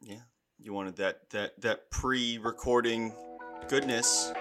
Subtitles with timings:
[0.00, 0.20] Yeah,
[0.58, 3.14] you wanted that that that pre-recording
[3.68, 4.32] goodness.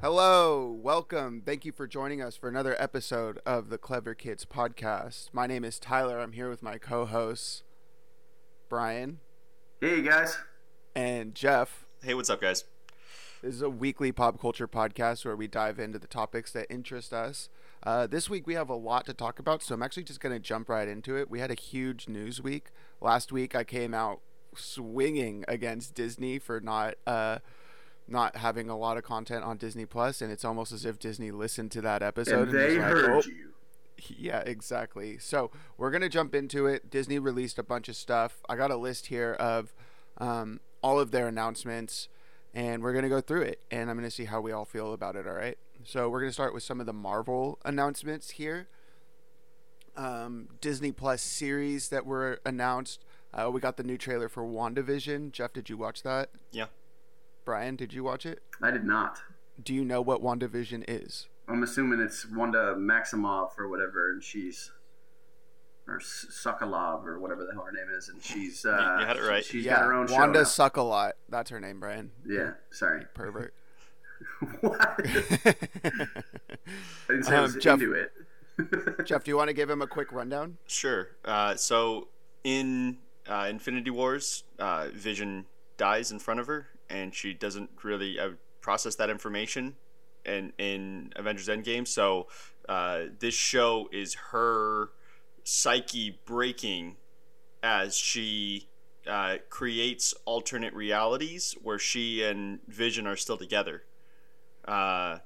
[0.00, 1.42] Hello, welcome.
[1.44, 5.30] Thank you for joining us for another episode of the Clever Kids podcast.
[5.32, 6.20] My name is Tyler.
[6.20, 7.62] I'm here with my co-hosts
[8.68, 9.18] Brian
[9.80, 10.36] Hey guys.
[10.94, 11.86] and Jeff.
[12.02, 12.64] Hey, what's up, guys?
[13.44, 17.12] This is a weekly pop culture podcast where we dive into the topics that interest
[17.12, 17.50] us.
[17.82, 20.34] Uh, this week we have a lot to talk about, so I'm actually just going
[20.34, 21.28] to jump right into it.
[21.28, 22.68] We had a huge news week.
[23.02, 24.20] Last week I came out
[24.56, 27.40] swinging against Disney for not uh,
[28.08, 31.30] not having a lot of content on Disney Plus, and it's almost as if Disney
[31.30, 33.52] listened to that episode And they was like, heard "Oh, you.
[34.16, 35.18] yeah, exactly.
[35.18, 36.88] So we're gonna jump into it.
[36.88, 38.40] Disney released a bunch of stuff.
[38.48, 39.74] I got a list here of
[40.16, 42.08] um, all of their announcements,
[42.54, 43.60] and we're gonna go through it.
[43.70, 45.26] And I'm gonna see how we all feel about it.
[45.26, 45.58] All right.
[45.84, 48.68] So we're gonna start with some of the Marvel announcements here.
[49.96, 53.04] Um, Disney Plus series that were announced.
[53.32, 55.32] Uh, we got the new trailer for WandaVision.
[55.32, 56.30] Jeff, did you watch that?
[56.52, 56.66] Yeah.
[57.44, 58.40] Brian, did you watch it?
[58.62, 59.20] I did not.
[59.62, 61.28] Do you know what WandaVision is?
[61.46, 64.72] I'm assuming it's Wanda Maximoff or whatever, and she's
[65.86, 69.16] or S- Sokolov or whatever the hell her name is, and she's uh, you had
[69.16, 69.44] it right.
[69.44, 70.44] She's yeah, got her own Wanda show.
[70.44, 71.14] suck a lot.
[71.28, 72.10] That's her name, Brian.
[72.26, 73.04] Yeah, sorry.
[73.14, 73.52] Pervert.
[74.60, 74.80] what?
[75.04, 75.54] I
[77.08, 78.12] didn't say I Um, was Jeff- into it.
[79.04, 80.58] Jeff, do you want to give him a quick rundown?
[80.66, 81.08] Sure.
[81.24, 82.08] Uh, so
[82.44, 82.98] in
[83.28, 88.30] uh, Infinity Wars, uh, Vision dies in front of her, and she doesn't really uh,
[88.60, 89.74] process that information.
[90.24, 92.28] In in Avengers Endgame, so
[92.66, 94.88] uh, this show is her
[95.44, 96.96] psyche breaking
[97.62, 98.68] as she
[99.06, 103.84] uh, creates alternate realities where she and Vision are still together.
[104.66, 105.18] Uh,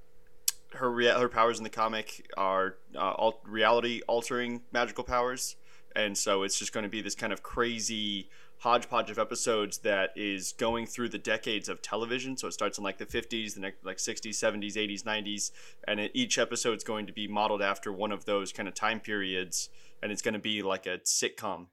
[0.75, 5.57] her rea- her powers in the comic are uh, al- reality altering magical powers,
[5.95, 8.29] and so it's just going to be this kind of crazy
[8.59, 12.37] hodgepodge of episodes that is going through the decades of television.
[12.37, 15.53] So it starts in like the 50s, the next like 60s, 70s, 80s, 90s,
[15.87, 18.75] and it, each episode is going to be modeled after one of those kind of
[18.75, 19.69] time periods,
[20.03, 21.67] and it's going to be like a sitcom.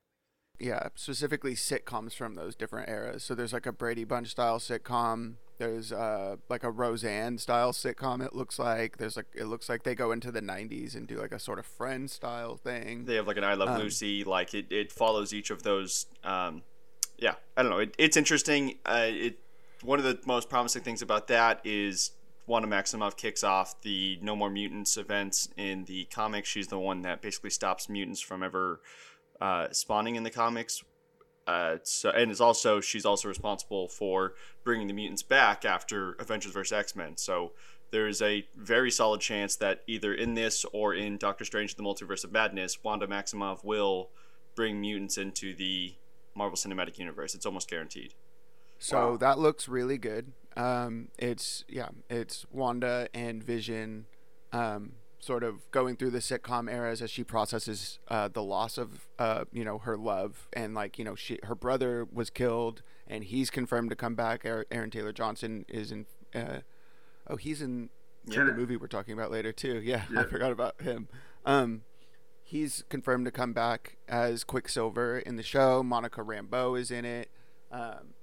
[0.60, 3.24] Yeah, specifically sitcoms from those different eras.
[3.24, 5.36] So there's like a Brady Bunch style sitcom.
[5.58, 8.26] There's uh like a Roseanne style sitcom.
[8.26, 11.18] It looks like there's like it looks like they go into the 90s and do
[11.20, 13.06] like a sort of Friends style thing.
[13.06, 14.24] They have like an I Love Um, Lucy.
[14.24, 16.06] Like it, it follows each of those.
[16.24, 16.64] Um,
[17.18, 17.80] yeah, I don't know.
[17.80, 18.80] It, it's interesting.
[18.86, 19.40] Uh, it
[19.82, 22.12] one of the most promising things about that is
[22.48, 26.48] Wanda Maximoff kicks off the No More Mutants events in the comics.
[26.48, 28.82] She's the one that basically stops mutants from ever
[29.42, 30.84] uh, spawning in the comics.
[31.48, 36.54] Uh, so and is also she's also responsible for bringing the mutants back after Avengers
[36.54, 37.18] vs X Men.
[37.18, 37.52] So
[37.92, 42.24] there's a very solid chance that either in this or in Doctor Strange: The Multiverse
[42.24, 44.10] of Madness, Wanda Maximoff will
[44.56, 45.94] bring mutants into the
[46.34, 47.36] Marvel Cinematic Universe.
[47.36, 48.14] It's almost guaranteed.
[48.80, 49.18] So Wow.
[49.18, 50.34] that looks really good.
[50.56, 54.06] Um, it's yeah, it's Wanda and Vision,
[54.52, 59.08] um, sort of going through the sitcom eras as she processes uh, the loss of
[59.20, 63.26] uh, you know her love and like you know she her brother was killed and
[63.26, 64.46] he's confirmed to come back.
[64.46, 66.06] Aaron, Taylor Johnson is in.
[66.34, 66.60] Uh,
[67.28, 67.90] oh, he's in
[68.26, 69.82] the movie we're talking about later too.
[69.84, 71.08] Yeah, I forgot about him.
[71.46, 71.84] Um,
[72.44, 75.84] he's confirmed to come back as Quicksilver in the show.
[75.84, 77.30] Monica Rambeau is in it.
[77.72, 78.15] Um,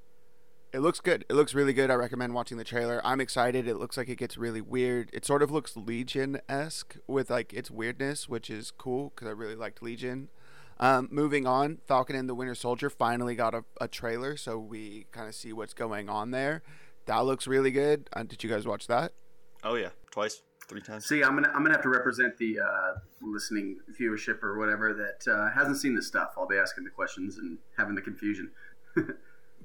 [0.72, 1.24] it looks good.
[1.28, 1.90] It looks really good.
[1.90, 3.00] I recommend watching the trailer.
[3.04, 3.68] I'm excited.
[3.68, 5.10] It looks like it gets really weird.
[5.12, 9.32] It sort of looks Legion esque with like its weirdness, which is cool because I
[9.32, 10.30] really liked Legion.
[10.80, 15.06] Um, moving on, Falcon and the Winter Soldier finally got a, a trailer, so we
[15.12, 16.62] kind of see what's going on there.
[17.04, 18.08] That looks really good.
[18.12, 19.12] Uh, did you guys watch that?
[19.62, 21.04] Oh yeah, twice, three times.
[21.04, 25.30] See, I'm gonna I'm gonna have to represent the uh, listening viewership or whatever that
[25.30, 26.32] uh, hasn't seen this stuff.
[26.36, 28.50] I'll be asking the questions and having the confusion.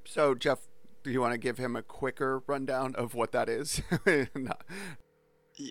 [0.08, 0.60] So, Jeff,
[1.08, 3.82] do you want to give him a quicker rundown of what that is?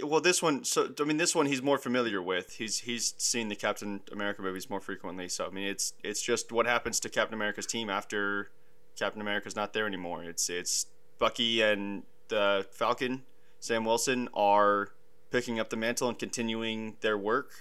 [0.03, 2.57] Well, this one, so I mean, this one he's more familiar with.
[2.57, 5.29] He's he's seen the Captain America movies more frequently.
[5.29, 8.51] So I mean, it's it's just what happens to Captain America's team after
[8.99, 10.25] Captain America's not there anymore.
[10.25, 10.87] It's it's
[11.21, 13.23] Bucky and the Falcon,
[13.61, 14.89] Sam Wilson are
[15.31, 17.53] picking up the mantle and continuing their work.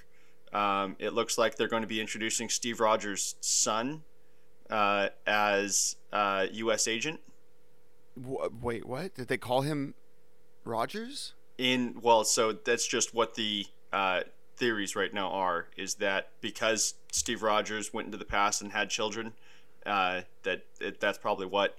[0.53, 4.03] Um, it looks like they're going to be introducing Steve Rogers' son
[4.69, 6.87] uh, as uh, U.S.
[6.87, 7.19] agent.
[8.15, 9.15] Wait, what?
[9.15, 9.93] Did they call him
[10.63, 11.33] Rogers?
[11.57, 14.21] in well so that's just what the uh,
[14.57, 18.89] theories right now are is that because steve rogers went into the past and had
[18.89, 19.33] children
[19.85, 21.77] uh, that it, that's probably what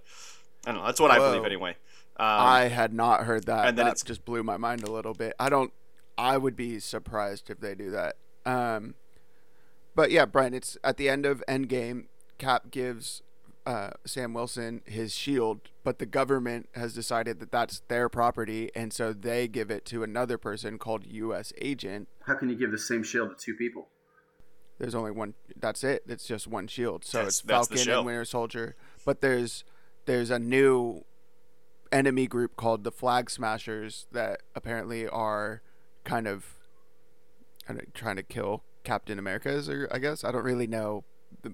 [0.67, 1.47] i don't know that's what i believe Whoa.
[1.47, 1.77] anyway
[2.19, 3.67] I had not heard that.
[3.67, 5.35] and then that just blew my mind a little bit.
[5.39, 5.71] I don't.
[6.17, 8.17] I would be surprised if they do that.
[8.47, 8.94] Um,
[9.94, 12.06] but yeah, Brian, it's at the end of Endgame.
[12.39, 13.21] Cap gives
[13.67, 18.93] uh, Sam Wilson his shield, but the government has decided that that's their property, and
[18.93, 21.53] so they give it to another person called U.S.
[21.61, 22.09] Agent.
[22.27, 23.89] How can you give the same shield to two people?
[24.79, 25.35] There's only one.
[25.59, 26.05] That's it.
[26.07, 27.05] It's just one shield.
[27.05, 27.99] So That's- it's that's the Falcon show.
[27.99, 28.77] and Winter Soldier.
[29.05, 29.65] But there's
[30.05, 31.05] there's a new
[31.91, 35.63] enemy group called the Flag Smashers that apparently are
[36.05, 36.55] kind of,
[37.67, 39.69] kind of trying to kill Captain America's.
[39.69, 41.05] Or I guess I don't really know.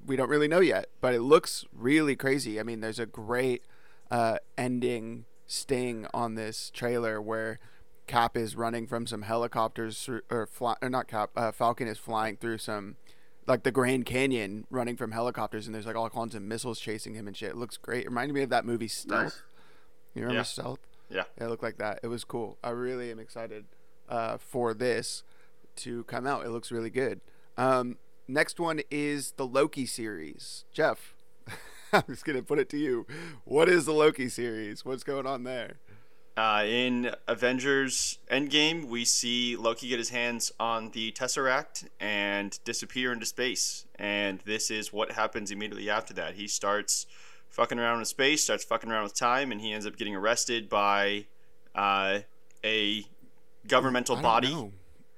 [0.06, 2.58] We don't really know yet, but it looks really crazy.
[2.58, 3.62] I mean, there's a great
[4.10, 7.58] uh, ending sting on this trailer where
[8.06, 11.30] Cap is running from some helicopters through, or, fly, or not Cap.
[11.36, 12.96] Uh, Falcon is flying through some
[13.46, 17.14] like the Grand Canyon, running from helicopters, and there's like all kinds of missiles chasing
[17.14, 17.50] him and shit.
[17.50, 18.04] It looks great.
[18.04, 19.22] It reminded me of that movie Stealth.
[19.22, 19.42] Nice.
[20.14, 20.42] You remember Yeah.
[20.44, 20.78] Stealth?
[21.10, 21.24] Yeah.
[21.36, 22.00] It looked like that.
[22.02, 22.56] It was cool.
[22.62, 23.64] I really am excited
[24.08, 25.22] uh, for this
[25.76, 26.44] to come out.
[26.46, 27.20] It looks really good.
[27.56, 27.96] Um,
[28.28, 30.64] next one is the Loki series.
[30.72, 31.14] Jeff,
[31.92, 33.06] I'm just gonna put it to you.
[33.44, 34.84] What is the Loki series?
[34.84, 35.76] What's going on there?
[36.34, 43.12] Uh, in Avengers Endgame, we see Loki get his hands on the Tesseract and disappear
[43.12, 43.84] into space.
[43.96, 46.34] And this is what happens immediately after that.
[46.34, 47.06] He starts
[47.50, 50.70] fucking around with space, starts fucking around with time, and he ends up getting arrested
[50.70, 51.26] by
[51.74, 52.20] uh,
[52.64, 53.04] a
[53.68, 54.48] governmental body.
[54.48, 54.72] know.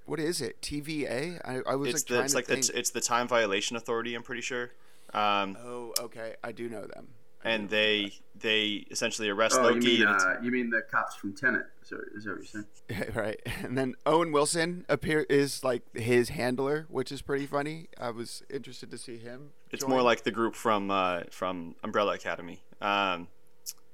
[0.06, 0.60] What is it?
[0.60, 1.40] TVA?
[1.44, 2.66] I, I was It's like the trying it's to like think.
[2.66, 4.14] the it's the Time Violation Authority.
[4.14, 4.70] I'm pretty sure.
[5.12, 6.34] Um, Oh, okay.
[6.42, 7.08] I do know them.
[7.44, 9.86] I and know they they essentially arrest Oh, you Loki.
[9.98, 11.66] mean and uh, you mean the cops from Tenet?
[11.82, 12.64] Is that, is that what you're
[12.98, 13.12] saying?
[13.14, 13.40] right.
[13.62, 17.88] And then Owen Wilson appear is like his handler, which is pretty funny.
[18.00, 19.50] I was interested to see him.
[19.70, 19.90] it's join.
[19.90, 22.62] more like the group from uh, from Umbrella Academy.
[22.80, 23.28] Um,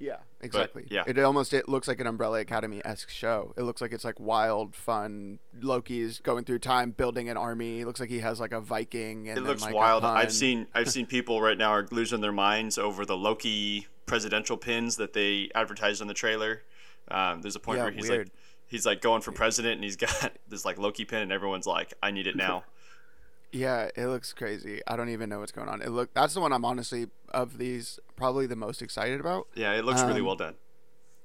[0.01, 0.87] Yeah, exactly.
[0.89, 1.03] yeah.
[1.05, 3.53] It almost it looks like an Umbrella Academy esque show.
[3.55, 5.39] It looks like it's like wild, fun.
[5.61, 7.81] Loki's going through time, building an army.
[7.81, 9.29] It looks like he has like a Viking.
[9.29, 10.03] And it looks like, wild.
[10.03, 14.57] I've seen I've seen people right now are losing their minds over the Loki presidential
[14.57, 16.63] pins that they advertised on the trailer.
[17.09, 18.27] Um, there's a point Yeah, where he's weird.
[18.27, 18.33] like
[18.67, 21.93] he's like going for president and he's got this like Loki pin and everyone's like
[22.01, 22.63] I need it now.
[23.51, 24.81] Yeah, it looks crazy.
[24.87, 25.81] I don't even know what's going on.
[25.81, 29.47] It look that's the one I'm honestly of these probably the most excited about.
[29.55, 30.55] yeah, it looks really Um, well done.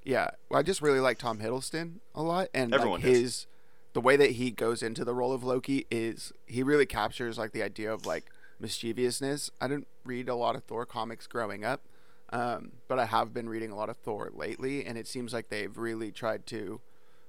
[0.05, 3.47] Yeah, well, I just really like Tom Hiddleston a lot, and Everyone like his
[3.93, 7.53] the way that he goes into the role of Loki is he really captures like
[7.53, 8.27] the idea of like
[8.61, 9.51] mischievousness.
[9.61, 11.83] I didn't read a lot of Thor comics growing up,
[12.31, 15.49] um, but I have been reading a lot of Thor lately, and it seems like
[15.49, 16.81] they've really tried to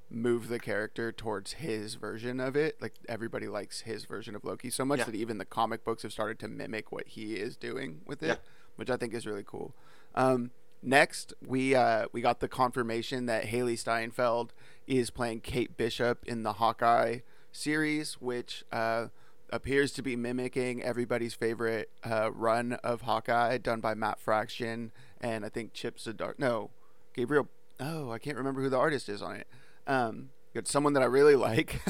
[0.10, 2.82] move the character towards his version of it.
[2.82, 5.06] Like everybody likes his version of Loki so much Yeah.
[5.06, 8.28] that even the comic books have started to mimic what he is doing with it,
[8.28, 8.36] Yeah.
[8.78, 9.74] which I think is really cool.
[10.16, 10.52] Um,
[10.82, 14.54] next, we uh, we got the confirmation that Hailee Steinfeld
[14.88, 17.20] is playing Kate Bishop in the Hawkeye
[17.52, 19.08] series, which uh,
[19.50, 25.44] appears to be mimicking everybody's favorite uh, run of Hawkeye done by Matt Fraction and
[25.46, 26.40] I think Chip Zdarsky.
[26.40, 26.70] No,
[27.14, 27.48] Gabriel.
[27.80, 29.48] Oh, I can't remember who the artist is on it.
[29.88, 31.82] Um, it's someone that I really like,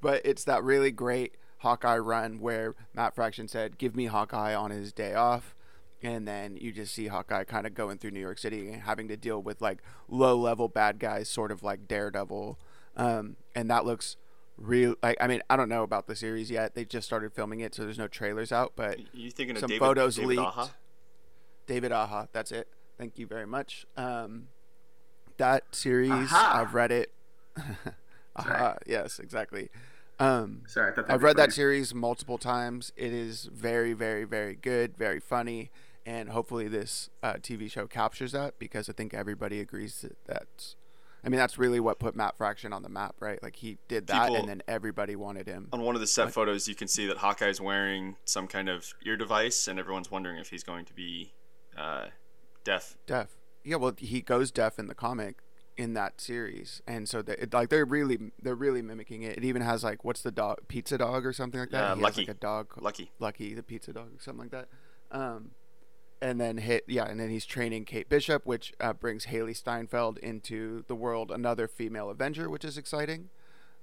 [0.00, 4.70] but it's that really great Hawkeye run where Matt Fraction said, "Give me Hawkeye on
[4.70, 5.54] his day off."
[6.02, 9.08] and then you just see Hawkeye kind of going through New York City and having
[9.08, 12.58] to deal with like low level bad guys, sort of like Daredevil,
[12.96, 14.16] um, and that looks
[14.56, 14.96] real.
[15.02, 17.74] Like I mean, I don't know about the series yet; they just started filming it,
[17.74, 18.72] so there's no trailers out.
[18.74, 20.42] But You thinking of some David, photos David leaked.
[20.42, 20.70] Aja?
[21.66, 22.68] David Aja, that's it.
[22.98, 23.86] Thank you very much.
[23.96, 24.48] Um,
[25.42, 26.60] that series, Aha.
[26.60, 27.10] I've read it.
[28.36, 29.70] Aha, yes, exactly.
[30.20, 32.92] Um, Sorry, I thought that I've read that series multiple times.
[32.96, 35.72] It is very, very, very good, very funny,
[36.06, 40.76] and hopefully this uh, TV show captures that because I think everybody agrees that that's.
[41.24, 43.40] I mean, that's really what put Matt Fraction on the map, right?
[43.42, 45.68] Like he did that, People- and then everybody wanted him.
[45.72, 48.94] On one of the set photos, you can see that Hawkeye's wearing some kind of
[49.04, 51.32] ear device, and everyone's wondering if he's going to be
[51.76, 52.06] uh,
[52.64, 52.96] deaf.
[53.06, 53.28] Deaf.
[53.64, 55.36] Yeah, well, he goes deaf in the comic
[55.76, 59.38] in that series, and so they, it, like they're really they're really mimicking it.
[59.38, 61.80] It even has like what's the dog pizza dog or something like that.
[61.80, 62.20] Yeah, he Lucky.
[62.22, 63.10] has like a dog Lucky.
[63.18, 64.68] Lucky the pizza dog, something like that.
[65.10, 65.52] Um,
[66.20, 70.18] and then hit yeah, and then he's training Kate Bishop, which uh, brings Hailee Steinfeld
[70.18, 73.30] into the world, another female Avenger, which is exciting.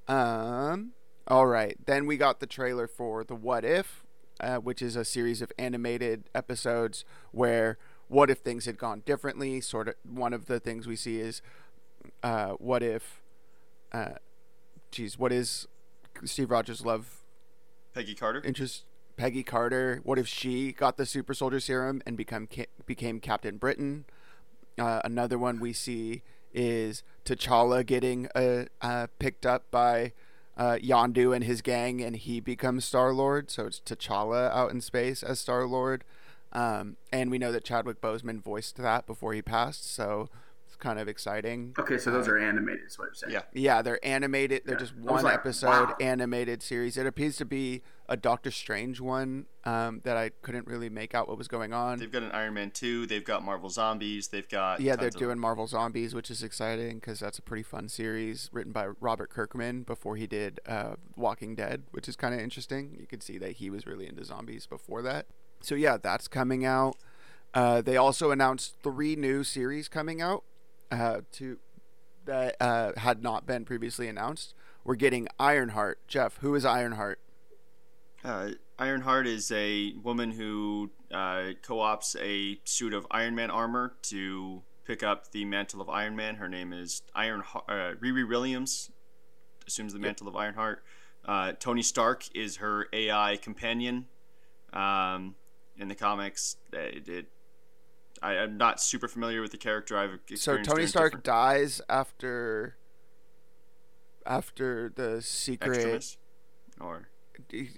[0.07, 0.93] Um,
[1.27, 4.05] all right, then we got the trailer for the What If,
[4.39, 7.77] uh, which is a series of animated episodes where
[8.09, 9.61] what if things had gone differently.
[9.61, 11.41] Sort of one of the things we see is
[12.21, 13.21] uh, what if,
[13.93, 14.15] uh,
[14.91, 15.67] geez, what is
[16.25, 17.23] Steve Rogers' love
[17.93, 18.41] Peggy Carter.
[18.43, 18.83] interest
[19.15, 20.01] Peggy Carter.
[20.03, 24.05] What if she got the super soldier serum and become ca- became Captain Britain?
[24.77, 26.21] Uh, another one we see
[26.53, 30.13] is T'Challa getting uh, uh, picked up by
[30.57, 33.51] uh, Yondu and his gang, and he becomes Star Lord.
[33.51, 36.03] So it's T'Challa out in space as Star Lord.
[36.51, 40.29] Um, and we know that Chadwick Boseman voiced that before he passed, so
[40.65, 41.73] it's kind of exciting.
[41.79, 43.33] Okay, so those are animated, is what you're saying.
[43.33, 43.41] Yeah.
[43.53, 44.63] Yeah, they're animated.
[44.65, 44.79] They're Yeah.
[44.79, 45.95] just one like, episode wow.
[45.99, 46.97] animated series.
[46.97, 51.27] It appears to be a Doctor Strange one um, that I couldn't really make out
[51.27, 51.99] what was going on.
[51.99, 54.79] They've got an Iron Man 2, they've got Marvel Zombies, they've got.
[54.79, 57.87] Yeah, they're tons of- doing Marvel Zombies, which is exciting because that's a pretty fun
[57.89, 62.39] series written by Robert Kirkman before he did uh, Walking Dead, which is kind of
[62.39, 62.95] interesting.
[62.99, 65.27] You could see that he was really into zombies before that.
[65.61, 66.95] So yeah, that's coming out.
[67.53, 70.43] Uh, they also announced three new series coming out
[70.91, 71.57] uh, to
[72.25, 74.53] that uh, had not been previously announced.
[74.83, 75.99] We're getting Ironheart.
[76.07, 77.19] Jeff, who is Ironheart?
[78.23, 83.93] Uh, Ironheart is a woman who uh, co ops a suit of Iron Man armor
[84.03, 86.35] to pick up the mantle of Iron Man.
[86.35, 88.91] Her name is Iron uh, Riri Williams,
[89.67, 90.83] assumes the mantle of Ironheart.
[91.25, 94.07] Uh, Tony Stark is her AI companion.
[94.73, 95.35] Um,
[95.79, 97.25] in the comics, it, it
[98.21, 99.97] I, I'm not super familiar with the character.
[99.97, 102.75] I've So Tony Stark different- dies after
[104.25, 105.75] after the secret.
[105.77, 106.17] Extremis,
[106.79, 107.07] or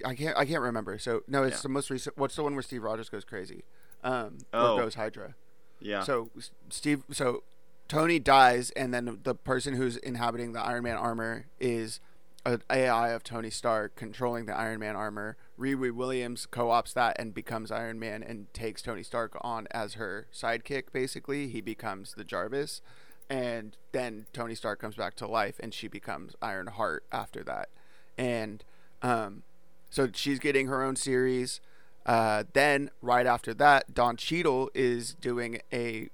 [0.05, 0.98] I can't I can't remember.
[0.98, 1.62] So no, it's Yeah.
[1.63, 2.17] the most recent.
[2.17, 3.63] What's the one where Steve Rogers goes crazy?
[4.03, 4.75] Um, Oh.
[4.77, 5.36] or goes Hydra.
[5.79, 6.31] yeah, So
[6.70, 7.43] Steve, so
[7.88, 12.00] Tony dies, and then the person who's inhabiting the Iron Man armor is
[12.45, 15.38] an AI of Tony Stark controlling the Iron Man armor.
[15.60, 20.27] Riri Williams co-ops that and becomes Iron Man and takes Tony Stark on as her
[20.33, 20.86] sidekick.
[20.91, 22.81] Basically, he becomes the Jarvis,
[23.29, 27.69] and then Tony Stark comes back to life, and she becomes Iron Heart after that.
[28.17, 28.63] And
[29.01, 29.43] um,
[29.89, 31.62] so she's getting her own series.
[32.05, 36.10] Uh, then right after that, Don Cheadle is doing a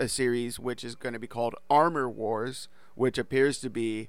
[0.00, 4.08] a series which is going to be called Armor Wars, which appears to be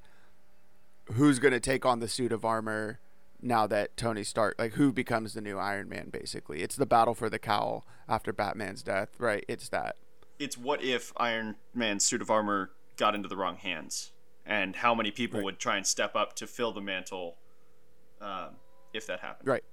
[1.13, 2.99] who's going to take on the suit of armor
[3.41, 6.09] now that Tony Stark, like who becomes the new Iron Man.
[6.09, 9.45] Basically, it's the battle for the cowl after Batman's death, right?
[9.47, 9.95] It's that.
[10.39, 14.11] it's what if Iron Man's suit of armor got into the wrong hands,
[14.45, 15.45] and how many people Right.
[15.45, 17.37] would try and step up to fill the mantle
[18.21, 18.55] um,
[18.93, 19.47] if that happened.
[19.47, 19.63] Right.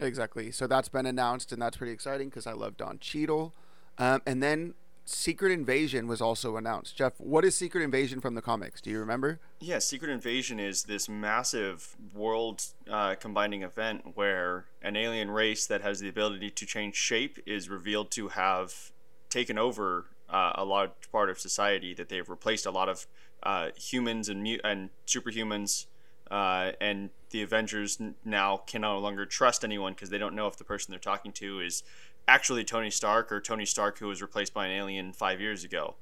[0.00, 0.50] Exactly.
[0.50, 3.54] So that's been announced, and that's pretty exciting because I love Don Cheadle.
[3.96, 4.74] Um, and then
[5.06, 6.96] Secret Invasion was also announced.
[6.96, 8.80] Jeff, what is Secret Invasion from the comics?
[8.80, 9.38] Do you remember?
[9.60, 15.82] Yeah, Secret Invasion is this massive world uh, combining event where an alien race that
[15.82, 18.92] has the ability to change shape is revealed to have
[19.28, 21.92] taken over uh, a large part of society.
[21.92, 23.06] That they've replaced a lot of
[23.42, 25.84] uh, humans and mu- and superhumans,
[26.30, 30.56] uh, and the Avengers now can no longer trust anyone because they don't know if
[30.56, 31.82] the person they're talking to is
[32.26, 35.96] actually Tony Stark or Tony Stark who was replaced by an alien five years ago.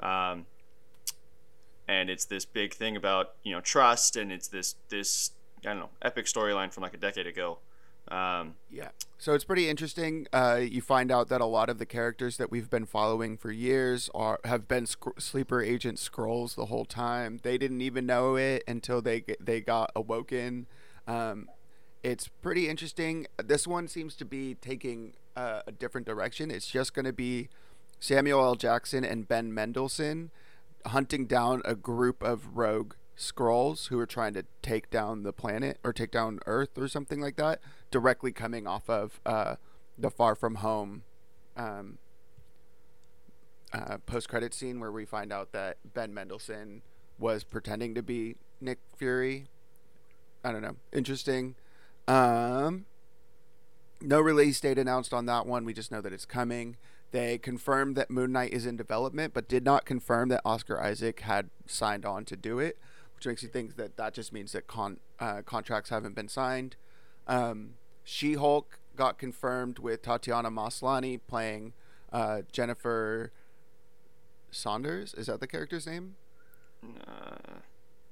[0.00, 0.46] Um,
[1.88, 5.32] and it's this big thing about you know trust and it's this this
[5.64, 7.58] i don't know epic storyline from like a decade ago
[8.08, 8.88] um, Yeah.
[9.18, 10.26] So it's pretty interesting.
[10.32, 13.50] Uh, you find out that a lot of the characters that we've been following for
[13.50, 17.40] years are have been sc- sleeper agent Skrulls the whole time.
[17.42, 20.66] They didn't even know it until they they got awoken.
[21.06, 21.48] Um,
[22.02, 23.26] it's pretty interesting.
[23.42, 26.50] This one seems to be taking uh, a different direction.
[26.50, 27.48] It's just going to be
[28.00, 28.54] Samuel L.
[28.54, 30.30] Jackson and Ben Mendelsohn
[30.86, 35.78] hunting down a group of rogue Skrulls who are trying to take down the planet
[35.84, 37.60] or take down Earth or something like that,
[37.90, 39.56] directly coming off of uh,
[39.96, 41.04] the Far From Home
[41.56, 41.98] um,
[43.72, 46.82] uh, post-credit scene where we find out that Ben Mendelsohn
[47.18, 49.46] was pretending to be Nick Fury.
[50.42, 50.76] I don't know.
[50.92, 51.54] Interesting.
[52.08, 52.86] Um,
[54.04, 55.64] no release date announced on that one.
[55.64, 56.76] We just know that it's coming.
[57.10, 61.20] They confirmed that Moon Knight is in development, but did not confirm that Oscar Isaac
[61.20, 62.76] had signed on to do it,
[63.14, 66.76] which makes you think that that just means that con- uh, contracts haven't been signed.
[67.28, 71.72] Um, she Hulk got confirmed with Tatiana Maslany playing
[72.12, 73.32] uh, Jennifer
[74.50, 75.14] Saunders.
[75.14, 76.16] Is that the character's name?
[76.84, 77.56] uh,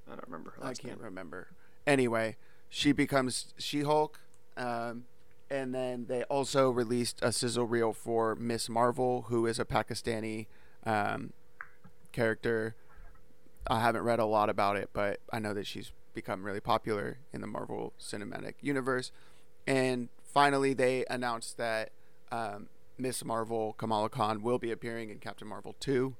[0.06, 1.04] i don't remember her I can't name.
[1.04, 1.48] remember.
[1.86, 2.36] Anyway,
[2.68, 4.18] she becomes She Hulk.
[4.56, 5.04] Um,
[5.52, 10.46] and then they also released a sizzle reel for Miss Marvel, who is a Pakistani
[10.86, 11.34] um,
[12.10, 12.74] character.
[13.66, 17.18] I haven't read a lot about it, but I know that she's become really popular
[17.34, 19.12] in the Marvel Cinematic Universe.
[19.66, 21.90] And finally, they announced that
[22.32, 26.16] um, Miss Marvel, Kamala Khan, will be appearing in Captain Marvel 2.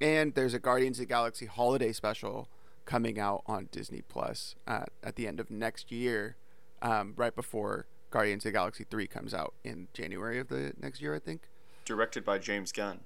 [0.00, 2.48] And there's a Guardians of the Galaxy holiday special
[2.84, 6.34] coming out on Disney Plus at, at the end of next year,
[6.82, 11.00] um, right before Guardians of the Galaxy 3 comes out in January of the next
[11.00, 11.48] year, I think.
[11.84, 13.00] directed by james gunn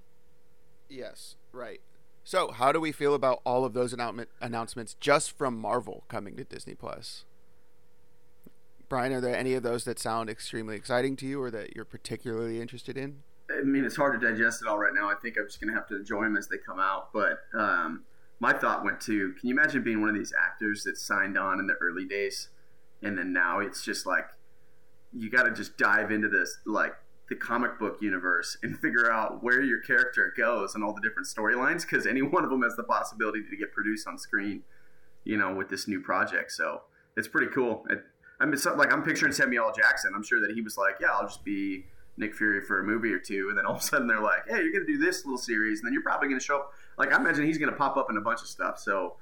[0.88, 1.80] Yes, right.
[2.22, 6.36] So, how do we feel about all of those announcement announcements just from Marvel coming
[6.36, 7.24] to Disney Plus?
[8.88, 11.84] Brian, are there any of those that sound extremely exciting to you or that you're
[11.84, 13.22] particularly interested in?
[13.50, 15.08] I mean, it's hard to digest it all right now.
[15.08, 17.12] I think I'm just going to have to enjoy them as they come out.
[17.12, 18.04] But um,
[18.40, 21.58] my thought went to can you imagine being one of these actors that signed on
[21.58, 22.48] in the early days
[23.02, 24.26] and then now it's just like
[25.18, 26.94] you got to just dive into this, like
[27.28, 31.26] the comic book universe and figure out where your character goes and all the different
[31.26, 34.62] storylines because any one of them has the possibility to get produced on screen,
[35.24, 36.52] you know, with this new project.
[36.52, 36.82] So
[37.16, 37.84] it's pretty cool.
[37.90, 38.04] It,
[38.38, 39.72] I mean, so, like I'm picturing Samuel.
[39.74, 40.12] Jackson.
[40.14, 43.12] I'm sure that he was like, yeah, I'll just be Nick Fury for a movie
[43.12, 45.24] or two, and then all of a sudden they're like, hey, you're gonna do this
[45.24, 46.72] little series, and then you're probably gonna show up.
[46.98, 48.78] Like I imagine he's gonna pop up in a bunch of stuff.
[48.78, 49.16] So.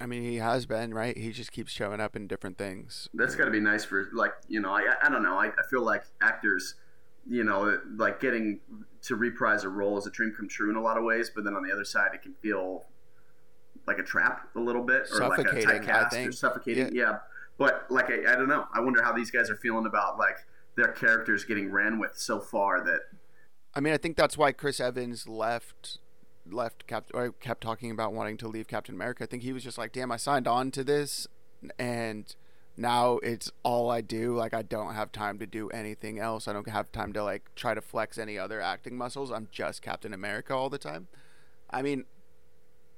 [0.00, 1.16] I mean, he has been right.
[1.16, 3.08] He just keeps showing up in different things.
[3.14, 4.72] That's got to be nice for like you know.
[4.72, 5.38] I I don't know.
[5.38, 6.74] I, I feel like actors,
[7.28, 8.60] you know, like getting
[9.02, 11.30] to reprise a role is a dream come true in a lot of ways.
[11.34, 12.84] But then on the other side, it can feel
[13.86, 16.94] like a trap a little bit, or like a tight typecast or suffocating.
[16.94, 17.02] Yeah.
[17.02, 17.18] yeah.
[17.58, 18.66] But like I, I don't know.
[18.72, 20.38] I wonder how these guys are feeling about like
[20.76, 23.00] their characters getting ran with so far that.
[23.74, 25.98] I mean, I think that's why Chris Evans left
[26.50, 29.24] left Cap or kept talking about wanting to leave Captain America.
[29.24, 31.26] I think he was just like, "Damn, I signed on to this,
[31.78, 32.34] and
[32.76, 34.34] now it's all I do.
[34.36, 36.48] Like, I don't have time to do anything else.
[36.48, 39.30] I don't have time to like try to flex any other acting muscles.
[39.30, 41.08] I'm just Captain America all the time."
[41.70, 42.04] I mean,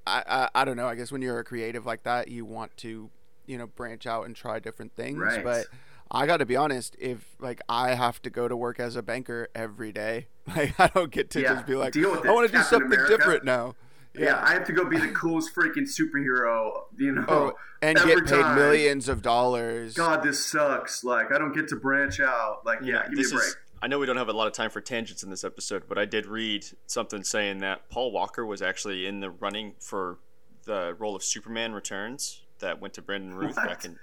[0.06, 0.88] I I, I don't know.
[0.88, 3.10] I guess when you're a creative like that, you want to
[3.46, 5.44] you know branch out and try different things, right.
[5.44, 5.66] but
[6.14, 6.96] I got to be honest.
[6.98, 10.88] If like I have to go to work as a banker every day, like I
[10.88, 13.16] don't get to yeah, just be like, I want to do something America.
[13.16, 13.74] different now.
[14.14, 14.26] Yeah.
[14.26, 14.44] yeah.
[14.44, 17.52] I have to go be the coolest freaking superhero, you oh, know, oh,
[17.82, 18.56] and get paid time.
[18.56, 19.94] millions of dollars.
[19.94, 21.02] God, this sucks.
[21.02, 22.64] Like I don't get to branch out.
[22.64, 23.48] Like yeah, yeah give me a break.
[23.48, 25.84] Is, I know we don't have a lot of time for tangents in this episode,
[25.88, 30.18] but I did read something saying that Paul Walker was actually in the running for
[30.64, 33.66] the role of Superman Returns that went to Brandon Routh what?
[33.66, 33.98] back in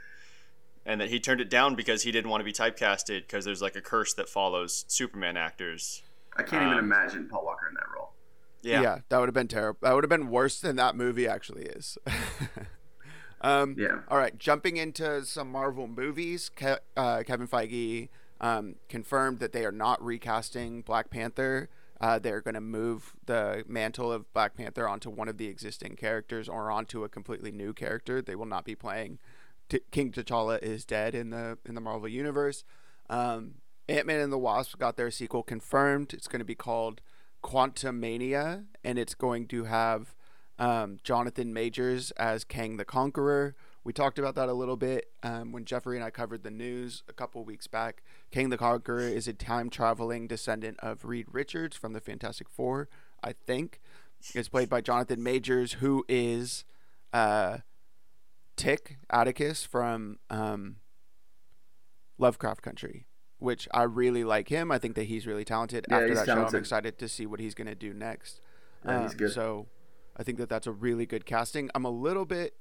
[0.85, 3.61] and that he turned it down because he didn't want to be typecasted because there's
[3.61, 6.01] like a curse that follows Superman actors.
[6.35, 8.11] I can't um, even imagine Paul Walker in that role.
[8.63, 9.79] Yeah, yeah, that would have been terrible.
[9.81, 11.98] That would have been worse than that movie actually is.
[13.41, 14.00] um, yeah.
[14.07, 16.50] All right, jumping into some Marvel movies.
[16.50, 21.70] Ke- uh, Kevin Feige um, confirmed that they are not recasting Black Panther.
[22.00, 25.96] Uh, they're going to move the mantle of Black Panther onto one of the existing
[25.96, 28.24] characters or onto a completely new character.
[28.24, 29.20] They will not be playing
[29.72, 32.66] T- King T'Challa is dead in the in the Marvel universe.
[33.10, 33.55] Um,
[33.88, 36.14] Ant Man and the Wasp got their sequel confirmed.
[36.14, 37.00] It's going to be called
[37.42, 40.14] Quantum Mania, and it's going to have
[40.60, 43.55] um, Jonathan Majors as Kang the Conqueror.
[43.86, 47.03] We talked about that a little bit um, when Jeffrey and I covered the news
[47.07, 48.03] a couple weeks back.
[48.29, 52.90] Kang the Conqueror is a time traveling descendant of Reed Richards from the Fantastic Four,
[53.24, 53.79] I think.
[54.36, 56.66] It's played by Jonathan Majors, who is
[57.14, 57.60] uh,
[58.61, 60.77] Tick Atticus from um,
[62.17, 63.07] Lovecraft Country,
[63.39, 64.71] which I really like him.
[64.71, 65.85] I think that he's really talented.
[65.89, 66.51] Yeah, After that talented.
[66.51, 68.39] show, I'm excited to see what he's going to do next.
[68.85, 69.31] Yeah, um, he's good.
[69.31, 69.67] So
[70.15, 71.69] I think that that's a really good casting.
[71.74, 72.53] I'm a little bit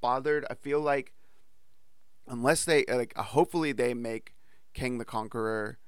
[0.00, 0.46] bothered.
[0.50, 1.12] I feel like
[2.26, 4.34] unless they like, hopefully they make
[4.72, 5.78] King the Conqueror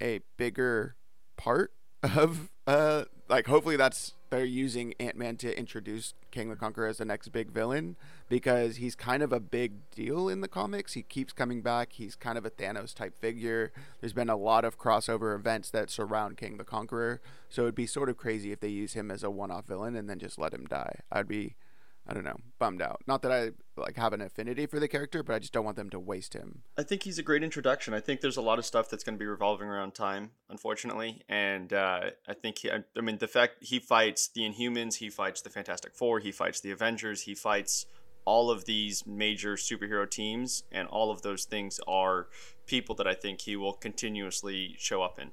[0.00, 0.96] a bigger
[1.36, 6.86] part of uh like hopefully that's they're using Ant Man to introduce King the Conqueror
[6.86, 7.96] as the next big villain
[8.28, 10.94] because he's kind of a big deal in the comics.
[10.94, 11.92] He keeps coming back.
[11.92, 13.72] He's kind of a Thanos type figure.
[14.00, 17.86] There's been a lot of crossover events that surround King the Conqueror, so it'd be
[17.86, 20.54] sort of crazy if they use him as a one-off villain and then just let
[20.54, 21.00] him die.
[21.10, 21.56] I'd be
[22.06, 23.02] I don't know, bummed out.
[23.06, 25.76] Not that I like have an affinity for the character, but I just don't want
[25.76, 26.62] them to waste him.
[26.76, 27.94] I think he's a great introduction.
[27.94, 31.22] I think there's a lot of stuff that's going to be revolving around time, unfortunately,
[31.28, 35.10] and uh, I think he, I, I mean the fact he fights the Inhumans, he
[35.10, 37.86] fights the Fantastic Four, he fights the Avengers, he fights
[38.24, 42.28] all of these major superhero teams, and all of those things are
[42.66, 45.30] people that I think he will continuously show up in.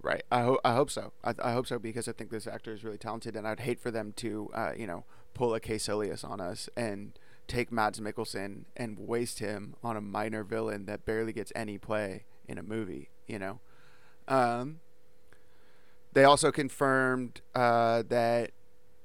[0.00, 0.22] Right.
[0.30, 1.12] I, ho- I hope so.
[1.24, 3.80] I, I hope so because I think this actor is really talented, and I'd hate
[3.80, 5.04] for them to, uh, you know,
[5.38, 10.42] pull a Kaecilius on us and take Mads Mikkelsen and waste him on a minor
[10.42, 13.60] villain that barely gets any play in a movie, you know?
[14.26, 14.80] Um,
[16.12, 18.50] they also confirmed uh, that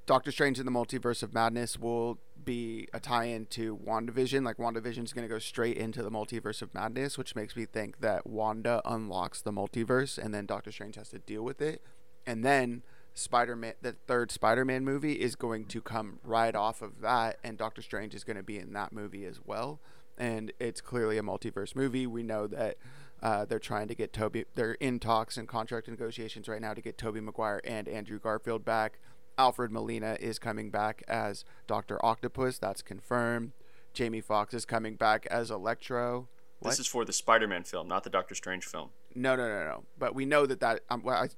[0.08, 4.44] Doctor Strange in the Multiverse of Madness will be a tie-in to WandaVision.
[4.44, 7.66] Like WandaVision is going to go straight into the Multiverse of Madness, which makes me
[7.66, 11.84] think that Wanda unlocks the multiverse and then Doctor Strange has to deal with it.
[12.26, 12.82] And then
[13.14, 17.82] Spider-Man, the third Spider-Man movie is going to come right off of that, and Doctor
[17.82, 19.80] Strange is going to be in that movie as well.
[20.18, 22.06] And it's clearly a multiverse movie.
[22.06, 22.78] We know that
[23.22, 24.46] uh, they're trying to get Tobey.
[24.56, 28.66] They're in talks and contract negotiations right now to get Tobey Maguire and Andrew Garfield
[28.66, 29.00] back.
[29.38, 32.60] Alfred Molina is coming back as Doctor Octopus.
[32.60, 33.54] That's confirmed.
[33.94, 36.28] Jamie Foxx is coming back as Electro.
[36.60, 36.72] What?
[36.72, 38.90] This is for the Spider-Man film, not the Doctor Strange film.
[39.16, 39.84] No, no, no, no.
[39.98, 41.30] But we know that that um, well, I,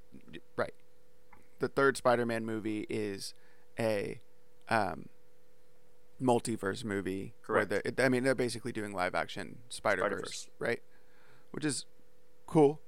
[0.55, 0.73] right.
[1.59, 3.33] The third Spider-Man movie is
[3.79, 4.19] a
[4.69, 5.07] um,
[6.21, 7.33] multiverse movie.
[7.41, 7.71] Correct.
[7.71, 10.49] Where I mean, they're basically doing live-action Spider-Verse, Spider-Verse.
[10.59, 10.81] right?
[11.51, 11.85] Which is
[12.47, 12.79] cool.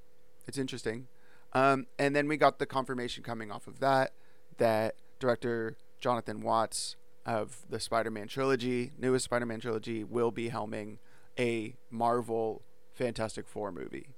[0.47, 1.07] It's interesting.
[1.53, 4.11] Um, and then we got the confirmation coming off of that
[4.57, 10.97] that director Jonathan Watts of the Spider-Man trilogy, newest Spider-Man trilogy, will be helming
[11.37, 12.61] a Marvel
[12.93, 14.15] Fantastic Four movie.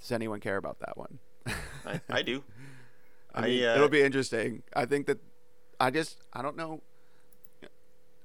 [0.00, 1.18] Does anyone care about that one?
[1.86, 2.44] I, I do.
[3.34, 4.62] I mean, uh, it'll be interesting.
[4.74, 5.18] I think that
[5.78, 6.82] I just I don't know.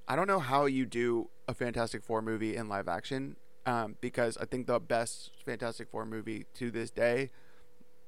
[0.08, 4.38] I don't know how you do a Fantastic Four movie in live action, um, because
[4.38, 7.30] I think the best Fantastic Four movie to this day,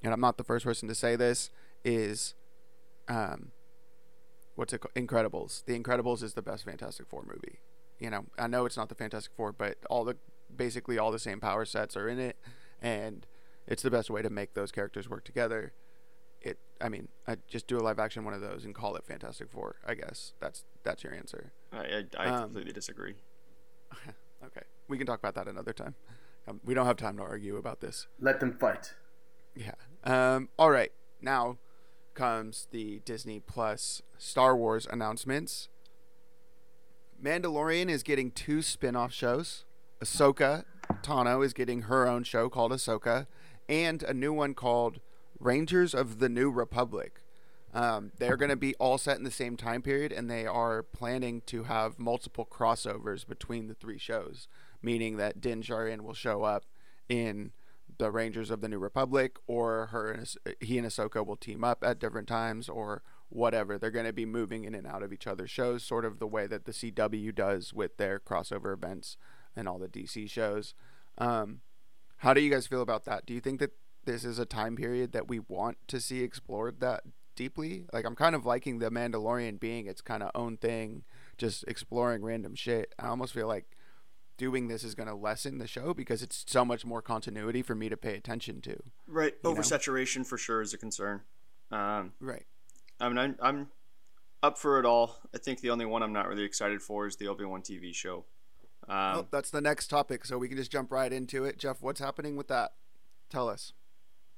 [0.04, 1.50] and I'm not the first person to say this,
[1.86, 2.34] is,
[3.08, 3.52] um,
[4.56, 4.94] what's it called?
[4.94, 5.64] Incredibles.
[5.66, 7.60] The Incredibles is the best Fantastic Four movie.
[7.98, 10.18] You know, I know it's not the Fantastic Four, but all the
[10.54, 12.36] basically all the same power sets are in it,
[12.82, 13.26] and
[13.68, 15.72] it's the best way to make those characters work together
[16.82, 19.50] i mean i just do a live action one of those and call it fantastic
[19.50, 20.34] four i guess.
[20.40, 21.52] That's that's your answer.
[21.72, 23.16] I, I, I Um, completely disagree.
[24.46, 24.62] okay.
[24.88, 25.96] We can talk about that another time.
[26.48, 28.08] Um, we don't have time to argue about this.
[28.20, 28.94] Let them fight.
[29.56, 29.72] yeah.
[30.04, 30.92] Um all right.
[31.22, 31.58] Now
[32.14, 35.70] comes the disney plus star wars announcements.
[37.22, 39.66] Mandalorian is getting two spin-off shows.
[40.04, 40.66] Ahsoka
[41.02, 43.26] tano is getting her own show called ahsoka
[43.68, 45.00] and a new one called
[45.40, 47.22] rangers of the new republic
[47.76, 50.82] um, they're going to be all set in the same time period, and they are
[50.82, 54.48] planning to have multiple crossovers between the three shows,
[54.82, 56.64] meaning that Din Djarin will show up
[57.10, 57.52] in
[57.98, 61.84] the Rangers of the New Republic, or her and he and Ahsoka will team up
[61.84, 63.78] at different times, or whatever.
[63.78, 66.28] They're going to be moving in and out of each other's shows, sort of the
[66.28, 69.18] way that the CW does with their crossover events
[69.54, 70.74] and all the DC shows.
[71.18, 71.60] Um,
[72.20, 73.26] how do you guys feel about that?
[73.26, 73.72] Do you think that
[74.06, 77.04] this is a time period that we want to see explored that
[77.36, 77.86] deeply?
[77.92, 81.04] Like, I'm kind of liking the Mandalorian being its kind of own thing,
[81.38, 82.94] just exploring random shit.
[82.98, 83.66] I almost feel like
[84.38, 87.76] doing this is going to lessen the show because it's so much more continuity for
[87.76, 88.78] me to pay attention to.
[89.08, 89.56] Right, you know?
[89.56, 91.22] oversaturation for sure is a concern.
[91.72, 92.46] Um, Right.
[93.00, 93.68] I mean, I'm, I'm
[94.42, 95.18] up for it all.
[95.34, 97.94] I think the only one I'm not really excited for is the Obi Wan TV
[97.94, 98.26] show.
[98.88, 101.58] Um, well, that's the next topic, so we can just jump right into it.
[101.58, 102.74] Jeff, what's happening with that?
[103.30, 103.74] Tell us.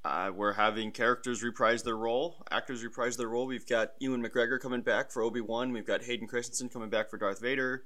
[0.07, 3.45] Uh, we're having characters reprise their role, actors reprise their role.
[3.45, 5.73] We've got Ewan McGregor coming back for Obi Wan.
[5.73, 7.83] We've got Hayden Christensen coming back for Darth Vader,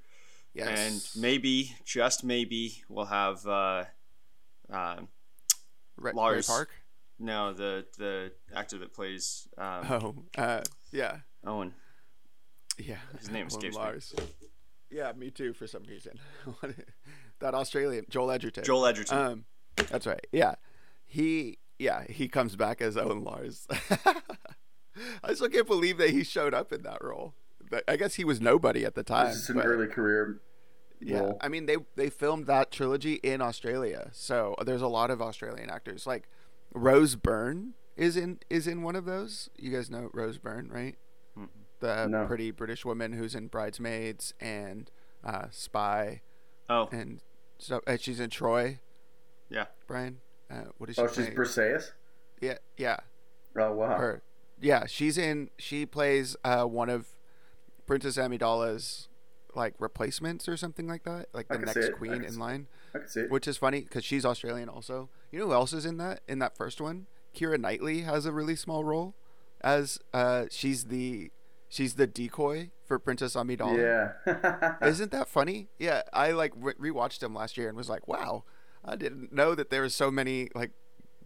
[0.54, 0.68] Yes.
[1.16, 3.86] and maybe, just maybe, we'll have uh,
[4.72, 4.98] uh,
[5.98, 6.46] Ray, Ray Lars.
[6.48, 6.70] Park.
[7.18, 11.74] no the the actor that plays um, Oh, uh, yeah, Owen.
[12.78, 12.98] yeah.
[13.18, 13.82] His name Owen escapes me.
[13.82, 14.14] Lars.
[14.92, 15.54] Yeah, me too.
[15.54, 16.20] For some reason,
[17.40, 18.64] that Australian Joel Edgerton.
[18.64, 19.18] Joel Edgerton.
[19.18, 19.46] Um,
[19.90, 20.28] that's right.
[20.32, 20.54] Yeah,
[21.08, 21.58] he.
[21.82, 23.68] Yeah, he comes back as Owen Lars.
[25.24, 27.34] I still can't believe that he showed up in that role.
[27.70, 29.28] But I guess he was nobody at the time.
[29.30, 30.42] This is an early career
[31.00, 31.38] Yeah, role.
[31.42, 35.70] I mean they they filmed that trilogy in Australia, so there's a lot of Australian
[35.70, 36.06] actors.
[36.06, 36.28] Like
[36.74, 39.50] Rose Byrne is in is in one of those.
[39.58, 40.96] You guys know Rose Byrne, right?
[41.80, 42.28] The No.
[42.28, 44.92] pretty British woman who's in Bridesmaids and
[45.24, 46.22] uh, Spy,
[46.70, 47.22] oh, and
[47.58, 48.80] so uh, she's in Troy.
[49.50, 49.66] yeah.
[49.88, 50.20] Brian,
[50.52, 51.02] uh, what is she?
[51.02, 51.36] Oh, she's playing?
[51.36, 51.92] Perseus.
[52.42, 52.98] yeah, yeah,
[53.56, 53.98] Oh wow.
[53.98, 54.22] her.
[54.60, 55.50] Yeah, she's in.
[55.58, 57.08] She plays uh, one of
[57.88, 59.08] Princess Amidala's
[59.56, 62.68] like replacements or something like that, like I the next queen in line.
[62.96, 63.32] I can see it.
[63.32, 65.10] which is funny because she's Australian also.
[65.32, 67.08] You know who else is in that in that first one?
[67.36, 69.14] Keira Knightley has a really small role
[69.62, 71.32] as uh she's the
[71.70, 74.14] she's the decoy for Princess Amidala.
[74.28, 74.76] Yeah.
[74.88, 75.70] Isn't that funny?
[75.80, 78.44] Yeah, I like re- rewatched him last year and was like, wow,
[78.84, 80.72] I didn't know that there were so many like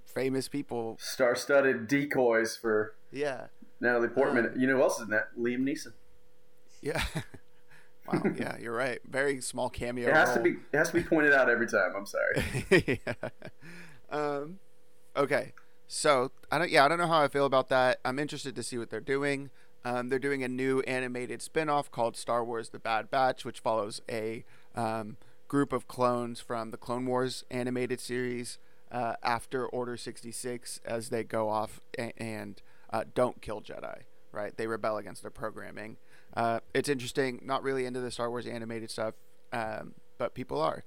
[0.06, 0.98] famous people.
[1.00, 3.48] Star-studded decoys for Yeah,
[3.80, 4.48] Natalie Portman.
[4.48, 5.30] Um, you know who else is in that?
[5.38, 5.94] Liam Neeson.
[6.82, 7.04] yeah.
[8.12, 9.00] wow, yeah, you're right.
[9.10, 10.10] Very small cameo.
[10.10, 10.52] It has to be.
[10.72, 11.94] It has to be pointed out every time.
[11.96, 12.98] I'm sorry.
[13.06, 13.30] yeah.
[14.10, 14.60] Um,
[15.16, 15.54] okay.
[15.88, 16.70] So I don't.
[16.70, 18.00] Yeah, I don't know how I feel about that.
[18.04, 19.50] I'm interested to see what they're doing.
[19.84, 24.02] Um, they're doing a new animated spin-off called Star Wars: The Bad Batch, which follows
[24.10, 28.58] a um, group of clones from the Clone Wars animated series
[28.92, 34.02] uh, after Order 66 as they go off a- and uh, don't kill Jedi.
[34.32, 34.56] Right?
[34.58, 35.98] They rebel against their programming.
[36.36, 37.40] Uh, it's interesting.
[37.44, 39.14] Not really into the Star Wars animated stuff,
[39.54, 40.84] um, but people are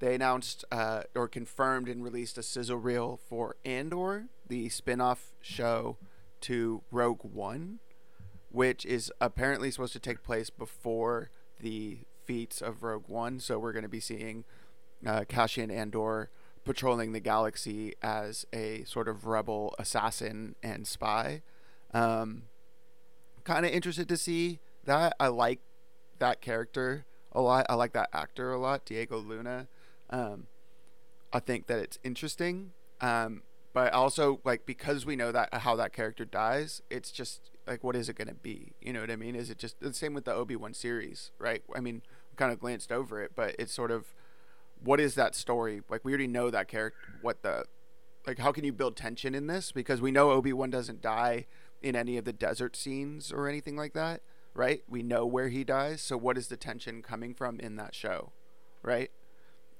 [0.00, 5.96] they announced uh, or confirmed and released a sizzle reel for Andor, the spin-off show
[6.42, 7.80] to Rogue One.
[8.50, 11.30] which is apparently supposed to take place before
[11.60, 13.40] the feats of Rogue One.
[13.40, 14.44] So we're going to be seeing
[15.04, 16.28] uh, Cassian Andor
[16.64, 21.40] patrolling the galaxy as a sort of rebel assassin and spy.
[21.94, 22.42] Um,
[23.44, 25.14] kind of interested to see that.
[25.18, 25.60] I like
[26.18, 27.64] that character a lot.
[27.70, 29.66] I like that actor a lot, Diego Luna.
[30.10, 30.48] Um,
[31.32, 32.72] I think that it's interesting.
[33.00, 37.82] Um, but also like because we know that how that character dies, it's just like
[37.82, 38.72] what is it going to be?
[38.82, 39.34] You know what I mean?
[39.34, 41.62] Is it just the same with the Obi Wan series, right?
[41.74, 42.02] I mean,
[42.38, 44.14] kind of glanced over it, but it's sort of
[44.82, 45.82] what is that story?
[45.88, 46.98] Like we already know that character.
[47.20, 47.64] What the
[48.26, 48.38] like?
[48.38, 49.72] How can you build tension in this?
[49.72, 51.46] Because we know Obi Wan doesn't die
[51.82, 54.22] in any of the desert scenes or anything like that,
[54.54, 54.82] right?
[54.88, 56.00] We know where he dies.
[56.00, 58.32] So what is the tension coming from in that show,
[58.82, 59.10] right?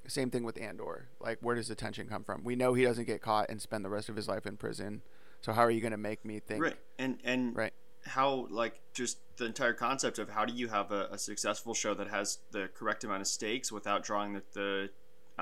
[0.07, 1.09] Same thing with Andor.
[1.21, 2.43] Like, where does the tension come from?
[2.43, 5.03] We know he doesn't get caught and spend the rest of his life in prison.
[5.43, 6.63] So how are you going to make me think?
[6.63, 7.73] Right, and and Right.
[8.09, 11.95] How like just the entire concept of how do you have a, a successful show
[11.95, 14.91] that has the correct amount of stakes without drawing the, the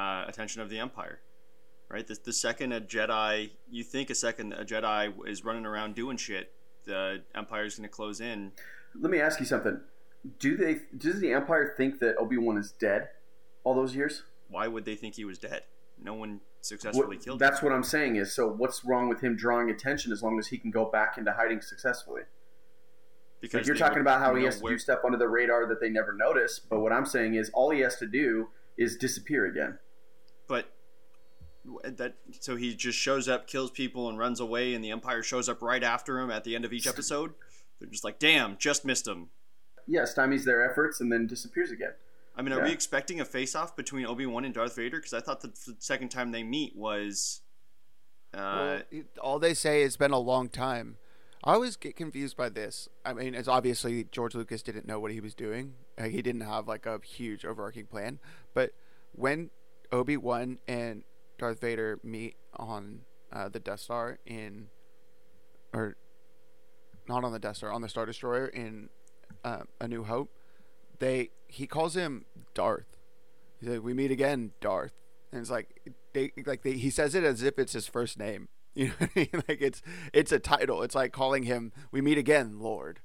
[0.00, 1.20] uh, attention of the Empire,
[1.88, 2.06] right?
[2.06, 6.16] The, the second a Jedi, you think a second a Jedi is running around doing
[6.18, 6.52] shit,
[6.84, 8.52] the Empire is going to close in.
[9.00, 9.80] Let me ask you something.
[10.38, 10.78] Do they?
[10.96, 13.08] Does the Empire think that Obi Wan is dead
[13.64, 14.22] all those years?
[14.48, 15.62] Why would they think he was dead?
[16.02, 17.46] No one successfully What- killed him.
[17.48, 18.16] that's what I'm saying.
[18.16, 18.48] Is so.
[18.48, 21.60] What's wrong with him drawing attention as long as he can go back into hiding
[21.60, 22.22] successfully?
[23.40, 25.28] Because Like you're talking about how he know has to where- do stuff under the
[25.28, 26.58] radar that they never notice.
[26.58, 29.78] But what I'm saying is, all he has to do is disappear again.
[30.48, 30.72] but
[31.82, 35.48] that so he just shows up, kills people, and runs away, and the Empire shows
[35.48, 37.34] up right after him at the end of each episode.
[37.80, 39.30] They're just like, "Damn, just missed him."
[39.86, 41.94] Yes, Yeah, stymies their efforts and then disappears again.
[42.36, 42.64] I mean, are Yeah.
[42.66, 44.98] we expecting a face-off between Obi Wan and Darth Vader?
[44.98, 47.40] Because I thought the, the second time they meet was,
[48.32, 50.98] uh, Well, all they say it's been a long time.
[51.44, 52.88] I always get confused by this.
[53.04, 55.74] I mean, it's obviously George Lucas didn't know what he was doing.
[55.98, 58.18] Like, he didn't have like a huge overarching plan.
[58.54, 58.72] But
[59.12, 59.50] when
[59.92, 61.04] Obi Wan and
[61.38, 63.00] Darth Vader meet on
[63.32, 64.68] uh, the Death Star in,
[65.72, 65.96] or
[67.08, 68.88] not on the Death Star, on the Star Destroyer in
[69.44, 70.30] uh, A New Hope,
[70.98, 72.96] they he calls him Darth.
[73.60, 74.94] He's like, "We meet again, Darth,"
[75.30, 78.48] and it's like they like they, he says it as if it's his first name.
[78.82, 79.28] You know, what I mean?
[79.48, 79.80] like it's
[80.12, 80.82] it's a title.
[80.82, 83.00] It's like calling him "We meet again, Lord,"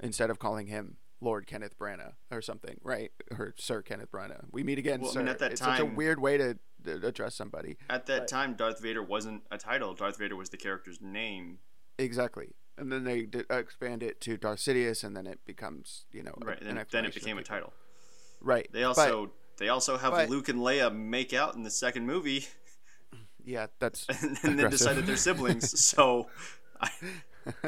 [0.00, 3.10] instead of calling him Lord Kenneth Branagh or something, right?
[3.32, 4.44] Or Sir Kenneth Branagh.
[4.52, 5.18] We meet again, Well, I sir.
[5.18, 7.76] mean, at that it's such a weird way to, to address somebody.
[7.90, 8.28] at that Right.
[8.28, 9.92] time, Darth Vader wasn't a title.
[9.94, 11.58] Darth Vader was the character's name.
[11.98, 12.54] Exactly.
[12.76, 16.34] And then they d- expand it to Darth Sidious, and then it becomes, you know,
[16.40, 17.72] Right, and then it became a title.
[18.40, 18.68] Right.
[18.72, 22.06] They But- also they also have but- Luke and Leia make out in the second
[22.06, 22.46] movie,
[23.48, 24.70] yeah, that's and then Aggressive.
[24.70, 25.80] decided they're siblings.
[25.84, 26.28] so,
[26.80, 26.90] I,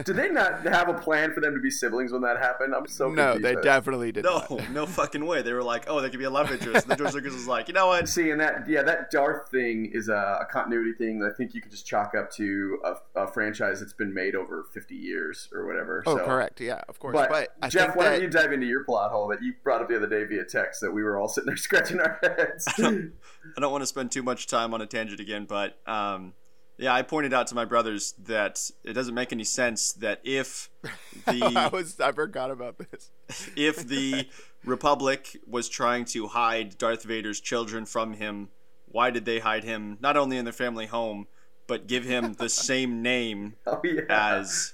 [0.04, 2.74] Did they not have a plan for them to be siblings when that happened?
[2.74, 3.64] I'm so no, confused they by that.
[3.64, 4.70] definitely did no, not.
[4.72, 5.42] no fucking way.
[5.42, 6.82] They were like, oh, they could be a love interest.
[6.82, 8.08] And then George Lucas was like, you know what?
[8.08, 11.54] See, and that yeah, that Darth thing is a, a continuity thing that I think
[11.54, 15.48] you could just chalk up to a, a franchise that's been made over 50 years
[15.52, 16.02] or whatever.
[16.06, 16.24] Oh, so.
[16.24, 16.60] correct.
[16.60, 17.14] Yeah, of course.
[17.14, 19.42] But, But, I Jeff, think why that don't you dive into your plot hole that
[19.42, 22.00] you brought up the other day via text that we were all sitting there scratching
[22.00, 22.66] our heads?
[22.78, 26.34] I don't want to spend too much time on a tangent again, but um,
[26.80, 30.70] yeah, I pointed out to my brothers that it doesn't make any sense that if
[31.26, 33.10] the I the was I forgot about this.
[33.56, 34.26] if the
[34.64, 38.48] Republic was trying to hide Darth Vader's children from him,
[38.86, 41.26] why did they hide him not only in their family home,
[41.66, 44.72] but give him the same name oh yeah, as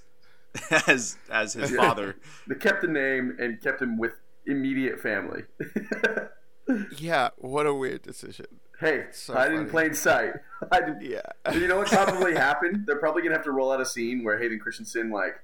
[0.86, 1.76] as as his Yeah.
[1.78, 2.16] father?
[2.46, 4.12] they kept the name and kept him with
[4.46, 5.42] immediate family.
[6.98, 8.46] Yeah, what a weird decision.
[8.80, 9.70] Hey, So hide in funny.
[9.70, 10.34] plain sight.
[10.72, 11.52] Hide in- Yeah.
[11.52, 12.84] you know what probably happened?
[12.86, 15.36] They're probably gonna have to roll out a scene where Hayden Christensen like,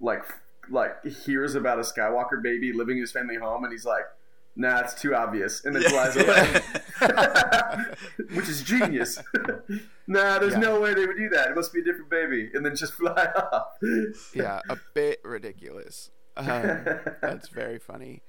[0.00, 0.24] like,
[0.70, 4.04] like hears about a Skywalker baby living in his family home, and he's like,
[4.56, 6.60] "Nah, it's too obvious," and then flies away,
[8.34, 9.20] which is genius.
[10.06, 10.58] nah, there's Yeah.
[10.60, 11.50] no way they would do that.
[11.50, 13.68] It must be a different baby, and then just fly off.
[14.34, 16.10] yeah, a bit ridiculous.
[16.36, 16.84] Um,
[17.22, 18.22] that's very funny.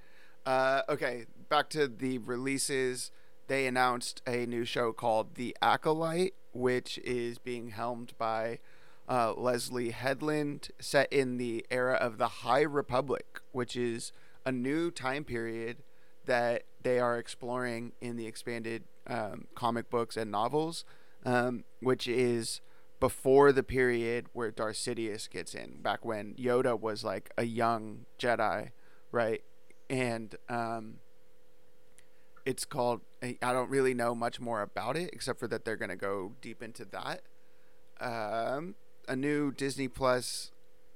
[0.46, 3.12] Uh, okay, back to the releases.
[3.48, 8.60] They announced a new show called The Acolyte, which is being helmed by
[9.08, 14.12] uh, Leslie Headland, set in the era of the High Republic, which is
[14.46, 15.78] a new time period
[16.26, 20.84] that they are exploring in the expanded um, comic books and novels,
[21.26, 22.60] um, which is
[23.00, 28.06] before the period where Darth Sidious gets in, back when Yoda was like a young
[28.20, 28.72] Jedi,
[29.12, 29.42] right?
[29.90, 30.96] And um,
[32.48, 33.02] it's called.
[33.22, 36.32] I I don't really know much more about it except for that they're gonna go
[36.42, 37.22] deep into that.
[38.00, 38.76] Um,
[39.08, 40.52] a new Disney Plus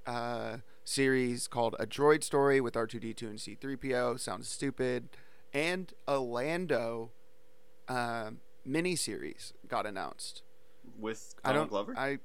[0.07, 4.19] uh, series called A Droid Story with R2D2 and C3PO.
[4.19, 5.09] Sounds stupid.
[5.53, 7.11] And a Lando
[7.89, 8.31] uh,
[8.65, 10.43] miniseries got announced.
[10.97, 11.69] with I Donald don't.
[11.69, 11.93] Glover.
[11.97, 12.19] I.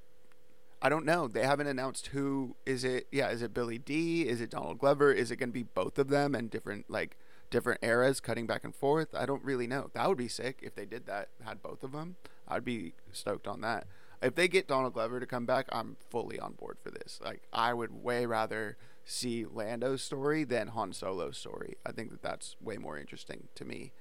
[0.83, 1.27] I don't know.
[1.27, 3.07] They haven't announced who is it.
[3.11, 4.29] Yeah, is it Billy Dee?
[4.29, 5.11] Is it Donald Glover?
[5.11, 7.17] Is it going to be both of them and different like
[7.51, 9.15] different eras cutting back and forth?
[9.15, 9.91] I don't really know.
[9.95, 11.29] That would be sick if they did that.
[11.45, 12.17] Had both of them.
[12.49, 13.87] I'd be stoked on that.
[14.23, 17.21] If they get Donald Glover to come back, I'm fully on board for this.
[17.23, 21.77] Like I would way rather see Lando's story than Han Solo's story.
[21.85, 23.93] I think that that's way more interesting to me.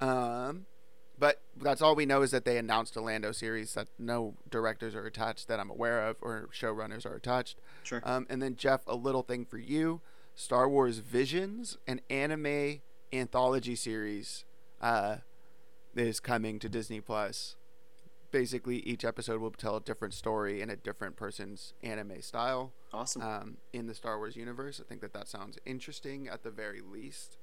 [0.00, 0.66] Um,
[1.18, 4.94] but that's all we know is that they announced a Lando series that no directors
[4.94, 7.58] are attached that I'm aware of or showrunners are attached.
[7.82, 8.00] sure.
[8.04, 10.00] Um, and then Jeff, a little thing for you:
[10.34, 12.80] Star Wars Visions, an anime
[13.14, 14.44] anthology series,
[14.80, 15.16] uh,
[15.94, 17.56] is coming to Disney Plus.
[18.30, 23.22] Basically, each episode will tell a different story in a different person's anime style awesome.
[23.22, 24.80] um, in the Star Wars universe.
[24.80, 27.38] I think that that sounds interesting at the very least.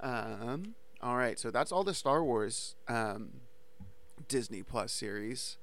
[0.00, 3.40] Um, all right, so that's all the Star Wars um,
[4.26, 5.58] Disney Plus series.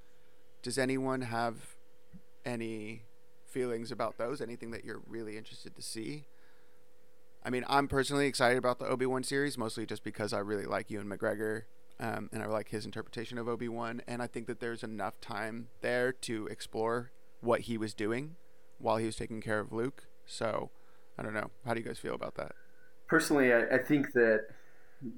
[0.62, 1.76] Does anyone have
[2.45, 3.04] any
[3.47, 4.39] feelings about those?
[4.41, 6.24] Anything that you're really interested to see?
[7.44, 10.66] I mean, I'm personally excited about the Obi Wan series, mostly just because I really
[10.66, 11.64] like Ewan McGregor,
[12.00, 15.20] um, and I like his interpretation of Obi Wan, and I think that there's enough
[15.22, 18.36] time there to explore what he was doing
[18.78, 20.04] while he was taking care of Luke.
[20.26, 20.70] So,
[21.18, 21.50] I don't know.
[21.66, 22.54] How do you guys feel about that?
[23.08, 24.46] Personally, I, I think that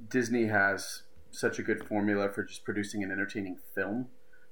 [0.10, 4.08] Disney has such a good formula for just producing an entertaining film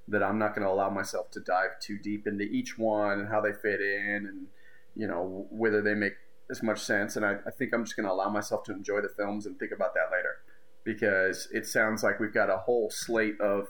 [0.07, 3.29] that I'm not going to allow myself to dive too deep into each one and
[3.29, 4.47] how they fit in and
[4.95, 6.13] you know whether they make
[6.51, 7.15] as much sense.
[7.15, 9.57] And I, I think I'm just going to allow myself to enjoy the films and
[9.57, 10.37] think about that later
[10.83, 13.69] because it sounds like we've got a whole slate of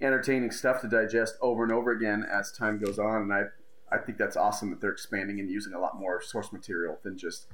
[0.00, 3.22] entertaining stuff to digest over and over again as time goes on.
[3.22, 3.42] And I
[3.92, 7.16] I think that's awesome that they're expanding and using a lot more source material than
[7.16, 7.46] just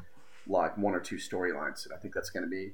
[0.46, 1.84] like one or two storylines.
[1.84, 2.72] And I think that's going to be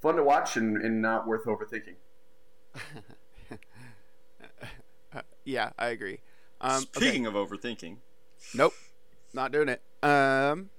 [0.00, 1.96] fun to watch and, and not worth overthinking.
[5.12, 6.20] Uh, yeah, I agree.
[6.60, 7.06] Um, okay.
[7.06, 7.96] Speaking of overthinking,
[8.54, 8.74] Nope,
[9.32, 9.82] not doing it.
[10.02, 10.70] Um,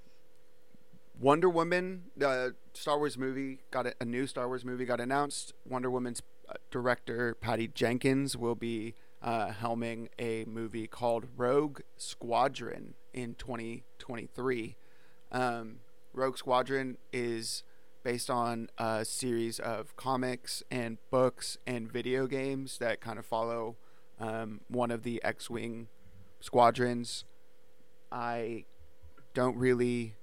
[1.22, 5.52] Wonder Woman, the Star Wars movie got a, a new Star Wars movie got announced.
[5.64, 12.94] Wonder Woman's uh, director Patty Jenkins will be uh, helming a movie called Rogue Squadron
[13.14, 14.74] in 2023.
[15.30, 15.76] Um,
[16.12, 17.62] Rogue Squadron is
[18.02, 23.76] based on a series of comics and books and video games that kind of follow
[24.18, 25.86] um, one of the X-wing
[26.40, 27.24] squadrons.
[28.10, 28.64] I
[29.34, 30.16] don't really.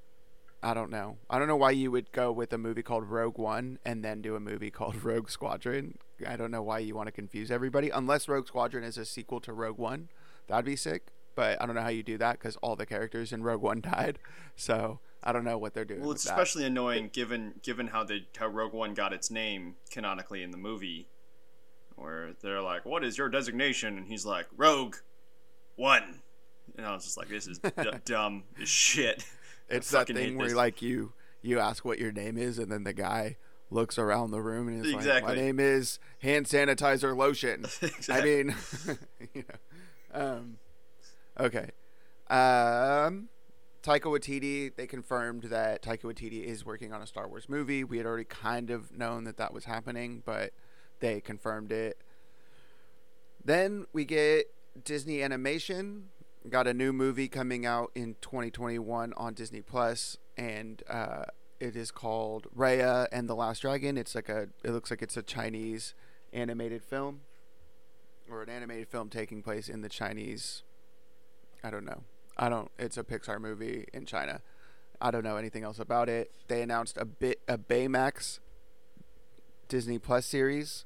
[0.62, 1.18] I don't know.
[1.30, 4.22] I don't know why you would go with a movie called Rogue One and then
[4.22, 5.98] do a movie called Rogue Squadron.
[6.28, 7.90] I don't know why you want to confuse everybody.
[7.90, 10.10] Unless Rogue Squadron is a sequel to Rogue One,
[10.48, 11.08] that'd be sick.
[11.36, 13.80] But I don't know how you do that because all the characters in Rogue One
[13.82, 14.20] died.
[14.58, 16.02] So I don't know what they're doing.
[16.02, 16.32] well, it's that.
[16.32, 20.58] especially annoying given given how they how Rogue One got its name canonically in the
[20.58, 21.08] movie,
[21.96, 24.96] where they're like, "What is your designation?" and he's like, "Rogue
[25.78, 26.22] One,"
[26.78, 27.72] and I was just like, "This is d-
[28.06, 29.24] dumb as shit."
[29.70, 30.56] It's that thing where this.
[30.56, 33.38] like you you ask what your name is and then the guy
[33.72, 35.12] looks around the room and is Exactly.
[35.14, 37.66] like, "My name is hand sanitizer lotion."
[38.10, 38.56] I mean,
[39.34, 40.22] you know.
[40.22, 40.58] Um,
[41.40, 41.70] okay.
[42.30, 43.30] Um,
[43.84, 44.76] Taika Waititi.
[44.76, 47.84] They confirmed that Taika Waititi is working on a Star Wars movie.
[47.84, 50.52] We had already kind of known that that was happening, but
[51.00, 52.02] they confirmed it.
[53.44, 54.48] Then we get
[54.84, 56.10] Disney Animation
[56.48, 61.26] got a new movie coming out in 2021 on Disney Plus, and uh,
[61.60, 63.98] it is called Raya and the Last Dragon.
[63.98, 65.94] It's like a it looks like it's a Chinese
[66.32, 67.22] animated film
[68.30, 70.64] or an animated film taking place in the Chinese.
[71.64, 72.04] I don't know.
[72.38, 72.72] I don't.
[72.80, 74.42] It's a Pixar movie in China.
[75.02, 76.32] I don't know anything else about it.
[76.48, 78.40] They announced a bit a Baymax
[79.68, 80.86] Disney Plus series.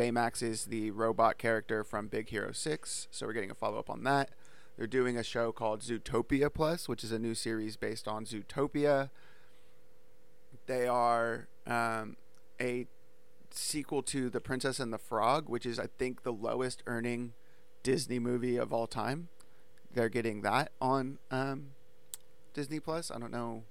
[0.00, 3.90] Baymax is the robot character from Big Hero 6, so we're getting a follow up
[3.90, 4.30] on that.
[4.78, 9.10] They're doing a show called Zootopia Plus, which is a new series based on Zootopia.
[10.64, 12.16] They are um,
[12.58, 12.86] a
[13.50, 17.34] sequel to The Princess and the Frog, which is, I think, the lowest earning
[17.82, 19.28] Disney movie of all time.
[19.92, 21.72] They're getting that on um,
[22.54, 23.10] Disney Plus.
[23.10, 23.64] I don't know.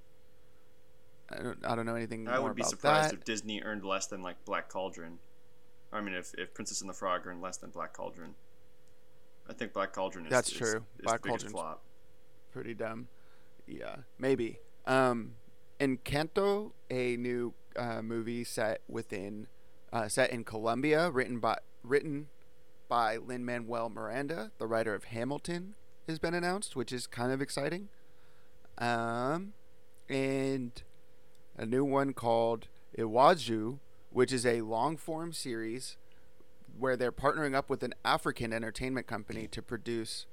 [1.31, 3.15] I don't, I don't know anything I would be surprised that.
[3.15, 5.17] if Disney earned less than like Black Cauldron.
[5.91, 8.35] I mean, if, if Princess and the Frog earned less than Black Cauldron.
[9.49, 10.85] I think Black Cauldron is That's is- true.
[10.99, 11.83] is Black Cauldron's- flop.
[12.51, 13.07] pretty dumb.
[13.67, 14.59] Yeah, maybe.
[14.85, 15.35] Um,
[15.79, 19.47] Encanto, a new uh, movie set within,
[19.93, 22.27] uh, set in Colombia, written by written
[22.87, 25.75] by Lin Manuel Miranda, the writer of Hamilton,
[26.07, 27.89] has been announced, which is kind of exciting.
[28.77, 29.53] Um,
[30.09, 30.71] and
[31.57, 32.67] a new one called
[32.97, 33.77] Iwaju,
[34.11, 35.97] which is a long form series
[36.77, 40.25] where they're partnering up with an African entertainment company to produce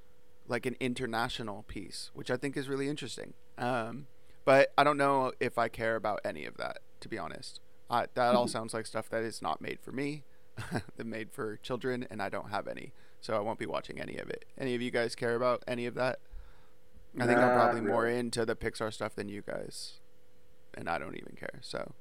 [0.48, 3.34] like an international piece, which I think is really interesting.
[3.58, 4.06] Um,
[4.44, 7.60] but I don't know if I care about any of that, to be honest.
[7.90, 10.22] I, that all sounds like stuff that is not made for me,
[10.96, 14.16] that made for children, and I don't have any, so I won't be watching any
[14.18, 14.44] of it.
[14.58, 16.18] Any of you guys care about any of that?
[17.18, 19.94] I think I'm Not probably more into the Pixar stuff than you guys,
[20.74, 21.60] and I don't even care.
[21.62, 21.92] So,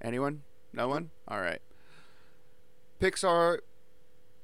[0.00, 0.42] anyone?
[0.72, 1.10] No one?
[1.28, 1.60] All right.
[3.00, 3.58] Pixar.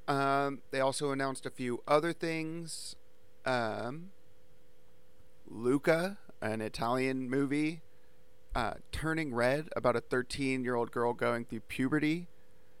[0.07, 2.95] Um, they also announced a few other things.
[3.45, 4.11] Um,
[5.47, 7.81] Luca, an Italian movie,
[8.55, 12.27] uh, Turning Red, about a 13 year old girl going through puberty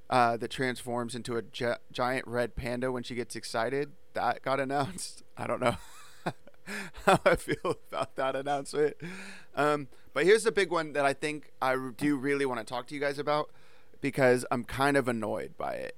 [0.09, 3.91] uh, that transforms into a gi- giant red panda when she gets excited.
[4.13, 5.23] That got announced.
[5.37, 5.77] I don't know
[7.05, 8.95] how I feel about that announcement.
[9.55, 12.87] Um, but here's the big one that I think I do really want to talk
[12.87, 13.49] to you guys about
[14.01, 15.95] because I'm kind of annoyed by it.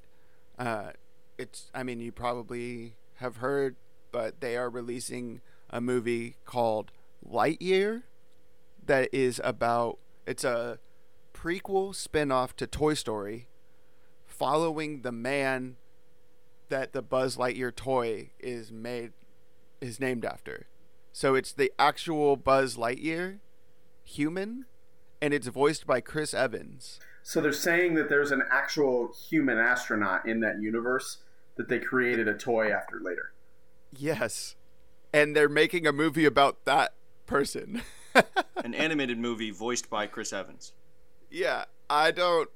[0.58, 0.92] Uh,
[1.38, 3.76] it's, I mean, you probably have heard,
[4.12, 6.92] but they are releasing a movie called
[7.28, 8.04] Lightyear
[8.86, 10.80] that is about, it's a
[11.34, 13.48] prequel spin off to Toy Story
[14.26, 15.78] following the man
[16.70, 19.14] that the Buzz Lightyear toy is made
[19.82, 20.68] is named after.
[21.14, 23.40] So it's the actual Buzz Lightyear
[24.06, 24.66] human
[25.22, 27.00] and it's voiced by Chris Evans.
[27.24, 31.18] So they're saying that there's an actual human astronaut in that universe
[31.58, 33.34] that they created a toy after later.
[33.98, 34.56] Yes.
[35.14, 36.94] And they're making a movie about that
[37.26, 37.82] person.
[38.64, 40.74] An animated movie voiced by Chris Evans.
[41.30, 42.50] yeah, I don't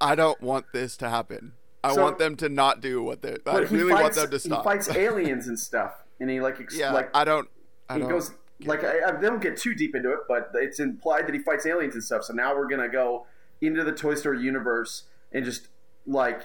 [0.00, 1.52] I don't want this to happen.
[1.84, 4.30] I So- want them to not do what they I But he really want them
[4.30, 4.62] to stop.
[4.62, 7.48] He fights aliens and stuff, and he like ex- yeah, like I don't
[7.88, 8.32] I he don't goes
[8.64, 11.66] like I, I, don't get too deep into it, but it's implied that he fights
[11.66, 12.24] aliens and stuff.
[12.24, 13.26] So now we're gonna go
[13.60, 15.68] into the Toy Story universe and just
[16.06, 16.42] like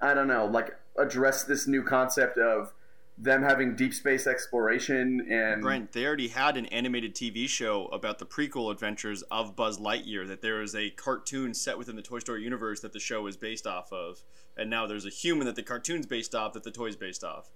[0.00, 2.72] I don't know, like address this new concept of
[3.18, 8.18] them having deep space exploration and Brent, they already had an animated TV show about
[8.18, 10.26] the prequel adventures of Buzz Lightyear.
[10.26, 13.36] That there is a cartoon set within the Toy Story universe that the show is
[13.36, 14.22] based off of,
[14.56, 17.50] and now there's a human that the cartoon's based off that the toy's based off.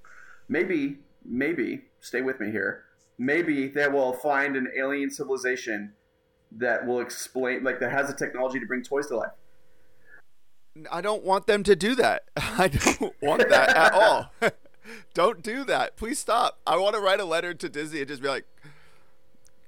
[0.48, 2.84] maybe maybe stay with me here.
[3.20, 5.92] Maybe they will find an alien civilization
[6.52, 9.32] that will explain like that has the technology to bring toys to life.
[10.90, 12.22] I don't want them to do that.
[12.36, 14.32] I don't want that at all.
[15.14, 15.98] don't do that.
[15.98, 16.60] Please stop.
[16.66, 18.46] I want to write a letter to Disney and just be like,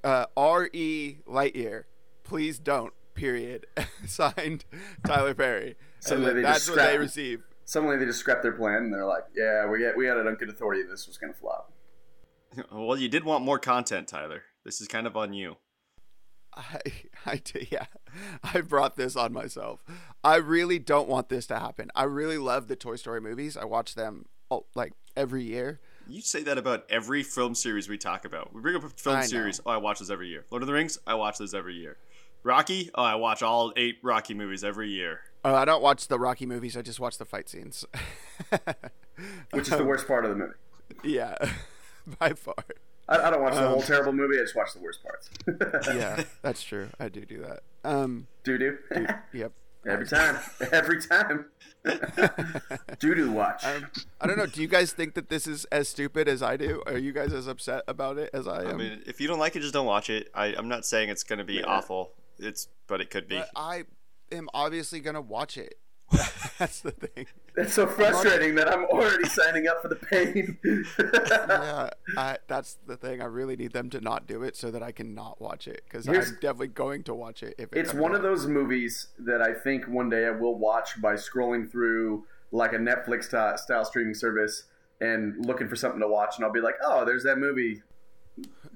[0.03, 1.18] uh, R.E.
[1.28, 1.84] Lightyear,
[2.24, 2.94] please don't.
[3.12, 3.66] Period.
[4.07, 4.64] Signed,
[5.07, 5.76] Tyler Perry.
[6.00, 7.42] So they that's what they receive.
[7.66, 10.34] Suddenly they just scrap their plan and they're like, "Yeah, we get we had an
[10.36, 10.82] good authority.
[10.84, 11.70] This was gonna flop."
[12.72, 14.42] well, you did want more content, Tyler.
[14.64, 15.57] This is kind of on you.
[16.55, 16.78] I,
[17.26, 17.86] I did, yeah.
[18.42, 19.82] I brought this on myself.
[20.22, 21.90] I really don't want this to happen.
[21.94, 23.57] I really love the Toy Story movies.
[23.57, 25.80] I watch them all, like every year.
[26.09, 28.53] You say that about every film series we talk about.
[28.53, 29.26] We bring up a film I know.
[29.26, 29.61] series.
[29.64, 30.44] Oh, I watch this every year.
[30.50, 30.98] Lord of the Rings.
[31.07, 31.96] I watch this every year.
[32.42, 32.90] Rocky.
[32.94, 35.20] Oh, I watch all eight Rocky movies every year.
[35.44, 36.76] Oh, I don't watch the Rocky movies.
[36.76, 37.84] I just watch the fight scenes.
[39.53, 40.55] Which is the worst part of the movie.
[41.05, 41.36] yeah,
[42.18, 42.55] by far.
[43.09, 44.38] I, I don't watch the Um, whole terrible movie.
[44.38, 45.28] I just watch the worst parts.
[45.94, 46.88] Yeah, that's true.
[47.00, 47.61] I do do that.
[47.84, 48.78] Um, doo doo.
[49.32, 49.53] yep.
[49.84, 50.38] Every time.
[50.70, 51.46] Every time.
[53.00, 53.64] doo doo watch.
[53.64, 53.88] Um,
[54.20, 54.46] I don't know.
[54.46, 56.82] Do you guys think that this is as stupid as I do?
[56.86, 58.68] Are you guys as upset about it as I am?
[58.68, 60.28] I mean, if you don't like it, just don't watch it.
[60.34, 61.64] I, I'm not saying it's going to be Yeah.
[61.66, 62.12] awful.
[62.38, 63.38] It's, but it could be.
[63.38, 63.84] but I
[64.30, 65.74] am obviously gonna watch it.
[66.58, 67.26] That's the thing.
[67.56, 70.58] It's so frustrating that I'm already signing up for the pain.
[70.98, 73.20] yeah, I, that's the thing.
[73.20, 75.82] I really need them to not do it so that I can not watch it
[75.84, 78.16] because I'm definitely going to watch it if it It's one out.
[78.18, 82.72] of those movies that I think one day I will watch by scrolling through like
[82.72, 83.24] a Netflix
[83.58, 84.64] style streaming service
[85.00, 87.82] and looking for something to watch, and I'll be like, "Oh, there's that movie."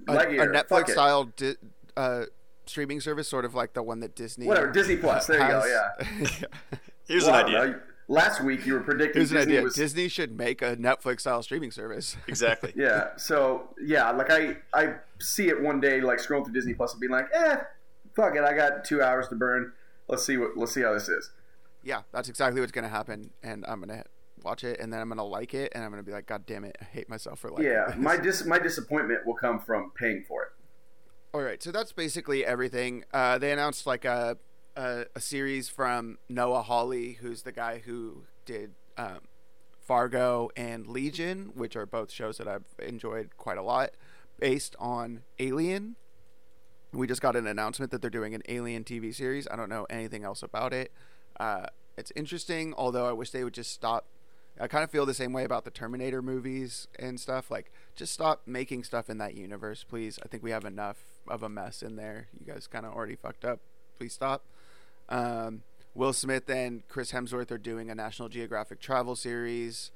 [0.08, 1.54] a, a Netflix style di-
[1.96, 2.24] uh,
[2.66, 4.46] streaming service, sort of like the one that Disney.
[4.46, 5.26] Whatever, Disney Plus.
[5.26, 5.60] There you go.
[5.60, 6.40] has.
[6.40, 6.46] Yeah.
[7.08, 7.80] Here's an idea.
[8.08, 11.20] Last week you were predicting Here's an Disney idea: was Disney should make a Netflix
[11.20, 12.16] style streaming service.
[12.28, 12.72] Exactly.
[12.76, 13.08] yeah.
[13.16, 17.00] So yeah, like I I see it one day like scrolling through Disney Plus and
[17.00, 17.56] being like, eh,
[18.14, 19.72] fuck it, I got two hours to burn.
[20.08, 21.30] Let's see what let's see how this is.
[21.82, 24.04] yeah, that's exactly what's gonna happen, and I'm gonna
[24.44, 26.64] watch it, and then I'm gonna like it, and I'm gonna be like, God damn
[26.64, 27.96] it, I hate myself for liking yeah, this.
[27.96, 30.48] my dis my disappointment will come from paying for it.
[31.34, 33.04] All right, so that's basically everything.
[33.12, 34.38] Uh, they announced like a,
[34.76, 39.20] a a series from Noah Hawley, who's the guy who did um,
[39.80, 43.90] Fargo and Legion, which are both shows that I've enjoyed quite a lot,
[44.38, 45.96] based on Alien.
[46.92, 49.46] We just got an announcement that they're doing an Alien TV series.
[49.50, 50.92] I don't know anything else about it.
[51.38, 51.66] Uh,
[51.96, 54.06] it's interesting, although I wish they would just stop.
[54.58, 57.50] I kind of feel the same way about the Terminator movies and stuff.
[57.50, 60.18] Like, just stop making stuff in that universe, please.
[60.24, 60.96] I think we have enough
[61.28, 62.28] of a mess in there.
[62.32, 63.60] You guys kind of already fucked up.
[63.98, 64.44] Please stop.
[65.08, 65.62] Um,
[65.94, 69.90] Will Smith and Chris Hemsworth are doing a National Geographic travel series,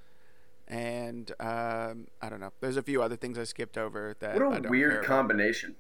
[0.67, 2.53] and um, I don't know.
[2.61, 4.41] There's a few other things I skipped over that.
[4.41, 5.77] What a weird combination.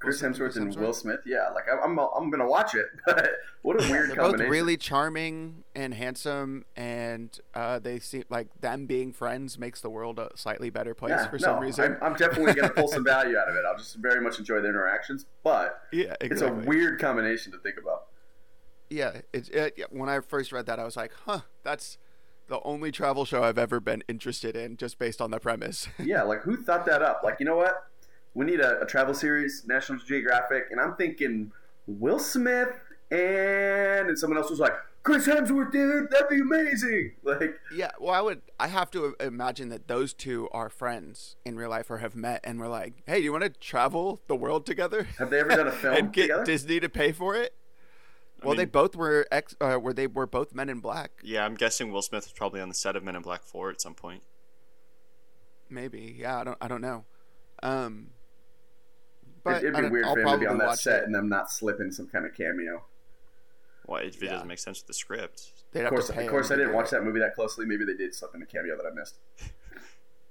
[0.00, 1.20] Chris Will Smith Hemsworth and Will Smith.
[1.26, 3.30] Yeah, like I- I'm I'm gonna watch it, but
[3.62, 4.50] what a weird They're both combination.
[4.50, 10.18] really charming and handsome, and uh, they seem like them being friends makes the world
[10.18, 11.96] a slightly better place yeah, for no, some reason.
[12.00, 13.62] I'm, I'm definitely gonna pull some value out of it.
[13.66, 17.76] I'll just very much enjoy the interactions, but yeah, it's a weird combination to think
[17.80, 18.07] about.
[18.90, 21.98] Yeah, it's it, yeah, when I first read that, I was like, huh, that's
[22.48, 25.88] the only travel show I've ever been interested in, just based on the premise.
[25.98, 27.20] Yeah, like who thought that up?
[27.22, 27.84] Like, you know what?
[28.34, 31.52] We need a, a travel series, National Geographic, and I'm thinking
[31.86, 32.70] Will Smith
[33.10, 34.72] and and someone else was like,
[35.02, 37.12] Chris Hemsworth, dude, that'd be amazing.
[37.22, 38.42] Like, Yeah, well, I would.
[38.58, 42.40] I have to imagine that those two are friends in real life or have met,
[42.42, 45.50] and were like, "Hey, do you want to travel the world together?" have they ever
[45.50, 46.44] done a film and get together?
[46.44, 47.54] Disney to pay for it?
[48.42, 49.54] I Well, they both were ex.
[49.60, 51.10] Uh, where they were both Men in Black.
[51.22, 53.70] Yeah, I'm guessing Will Smith was probably on the set of Men in Black 4
[53.70, 54.22] at some point.
[55.70, 56.16] Maybe.
[56.18, 56.58] Yeah, I don't.
[56.60, 57.04] I don't know.
[57.62, 58.10] Um,
[59.22, 61.00] It- but It'd I be don't- weird I'll for him to be on that set
[61.00, 61.04] it.
[61.06, 62.84] and them not slipping some kind of cameo.
[63.86, 64.32] Well, it, it Yeah.
[64.32, 65.52] doesn't make sense with the script.
[65.72, 66.90] They'd Of course, of course, I didn't watch it.
[66.92, 67.64] that movie that closely.
[67.66, 69.16] Maybe they did slip in a cameo that I missed.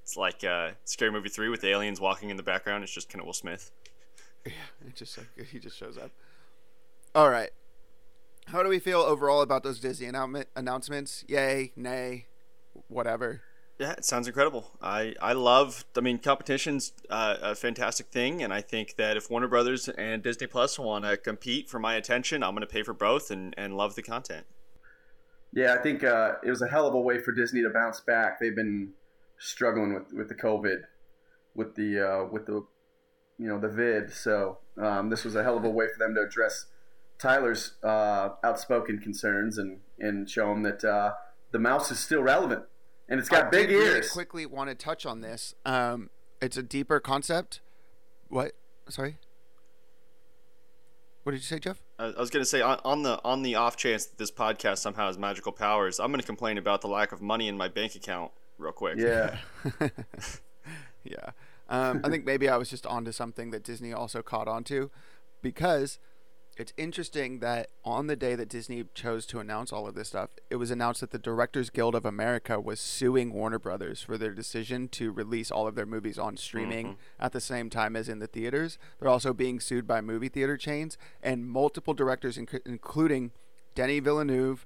[0.03, 2.81] It's like uh, Scary Movie 3 with the aliens walking in the background.
[2.81, 3.71] It's just kind of Will Smith.
[4.45, 4.53] Yeah,
[4.87, 6.11] it just like he just shows up.
[7.13, 7.49] All right.
[8.47, 11.25] How do we feel overall about those Disney announcement announcements?
[11.27, 12.27] Yay, nay,
[12.87, 13.41] whatever.
[13.77, 14.71] Yeah, it sounds incredible.
[14.81, 19.29] I, I love, I mean, competition's uh, a fantastic thing, and I think that if
[19.29, 22.83] Warner Brothers and Disney Plus want to compete for my attention, I'm going to pay
[22.83, 24.45] for both and, and love the content.
[25.53, 27.99] Yeah, I think uh, it was a hell of a way for Disney to bounce
[27.99, 28.39] back.
[28.39, 28.93] They've been
[29.37, 30.83] struggling with, with the COVID,
[31.53, 32.65] with the uh, with the
[33.37, 34.11] you know the vid.
[34.11, 36.65] So um, this was a hell of a way for them to address
[37.19, 41.13] Tyler's uh, outspoken concerns and and show him that uh,
[41.51, 42.63] the mouse is still relevant
[43.09, 44.11] and it's got I big did really ears.
[44.11, 45.55] quickly want to touch on this.
[45.65, 46.09] Um,
[46.41, 47.61] it's a deeper concept.
[48.27, 48.53] What?
[48.89, 49.17] Sorry.
[51.23, 51.81] What did you say, Jeff?
[51.99, 54.31] I I was going to say on, on the on the off chance that this
[54.31, 57.57] podcast somehow has magical powers, I'm going to complain about the lack of money in
[57.57, 58.97] my bank account real quick.
[58.97, 59.37] Yeah,
[61.03, 61.31] yeah.
[61.69, 64.89] Um, I think maybe I was just onto something that Disney also caught onto
[65.41, 65.99] because
[66.57, 70.31] it's interesting that on the day that Disney chose to announce all of this stuff,
[70.49, 74.31] it was announced that the Directors Guild of America was suing Warner Brothers for their
[74.31, 78.19] decision to release all of their movies on streaming at the same time as in
[78.19, 78.79] the theaters.
[78.99, 83.31] They're also being sued by movie theater chains and multiple directors, inc- including
[83.75, 84.65] Denis Villeneuve,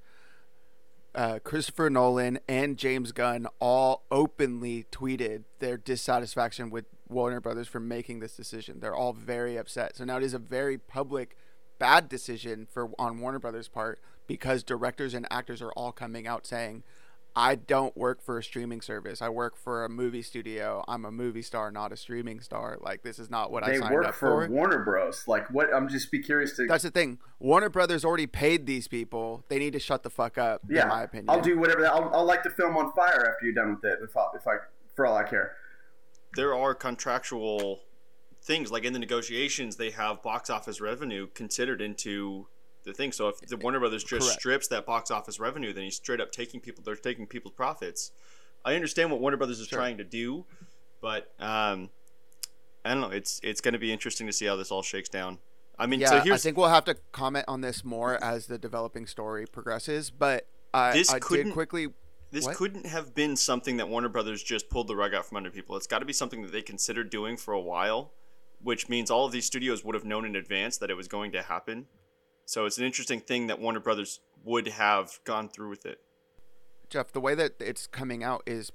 [1.13, 7.81] uh, Christopher Nolan and James Gunn all openly tweeted their dissatisfaction with Warner Brothers for
[7.81, 8.79] making this decision.
[8.79, 9.97] They're all very upset.
[9.97, 11.35] So now it is a very public
[11.81, 16.45] bad decision for on Warner Brothers' part because directors and actors are all coming out
[16.45, 16.83] saying,
[17.35, 19.21] "I don't work for a streaming service.
[19.21, 20.85] I work for a movie studio.
[20.87, 22.77] I'm a movie star, not a streaming star.
[22.79, 25.27] Like this is not what I signed work up for for." Warner Bros.
[25.27, 25.73] Like what?
[25.73, 26.67] I'm just be curious to.
[26.67, 27.17] That's the thing.
[27.39, 29.43] Warner Brothers already paid these people.
[29.49, 30.61] They need to shut the fuck up.
[30.69, 31.29] yeah, in my opinion.
[31.29, 31.87] I'll do whatever.
[31.87, 33.99] I'll, I'll light the film on fire after you're done with it.
[34.03, 34.55] If I, if I
[34.95, 35.55] for all I care.
[36.35, 37.81] There are contractual
[38.41, 42.47] things like in the negotiations they have box office revenue considered into
[42.83, 43.11] the thing.
[43.11, 44.39] So if the Warner Brothers just Correct.
[44.39, 46.83] strips that box office revenue, then he's straight up taking people.
[46.83, 48.11] They're taking people's profits.
[48.65, 49.77] I understand what Warner Brothers is Sure.
[49.79, 50.45] trying to do,
[51.01, 51.89] but um,
[52.83, 53.09] I don't know.
[53.11, 55.37] It's it's going to be interesting to see how this all shakes down.
[55.77, 58.57] I mean, yeah, so I think we'll have to comment on this more as the
[58.59, 60.11] developing story progresses.
[60.11, 61.87] But I, This I did couldn't- quickly.
[62.31, 62.55] this what?
[62.55, 65.75] couldn't have been something that Warner Brothers just pulled the rug out from under people.
[65.75, 68.11] It's got to be something that they considered doing for a while,
[68.63, 71.31] which means all of these studios would have known in advance that it was going
[71.31, 71.87] to happen.
[72.45, 75.99] So it's an interesting thing that Warner Brothers would have gone through with it.
[76.89, 78.71] Jeff, the way that it's coming out is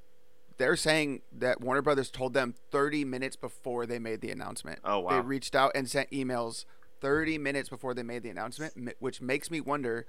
[0.59, 4.78] they're saying that Warner Brothers told them 30 minutes before they made the announcement.
[4.84, 5.11] Oh, wow.
[5.11, 6.64] They reached out and sent emails
[7.01, 10.07] 30 minutes before they made the announcement, which makes me wonder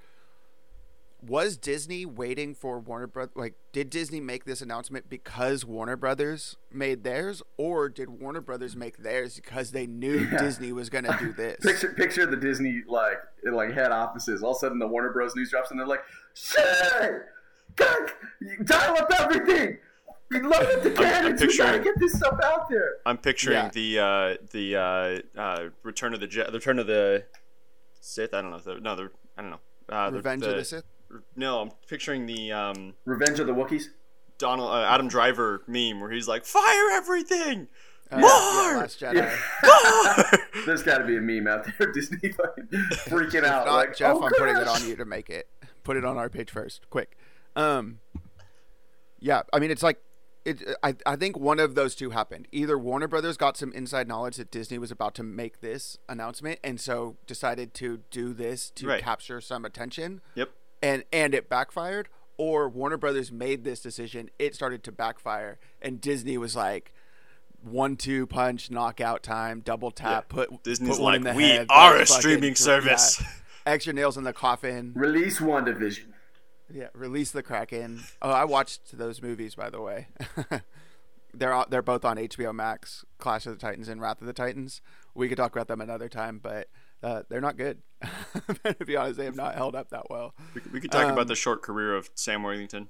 [1.22, 3.36] was Disney waiting for Warner Brothers?
[3.36, 8.76] Like, did Disney make this announcement because Warner Brothers made theirs, or did Warner Brothers
[8.76, 10.38] make theirs because they knew Yeah.
[10.38, 11.58] Disney was going to do this?
[11.66, 13.18] Picture picture the Disney like
[13.52, 14.44] like head offices.
[14.44, 15.36] All of a sudden, the Warner Bros.
[15.36, 16.04] news drops, and they're like,
[16.34, 17.24] "Shit!"
[17.76, 18.16] Kirk,
[18.64, 19.78] dial up everything.
[20.30, 21.40] We Load the cannons.
[21.42, 22.96] We gotta get this stuff out there.
[23.06, 23.70] I'm picturing Yeah.
[23.74, 24.76] the uh, the
[25.38, 27.24] uh, uh, Return of the Je- Return of the
[28.02, 28.34] Sith.
[28.34, 28.60] I don't know.
[28.60, 29.60] The, no, the I don't know.
[29.88, 30.84] Uh, the- Revenge the, of the Sith.
[31.36, 33.86] No, I'm picturing the um, Revenge of the Wookiees.
[34.38, 37.68] Donald uh, Adam Driver meme where he's like, "Fire everything!"
[38.12, 38.30] Uh, More!
[38.30, 39.16] yeah, Last Jedi.
[39.16, 40.38] Yeah.
[40.66, 41.92] There's got to be a meme out there.
[41.94, 42.68] Disney fucking
[43.08, 43.66] freaking out.
[43.66, 45.48] Not like, Jeff, oh, I'm putting it on you to make it.
[45.84, 47.18] Put it on our page first, quick.
[47.56, 48.00] Um,
[49.20, 50.00] yeah, I mean it's like
[50.46, 50.62] it.
[50.84, 52.48] I I think one of those two happened.
[52.52, 56.60] Either Warner Brothers got some inside knowledge that Disney was about to make this announcement,
[56.64, 59.04] and so decided to do this to Right.
[59.04, 60.52] capture some attention, Yep.
[60.82, 62.10] And and it backfired.
[62.40, 66.94] Or Warner Brothers made this decision, it started to backfire, and Disney was like.
[67.64, 71.50] One two punch knockout time double tap put Disney's put one in like, the "We
[71.50, 73.22] head, are a streaming yeah service."
[73.66, 74.94] extra nails in the coffin.
[74.96, 76.14] Release one division.
[76.72, 78.04] Yeah, release the Kraken.
[78.22, 80.08] Oh, I watched those movies by the way.
[81.34, 83.06] they're all, they're both on HBO Max.
[83.18, 84.82] Clash of the Titans and Wrath of the Titans.
[85.14, 86.68] We could talk about them another time, but
[87.04, 87.80] uh, they're not good.
[88.64, 90.34] to be honest, they have not held up that well.
[90.54, 92.90] We, could- we could talk Um, about the short career of Sam Worthington.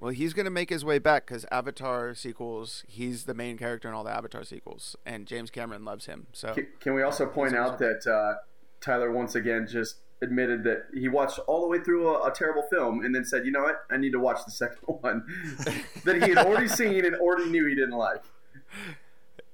[0.00, 2.84] Well, he's gonna make his way back because Avatar sequels.
[2.86, 6.28] He's the main character in all the Avatar sequels, and James Cameron loves him.
[6.32, 8.38] So Can, can we also point out that uh,
[8.80, 12.62] Tyler once again just admitted that he watched all the way through a, a terrible
[12.70, 13.80] film and then said, "You know what?
[13.90, 15.24] I need to watch the second one
[16.04, 18.22] that he had already seen and already knew he didn't like."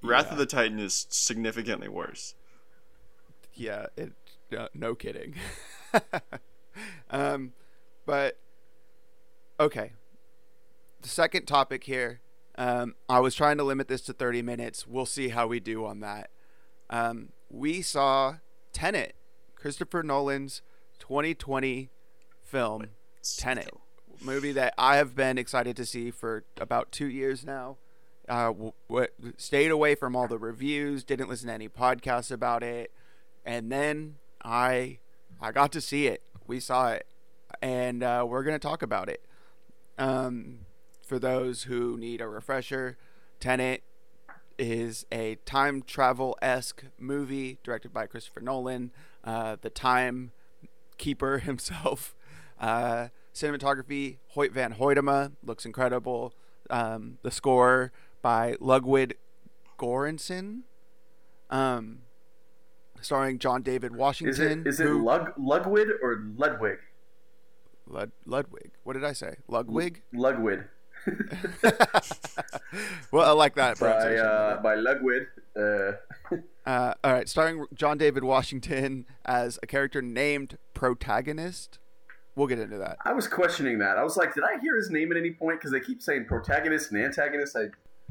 [0.03, 0.33] Wrath yeah.
[0.33, 2.35] of the Titan is significantly worse.
[3.55, 4.13] Yeah, it
[4.51, 5.35] no, no kidding.
[7.11, 7.53] um,
[8.07, 8.39] but
[9.59, 9.93] okay.
[11.03, 12.21] The second topic here.
[12.57, 14.87] Um, I was trying to limit this to 30 minutes.
[14.87, 16.31] We'll see how we do on that.
[16.89, 18.37] Um, we saw
[18.73, 19.15] Tenet,
[19.57, 20.63] Christopher Nolan's
[21.01, 21.91] 2020
[22.43, 22.87] film,
[23.37, 23.71] Tenet,
[24.21, 27.77] movie that I have been excited to see for about two years now.
[28.29, 32.63] Uh, w- w- stayed away from all the reviews, didn't listen to any podcasts about
[32.63, 32.91] it,
[33.45, 34.99] and then I
[35.41, 36.23] I got to see it.
[36.47, 37.07] We saw it,
[37.63, 39.25] and uh, we're gonna talk about it.
[39.99, 40.61] Um,
[41.03, 42.97] for those who need a refresher,
[43.41, 43.83] Tenet
[44.59, 48.93] is a time travel esque movie directed by Christopher Nolan,
[49.25, 50.33] uh, the time
[50.99, 52.15] keeper himself.
[52.61, 56.33] Uh, cinematography, Hoyt Van Hoytema looks incredible.
[56.71, 57.93] Um, the score
[58.23, 59.19] by Ludwig
[59.79, 60.63] Göransson,
[61.51, 62.04] um,
[63.05, 64.61] starring John David Is Washington.
[64.63, 66.79] it is it who- Lug, Ludwig or Ludwig?
[67.87, 68.71] Lud- Ludwig.
[68.83, 69.37] What did I say?
[69.49, 70.03] Ludwig?
[70.13, 70.61] Ludwig.
[73.11, 75.27] well, I like that by uh, by Ludwig.
[75.57, 75.93] Uh,
[76.67, 81.79] Uh, all right, starring John David Washington as a character named Protagonist.
[82.37, 82.97] We'll get into that.
[83.05, 83.99] I was questioning that.
[83.99, 85.61] I was like, did I hear his name at any point?
[85.61, 87.55] Because they keep saying protagonist and antagonist.
[87.55, 87.65] I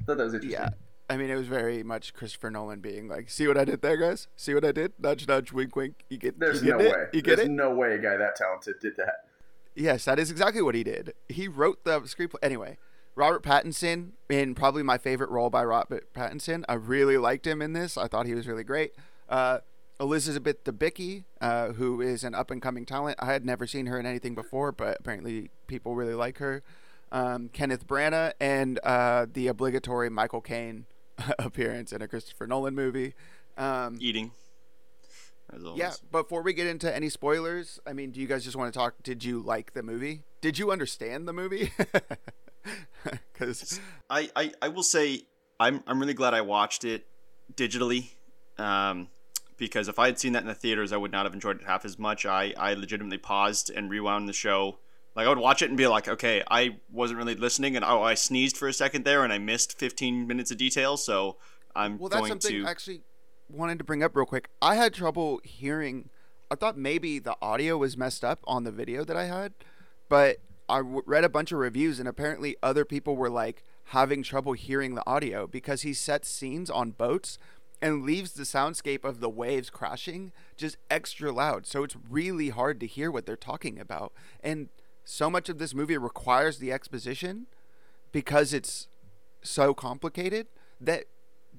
[0.05, 0.51] thought that was interesting.
[0.61, 0.69] Yeah.
[1.09, 3.97] I mean, it was very much Christopher Nolan being like, "See what I did there,
[3.97, 4.27] guys?
[4.35, 4.93] See what I did?
[4.99, 6.03] Nudge, nudge, wink, wink.
[6.09, 6.91] You get, There's you no it?
[6.91, 7.05] way.
[7.13, 7.51] You get There's it?
[7.51, 9.25] no way a guy that talented did that.
[9.75, 11.13] Yes, that is exactly what he did.
[11.27, 12.35] He wrote the screenplay.
[12.41, 12.77] Anyway,
[13.15, 16.63] Robert Pattinson in probably my favorite role by Robert Pattinson.
[16.69, 17.97] I really liked him in this.
[17.97, 18.93] I thought he was really great.
[19.27, 19.59] Uh,
[19.99, 23.17] Elizabeth Debicki, uh, who is an up and coming talent.
[23.19, 26.63] I had never seen her in anything before, but apparently people really like her.
[27.11, 30.85] Um, Kenneth Branagh and uh, the obligatory Michael Caine
[31.39, 33.13] appearance in a Christopher Nolan movie.
[33.57, 34.31] Um, Eating.
[35.75, 38.77] Yeah, before we get into any spoilers, I mean, do you guys just want to
[38.77, 38.95] talk?
[39.03, 40.23] Did you like the movie?
[40.41, 41.71] Did you understand the movie?
[43.33, 45.23] Because I, I, I will say
[45.59, 47.05] I'm I'm really glad I watched it
[47.53, 48.11] digitally,
[48.57, 49.09] um,
[49.57, 51.67] because if I had seen that in the theaters, I would not have enjoyed it
[51.67, 52.25] half as much.
[52.25, 54.77] I, I legitimately paused and rewound the show.
[55.15, 58.01] Like I would watch it and be like, okay, I wasn't really listening, and oh,
[58.01, 60.97] I sneezed for a second there, and I missed 15 minutes of detail.
[60.97, 61.37] So
[61.75, 62.65] I'm well, that's something to.
[62.65, 63.01] I actually
[63.49, 64.49] wanted to bring up real quick.
[64.61, 66.09] I had trouble hearing.
[66.49, 69.53] I thought maybe the audio was messed up on the video that I had,
[70.09, 70.37] but
[70.67, 74.53] I w- read a bunch of reviews, and apparently other people were like having trouble
[74.53, 77.37] hearing the audio because he sets scenes on boats
[77.81, 81.67] and leaves the soundscape of the waves crashing just extra loud.
[81.67, 84.13] So it's really hard to hear what they're talking about.
[84.41, 84.69] And
[85.05, 87.47] so much of this movie requires the exposition
[88.11, 88.87] because it's
[89.41, 90.47] so complicated
[90.79, 91.05] that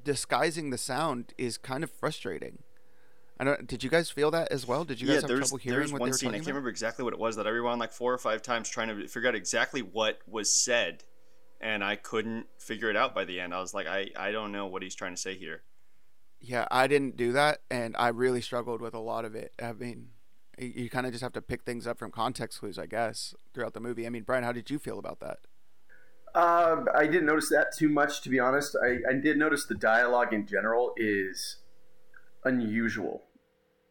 [0.02, 2.62] disguising the sound is kind of frustrating.
[3.38, 3.66] I don't.
[3.66, 4.84] Did you guys feel that as well?
[4.84, 6.50] Did you guys yeah, have trouble hearing what they were scene I can't about?
[6.50, 9.08] remember exactly what it was that I rewound like four or five times trying to
[9.08, 11.02] figure out exactly what was said,
[11.60, 13.52] and I couldn't figure it out by the end.
[13.52, 15.62] I was like, I I don't know what he's trying to say here.
[16.40, 19.52] Yeah, I didn't do that, and I really struggled with a lot of it.
[19.60, 20.10] I mean,
[20.58, 23.34] you, you kind of just have to pick things up from context clues, I guess,
[23.52, 24.06] throughout the movie.
[24.06, 25.38] I mean, Brian, how did you feel about that?
[26.34, 28.76] Uh, I didn't notice that too much, to be honest.
[28.82, 31.58] I, I did notice the dialogue in general is
[32.44, 33.22] unusual.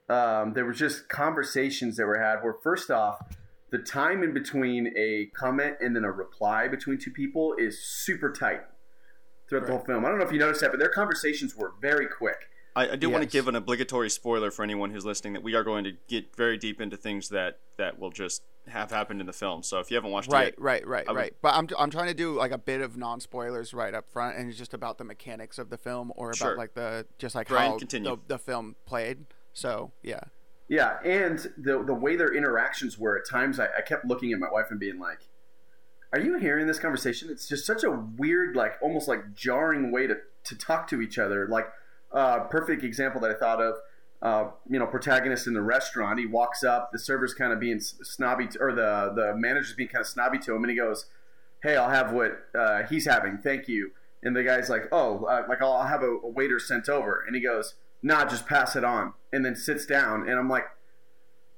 [0.10, 3.20] Um, there were just conversations that were had where, first off,
[3.72, 8.32] the time in between a comment and then a reply between two people is super
[8.32, 8.62] tight
[9.50, 10.06] throughout the whole film.
[10.06, 12.50] I don't know if you noticed that, but their conversations were very quick.
[12.76, 15.54] I, I do want to give an obligatory spoiler for anyone who's listening that we
[15.54, 19.28] are going to get very deep into things that that will just have happened in
[19.28, 19.62] the film.
[19.62, 21.36] So if you haven't watched Right, it, right, right, I would- right.
[21.42, 24.38] But I'm I'm trying to do like a bit of non spoilers right up front,
[24.38, 26.58] and it's just about the mechanics of the film or about Sure.
[26.58, 28.10] like the just like Brian, how continue.
[28.28, 29.26] the, the film played.
[29.54, 30.22] So yeah,
[30.68, 34.40] Yeah, and the the way their interactions were at times, I, I kept looking at
[34.40, 35.20] my wife and being like,
[36.12, 40.08] "Are you hearing this conversation?" It's just such a weird, like almost like jarring way
[40.08, 40.16] to
[40.46, 41.48] to talk to each other.
[41.48, 41.68] Like,
[42.14, 43.76] uh, perfect example that I thought of.
[44.22, 46.18] Uh, you know, protagonist in the restaurant.
[46.18, 46.92] He walks up.
[46.94, 50.40] The server's kind of being snobby, to, or the the manager's being kind of snobby
[50.40, 51.08] to him, and he goes,
[51.62, 53.38] "Hey, I'll have what uh, he's having.
[53.40, 53.92] Thank you."
[54.24, 57.22] And the guy's like, "Oh, uh, like I'll, I'll have a, a waiter sent over."
[57.28, 60.30] And he goes, "Nah, just pass it on." And then sits down.
[60.30, 60.68] And I'm like,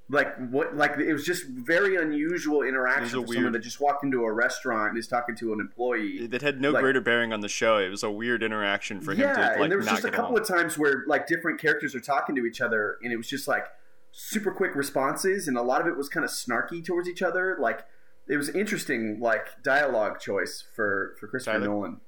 [0.09, 0.75] like what?
[0.75, 4.23] Like it was just very unusual interaction was a for someone that just walked into
[4.23, 6.27] a restaurant and is talking to an employee.
[6.27, 7.77] that had no Like- greater bearing on the show.
[7.77, 10.11] It was a weird interaction for him yeah, to like and there was just a
[10.11, 10.41] couple along.
[10.41, 13.47] of times where like different characters are talking to each other, and it was just
[13.47, 13.65] like
[14.11, 17.57] super quick responses, and a lot of it was kind of snarky towards each other.
[17.59, 17.85] Like
[18.27, 21.67] it was interesting, like dialogue choice for for Christopher Tyler?
[21.73, 22.01] Nolan.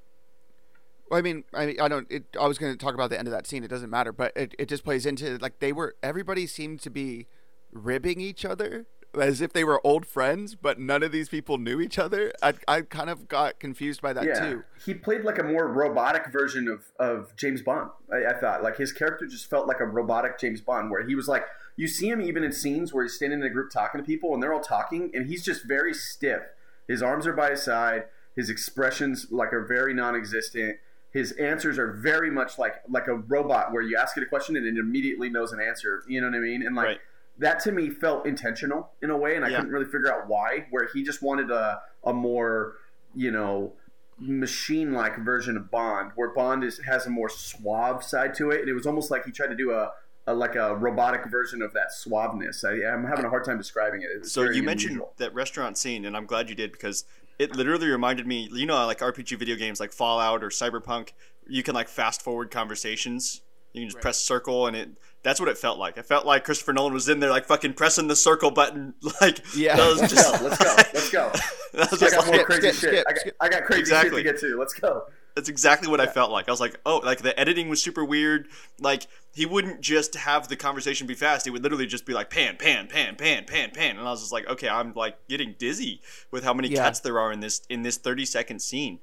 [1.10, 2.06] Well, I mean, I mean, I don't.
[2.12, 3.64] It, I was going to talk about the end of that scene.
[3.64, 5.96] It doesn't matter, but it, it just plays into like they were.
[6.04, 7.28] Everybody seemed to be
[7.72, 8.86] ribbing each other
[9.20, 12.32] as if they were old friends, but none of these people knew each other.
[12.42, 14.64] I, I kind of got confused by that yeah, too.
[14.86, 17.90] he played like a more robotic version of of James Bond.
[18.12, 21.16] I, I thought like his character just felt like a robotic James Bond, where he
[21.16, 21.46] was like,
[21.76, 24.34] you see him even in scenes where he's standing in a group talking to people,
[24.34, 26.42] and they're all talking, and he's just very stiff.
[26.88, 28.06] His arms are by his side.
[28.36, 30.78] His expressions like are very non-existent.
[31.12, 34.56] His answers are very much like like a robot, where you ask it a question
[34.56, 36.04] and it immediately knows an answer.
[36.08, 36.66] You know what I mean?
[36.66, 37.00] And like Right.
[37.40, 39.58] That to me felt intentional in a way, and I Yeah.
[39.58, 40.68] couldn't really figure out why.
[40.72, 42.76] Where he just wanted a a more
[43.16, 43.74] you know
[44.20, 48.62] machine like version of Bond, where Bond is has a more suave side to it,
[48.62, 49.92] and it was almost like he tried to do a,
[50.26, 52.64] a like a robotic version of that suaveness.
[52.66, 54.10] I, I'm having a hard time describing it.
[54.16, 55.14] It's So you mentioned unusual.
[55.18, 57.06] that restaurant scene, and I'm glad you did because
[57.38, 58.50] it literally reminded me.
[58.52, 61.10] You know, like RPG video games like Fallout or Cyberpunk,
[61.48, 63.42] you can like fast forward conversations.
[63.74, 64.02] You can just Right.
[64.02, 64.90] press circle, and it.
[65.28, 65.98] That's what it felt like.
[65.98, 68.94] It felt like Christopher Nolan was in there, like fucking pressing the circle button.
[69.20, 69.76] Like Yeah.
[69.76, 71.32] that was Let's just, go, let's go, let's go.
[71.74, 72.94] that was I just got like- more crazy skip, shit.
[72.94, 73.36] skip, I, got, skip.
[73.42, 74.24] I got crazy Exactly.
[74.24, 74.58] shit to get to.
[74.58, 75.04] Let's go.
[75.36, 76.48] That's exactly what I felt like.
[76.48, 78.48] I was like, oh, like the editing was super weird.
[78.80, 79.06] Like
[79.36, 81.44] he wouldn't just have the conversation be fast.
[81.46, 84.22] He would literally just be like pan, pan, pan, pan, pan, pan, and I was
[84.22, 86.00] just like, okay, I'm like getting dizzy
[86.32, 86.86] with how many Yeah.
[86.86, 89.00] cuts there are in this in this 30 second scene.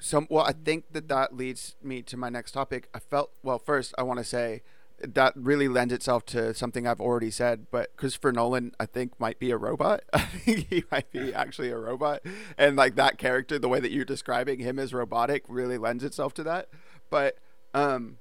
[0.00, 2.90] So well, I think that that leads me to my next topic.
[2.92, 3.58] I felt well.
[3.58, 4.60] First, I want to say
[5.02, 7.66] that really lends itself to something I've already said.
[7.70, 10.02] But Christopher Nolan, I think, might be a robot.
[10.12, 12.22] I think he might be actually a robot,
[12.56, 16.34] and like that character, the way that you're describing him as robotic, really lends itself
[16.34, 16.68] to that.
[17.10, 17.36] But
[17.74, 18.18] um,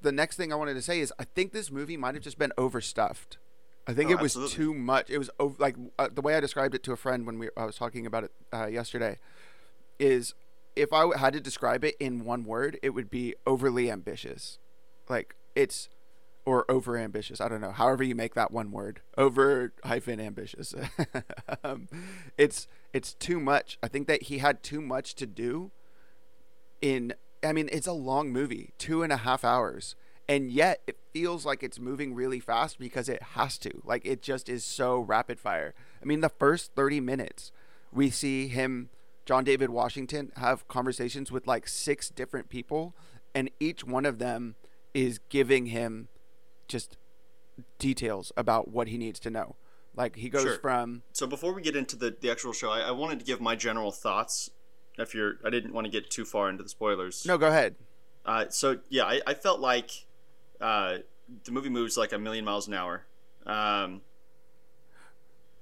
[0.00, 2.38] the next thing I wanted to say is I think this movie might have just
[2.38, 3.38] been overstuffed.
[3.86, 4.54] I think Oh, it was absolutely.
[4.56, 5.10] too much.
[5.10, 7.48] It was over, like uh, the way I described it to a friend when we
[7.56, 9.18] I was talking about it uh, yesterday
[9.98, 10.34] is
[10.76, 14.58] if I had to describe it in one word, it would be overly ambitious.
[15.08, 15.88] Like it's
[16.48, 17.42] or over ambitious.
[17.42, 17.72] I don't know.
[17.72, 20.74] However you make that one word, over hyphen ambitious.
[21.62, 21.88] um,
[22.38, 23.76] it's it's too much.
[23.82, 25.70] I think that he had too much to do.
[26.80, 27.12] In
[27.44, 29.94] I mean, it's a long movie, two and a half hours,
[30.26, 33.82] and yet it feels like it's moving really fast because it has to.
[33.84, 35.74] Like it just is so rapid fire.
[36.02, 37.52] I mean, the first thirty minutes,
[37.92, 38.88] we see him,
[39.26, 42.94] John David Washington, have conversations with like six different people,
[43.34, 44.54] and each one of them
[45.06, 46.08] is giving him
[46.66, 46.96] just
[47.78, 49.56] details about what he needs to know.
[49.96, 50.58] Like he goes Sure.
[50.58, 53.40] from So before we get into the, the actual show, I, I wanted to give
[53.40, 54.50] my general thoughts.
[54.96, 57.24] If you're, I didn't want to get too far into the spoilers.
[57.26, 57.76] no, go ahead.
[58.24, 59.90] Uh, so yeah, I, I felt like
[60.60, 60.98] uh,
[61.44, 63.04] the movie moves like a million miles an hour.
[63.46, 64.02] Um,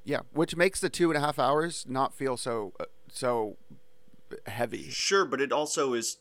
[0.04, 3.56] Yeah, which makes the two and a half hours not feel so uh, so
[4.46, 4.88] heavy.
[4.90, 6.18] Sure, but it also is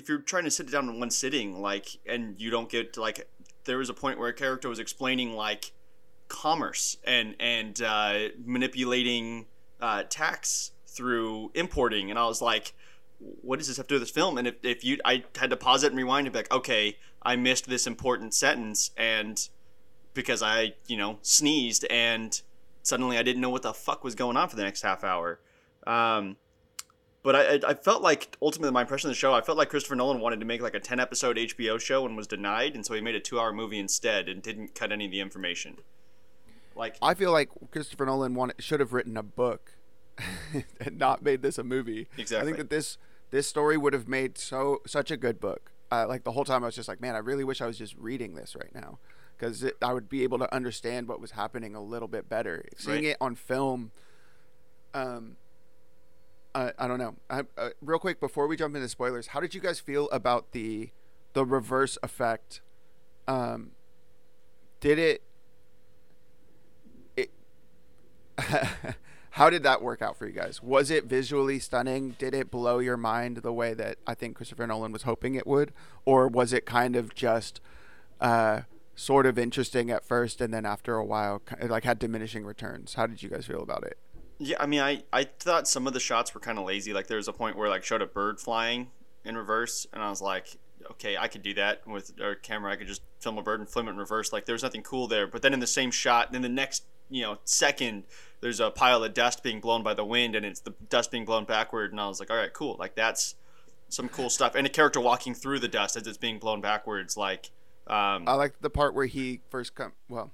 [0.00, 2.94] if you're trying to sit it down in one sitting, like, and you don't get
[2.94, 3.28] to like,
[3.64, 5.72] there was a point where a character was explaining like
[6.28, 9.44] commerce and and uh, manipulating
[9.80, 12.72] uh, tax through importing, and I was like,
[13.18, 14.38] what does this have to do with this film?
[14.38, 16.96] And if, if you, I had to pause it and rewind and be like, okay,
[17.22, 19.46] I missed this important sentence, and
[20.14, 22.40] because I, you know, sneezed and
[22.82, 25.40] suddenly I didn't know what the fuck was going on for the next half hour.
[25.86, 26.36] Um,
[27.22, 29.94] but I, I felt like ultimately my impression of the show, I felt like Christopher
[29.96, 32.74] Nolan wanted to make like a 10 episode HBO show and was denied.
[32.74, 35.20] And so he made a two hour movie instead and didn't cut any of the
[35.20, 35.78] information.
[36.74, 39.72] Like, I feel like Christopher Nolan wanted, should have written a book
[40.80, 42.08] and not made this a movie.
[42.16, 42.42] Exactly.
[42.42, 42.96] I think that this
[43.30, 45.72] this story would have made so such a good book.
[45.92, 47.76] Uh, like the whole time, I was just like, man, I really wish I was
[47.76, 48.98] just reading this right now
[49.36, 52.64] because I would be able to understand what was happening a little bit better.
[52.76, 53.04] Seeing Right.
[53.06, 53.90] it on film,
[54.94, 55.36] um,
[56.54, 57.14] I, I don't know.
[57.28, 60.52] I, uh, real quick before we jump into spoilers, how did you guys feel about
[60.52, 60.90] the
[61.32, 62.60] the reverse effect?
[63.28, 63.72] Um,
[64.80, 65.22] did it?
[67.16, 67.30] It.
[69.30, 70.62] how did that work out for you guys?
[70.62, 72.16] Was it visually stunning?
[72.18, 75.46] Did it blow your mind the way that I think Christopher Nolan was hoping it
[75.46, 75.72] would,
[76.04, 77.60] or was it kind of just
[78.20, 78.62] uh,
[78.96, 82.94] sort of interesting at first, and then after a while, like had diminishing returns?
[82.94, 83.98] How did you guys feel about it?
[84.42, 86.94] Yeah, I mean, I, I thought some of the shots were kind of lazy.
[86.94, 88.88] Like there was a point where like showed a bird flying
[89.22, 90.56] in reverse, and I was like,
[90.92, 92.72] okay, I could do that with our camera.
[92.72, 94.32] I could just film a bird and film it in reverse.
[94.32, 95.26] Like there was nothing cool there.
[95.26, 98.04] But then in the same shot, then the next you know second,
[98.40, 101.26] there's a pile of dust being blown by the wind, and it's the dust being
[101.26, 101.92] blown backward.
[101.92, 102.76] And I was like, all right, cool.
[102.78, 103.34] Like that's
[103.90, 104.54] some cool stuff.
[104.54, 107.16] And a character walking through the dust as it's being blown backwards.
[107.16, 107.50] Like,
[107.86, 109.92] um, I like the part where he first come.
[110.08, 110.32] Well,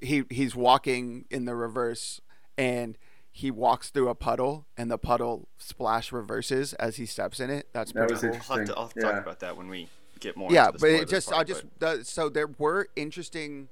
[0.00, 2.20] he he's walking in the reverse,
[2.56, 2.96] and
[3.38, 7.68] he walks through a puddle, and the puddle splash reverses as he steps in it.
[7.72, 8.30] That's That pretty was cool.
[8.30, 8.74] we'll have to.
[8.74, 9.12] I'll have to Yeah.
[9.12, 10.50] talk about that when we get more.
[10.50, 13.68] yeah, into the but it just part, I just but- the, so there were interesting.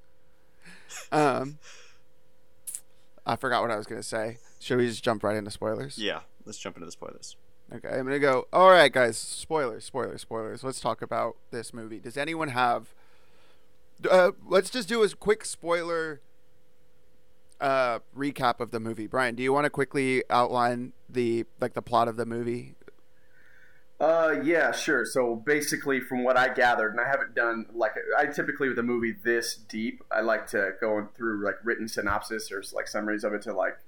[1.10, 1.58] Um,
[3.26, 4.38] I forgot what I was gonna say.
[4.60, 5.98] Should we just jump right into spoilers?
[5.98, 6.20] yeah.
[6.44, 7.34] Let's jump into the spoilers.
[7.74, 8.46] Okay, I'm gonna go.
[8.52, 9.18] All right, guys.
[9.18, 10.62] Spoilers, spoilers, spoilers.
[10.62, 11.98] Let's talk about this movie.
[11.98, 12.94] Does anyone have?
[14.08, 16.20] Uh, let's just do a quick spoiler
[17.60, 19.06] uh, recap of the movie.
[19.06, 22.74] Brian, do you want to quickly outline the like the plot of the movie?
[23.98, 25.06] Uh, yeah, sure.
[25.06, 28.82] So basically, from what I gathered, and I haven't done like I typically with a
[28.82, 33.32] movie this deep, I like to go through like written synopsis or like summaries of
[33.32, 33.78] it to like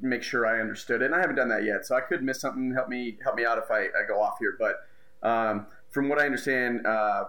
[0.00, 1.06] make sure I understood it.
[1.06, 2.72] And I haven't done that yet, so I could miss something.
[2.72, 4.56] Help me, help me out if I, I go off here.
[4.56, 4.76] But
[5.28, 7.24] um, from what I understand, uh,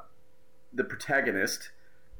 [0.72, 1.70] the protagonist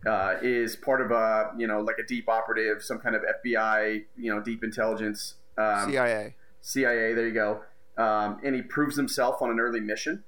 [0.06, 4.04] uh, is part of a you know like a deep operative, some kind of FBI,
[4.18, 5.36] you know, deep intelligence.
[5.58, 6.36] Um, CIA.
[6.62, 7.14] CIA.
[7.14, 7.62] There you go.
[7.98, 10.24] Um, and he proves himself on an early mission.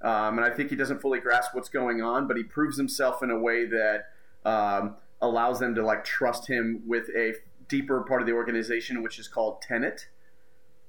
[0.00, 3.22] Um, and I think he doesn't fully grasp what's going on, but he proves himself
[3.22, 4.04] in a way that
[4.44, 7.34] um, allows them to like trust him with a
[7.68, 10.06] deeper part of the organization, which is called Tenet.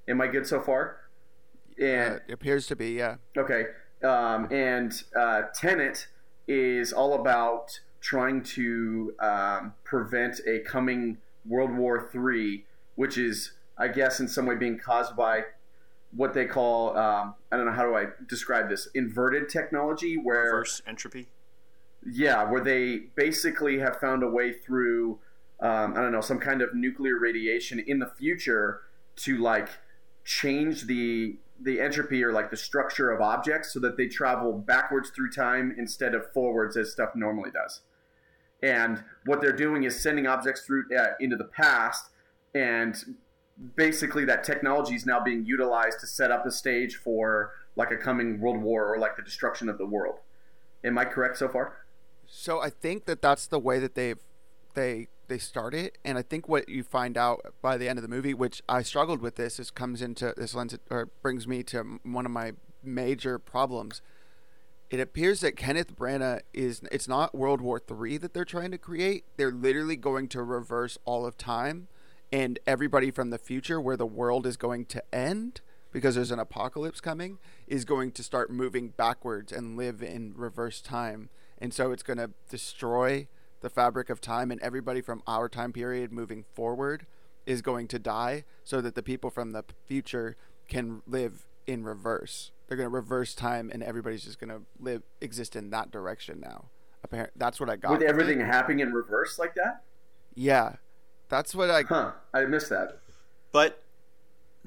[0.08, 0.98] Am I good so far?
[1.82, 2.92] And Uh, it appears to be.
[2.92, 3.16] Yeah.
[3.36, 3.66] Okay.
[4.04, 6.08] Um, and uh, Tenet
[6.48, 13.88] is all about trying to um, prevent a coming World War III, which is, I
[13.88, 15.44] guess, in some way being caused by
[16.16, 18.88] what they call, um, I don't know, how do I describe this?
[18.96, 20.46] Inverted technology, where.
[20.46, 21.28] Reverse entropy.
[22.10, 25.20] Yeah, where they basically have found a way through,
[25.60, 28.82] um, I don't know, some kind of nuclear radiation in the future
[29.18, 29.70] to like
[30.24, 35.10] change the the entropy or like the structure of objects so that they travel backwards
[35.10, 37.82] through time instead of forwards as stuff normally does.
[38.62, 42.10] And what they're doing is sending objects through uh, into the past,
[42.54, 42.96] and
[43.76, 47.98] basically that technology is now being utilized to set up the stage for like a
[47.98, 50.20] coming world war or like the destruction of the world.
[50.84, 51.78] Am I correct so far?
[52.28, 54.20] So I think that that's the way that they've
[54.76, 58.04] they they start it, and I think what you find out by the end of
[58.04, 61.64] the movie, which I struggled with this, is comes into this lens or brings me
[61.64, 62.54] to one of my
[62.84, 64.02] major problems.
[64.90, 68.78] It appears that Kenneth Branagh is it's not World War Three that they're trying to
[68.78, 69.26] create.
[69.38, 71.88] They're literally going to reverse all of time,
[72.32, 75.62] and everybody from the future, where the world is going to end
[75.92, 80.82] because there's an apocalypse coming, is going to start moving backwards and live in reverse
[80.82, 81.30] time
[81.60, 83.28] and so it's going to destroy
[83.62, 87.06] the fabric of time and everybody from our time period moving forward
[87.46, 90.38] is going to die so that the people from the future
[90.68, 95.02] can live in reverse they're going to reverse time and everybody's just going to live
[95.20, 96.66] exist in that direction now
[97.04, 98.10] apparently that's what i got With from it.
[98.10, 99.82] everything happening in reverse like that?
[100.36, 100.76] yeah
[101.28, 102.12] that's what i Huh.
[102.34, 103.00] I missed that.
[103.52, 103.84] But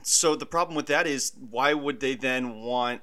[0.02, 3.02] so the problem with that is why would they then want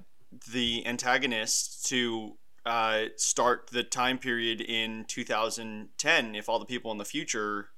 [0.51, 2.35] the antagonist to
[2.65, 7.69] uh, start the time period in 2010 if all the people in the future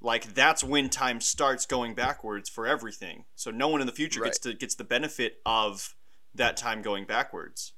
[0.00, 4.20] like that's when time starts going backwards for everything so no one in the future
[4.22, 5.94] gets to gets the benefit of
[6.36, 7.72] that time going backwards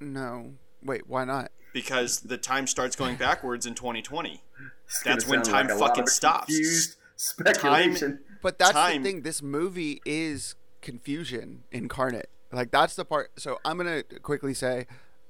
[0.00, 4.42] no wait why not because the time starts going backwards in 2020.
[5.04, 6.46] That's when time like fucking stops.
[6.46, 8.20] confused Speculation.
[8.42, 9.22] But that's Time- the thing.
[9.22, 12.30] This movie is confusion incarnate.
[12.50, 13.30] Like that's the part.
[13.38, 14.86] So I'm gonna quickly say,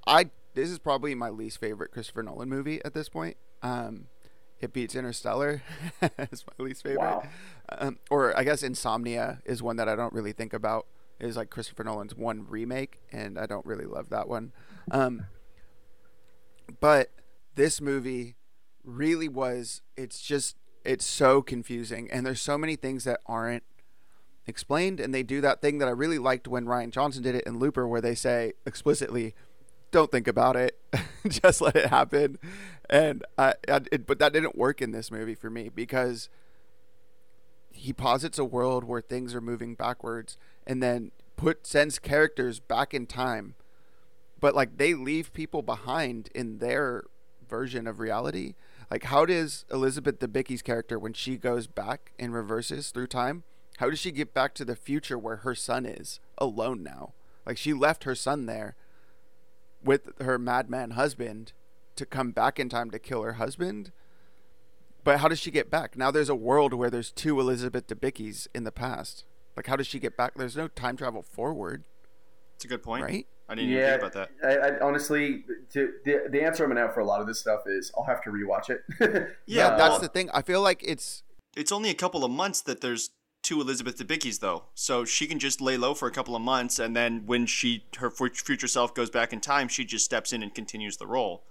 [0.06, 3.36] I this is probably my least favorite Christopher Nolan movie at this point.
[3.62, 4.06] Um,
[4.60, 5.62] it beats Interstellar.
[6.02, 7.00] it's my least favorite.
[7.00, 7.24] Wow.
[7.70, 10.86] Um, or I guess Insomnia is one that I don't really think about.
[11.20, 14.52] Is like Christopher Nolan's one remake, and I don't really love that one.
[14.90, 15.26] Um,
[16.80, 17.10] but
[17.54, 18.36] this movie
[18.84, 19.82] really was.
[19.96, 23.64] It's just it's so confusing, and there's so many things that aren't
[24.46, 27.44] explained, and they do that thing that I really liked when Rian Johnson did it
[27.46, 29.34] in Looper, where they say explicitly,
[29.90, 30.78] "Don't think about it,
[31.28, 32.38] just let it happen."
[32.88, 36.28] And I, I it, but that didn't work in this movie for me because
[37.72, 40.36] he posits a world where things are moving backwards,
[40.70, 43.56] and then put sends characters back in time,
[44.38, 47.02] but like they leave people behind in their
[47.48, 48.54] version of reality.
[48.88, 53.42] Like, how does Elizabeth Debicki's character, when she goes back and reverses through time,
[53.78, 57.14] how does she get back to the future where her son is alone now?
[57.44, 58.76] Like, she left her son there
[59.82, 61.52] with her madman husband
[61.96, 63.90] to come back in time to kill her husband.
[65.02, 65.96] But how does she get back?
[65.96, 69.24] Now there's a world where there's two Elizabeth Debickis in the past.
[69.60, 70.32] Like, how does she get back?
[70.36, 71.84] There's no time travel forward,
[72.56, 73.04] It's a good point.
[73.04, 73.26] right?
[73.46, 74.30] I didn't even yeah, think about that.
[74.42, 75.44] I, I honestly,
[75.74, 78.04] to, the the answer I'm gonna have for a lot of this stuff is I'll
[78.04, 78.80] have to rewatch it.
[79.46, 80.30] Yeah, that's the thing.
[80.32, 83.10] I feel like it's It's only a couple of months that there's
[83.42, 86.78] two Elizabeth Debicki's though, so she can just lay low for a couple of months,
[86.78, 90.42] and then when she her future self goes back in time, she just steps in
[90.42, 91.42] and continues the role.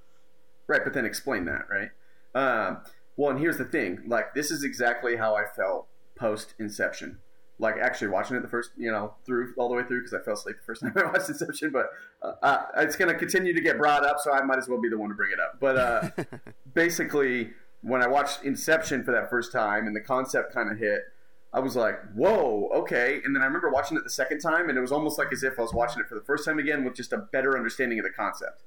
[0.65, 1.89] Right, but then explain that, right?
[2.33, 2.79] Um,
[3.17, 5.85] well, and here's the thing: like, this is exactly how I felt
[6.15, 7.19] post Inception.
[7.59, 10.23] Like, actually watching it the first, you know, through all the way through because I
[10.23, 11.71] fell asleep the first time I watched Inception.
[11.71, 11.87] But
[12.21, 14.81] uh, uh, it's going to continue to get brought up, so I might as well
[14.81, 15.59] be the one to bring it up.
[15.59, 16.09] But uh,
[16.73, 17.51] basically,
[17.81, 21.01] when I watched Inception for that first time and the concept kind of hit,
[21.51, 24.77] I was like, "Whoa, okay." And then I remember watching it the second time, and
[24.77, 26.83] it was almost like as if I was watching it for the first time again
[26.83, 28.61] with just a better understanding of the concept.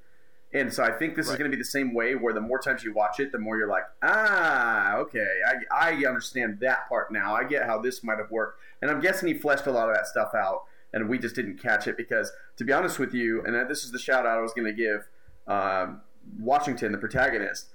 [0.55, 2.59] And so I think this is going to be the same way, where the more
[2.59, 5.27] times you watch it, the more you're like, ah, okay,
[5.73, 7.35] I, I understand that part now.
[7.35, 8.61] I get how this might have worked.
[8.83, 11.63] And I'm guessing he fleshed a lot of that stuff out, and we just didn't
[11.63, 14.43] catch it because, to be honest with you, and this is the shout out I
[14.43, 15.09] was going to give
[15.47, 16.03] um,
[16.39, 17.69] Washington, the protagonist,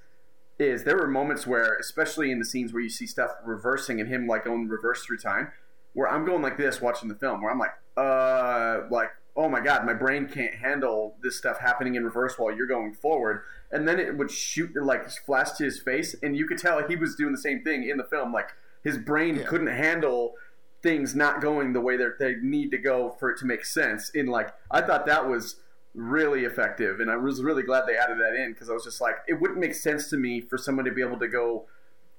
[0.60, 4.08] is there were moments where, especially in the scenes where you see stuff reversing and
[4.08, 5.52] him like going reverse through time,
[5.94, 9.62] where I'm going like this watching the film, where I'm like, uh, like, oh my
[9.62, 13.44] god, my brain can't handle this stuff happening in reverse while you're going forward.
[13.72, 16.96] And then it would shoot, like, flash to his face, and you could tell he
[16.96, 18.34] was doing the same thing in the film.
[18.34, 18.50] Like,
[18.84, 19.44] his brain Yeah.
[19.46, 20.34] couldn't handle
[20.82, 24.10] things not going the way that they need to go for it to make sense.
[24.10, 25.58] In like, I thought that was
[25.94, 29.02] really effective, and I was really glad they added that in because I was just
[29.02, 31.66] like, it wouldn't make sense to me for someone to be able to go,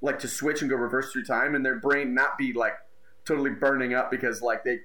[0.02, 2.74] like, to switch and go reverse through time, and their brain not be like
[3.24, 4.78] totally burning up because like they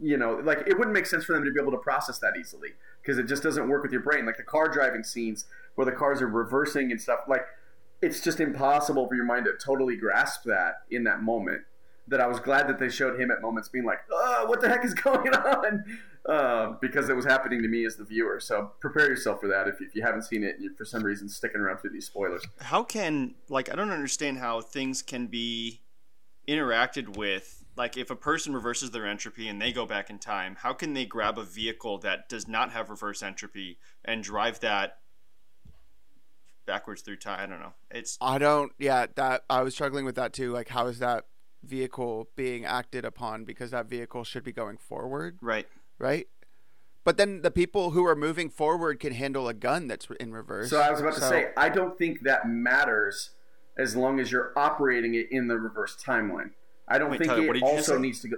[0.00, 2.34] you know like it wouldn't make sense for them to be able to process that
[2.38, 2.70] easily
[3.02, 4.26] because it just doesn't work with your brain.
[4.26, 7.46] Like the car driving scenes where the cars are reversing and stuff like
[8.02, 11.62] it's just impossible for your mind to totally grasp that in that moment.
[12.08, 14.68] That i was glad that they showed him at moments being like oh what the
[14.68, 15.84] heck is going on?
[16.28, 18.40] Uh, because it was happening to me as the viewer.
[18.40, 21.28] So prepare yourself for that if, if you haven't seen it and for some reason
[21.28, 22.42] sticking around through these spoilers.
[22.60, 25.80] How can like I don't understand how things can be
[26.48, 30.56] interacted with like if a person reverses their entropy and they go back in time,
[30.60, 34.98] how can they grab a vehicle that does not have reverse entropy and drive that
[36.66, 37.40] backwards through time?
[37.40, 37.74] I don't know.
[37.90, 38.72] It's I don't.
[38.78, 40.52] Yeah, that I was struggling with that too.
[40.52, 41.24] Like, how is that
[41.62, 43.44] vehicle being acted upon?
[43.44, 45.66] Because that vehicle should be going forward, right.
[45.98, 46.26] right?
[47.04, 50.70] But then the people who are moving forward can handle a gun that's in reverse.
[50.70, 53.30] So I was about to say, I don't think that matters
[53.78, 56.50] as long as you're operating it in the reverse timeline.
[56.88, 58.36] I don't Wait, think Tyler, what it did also needs to go.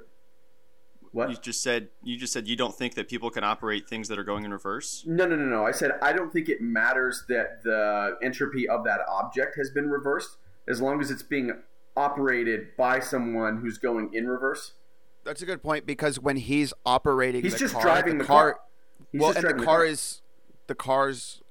[1.12, 1.30] What?
[1.30, 4.18] You just said you just said you don't think that people can operate things that
[4.18, 5.04] are going in reverse.
[5.06, 5.66] No, no, no, no.
[5.66, 9.88] I said I don't think it matters that the entropy of that object has been
[9.88, 10.36] reversed
[10.68, 11.52] as long as it's being
[11.96, 14.74] operated by someone who's going in reverse.
[15.24, 18.60] That's a good point because when he's operating, He's the just car, driving the car.
[19.10, 20.22] He's well, and the driving car is
[20.68, 21.42] the car's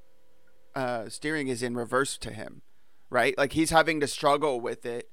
[0.76, 2.62] uh, steering is in reverse to him,
[3.10, 3.38] right?
[3.38, 5.10] Like he's having to struggle with it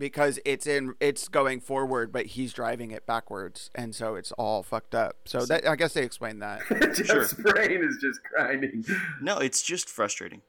[0.00, 4.64] because it's in it's going forward, but he's driving it backwards, and so it's all
[4.64, 5.16] fucked up.
[5.26, 6.62] So that I guess they explained that.
[6.96, 8.84] Jeff's brain is just grinding.
[9.22, 10.42] No, it's just frustrating.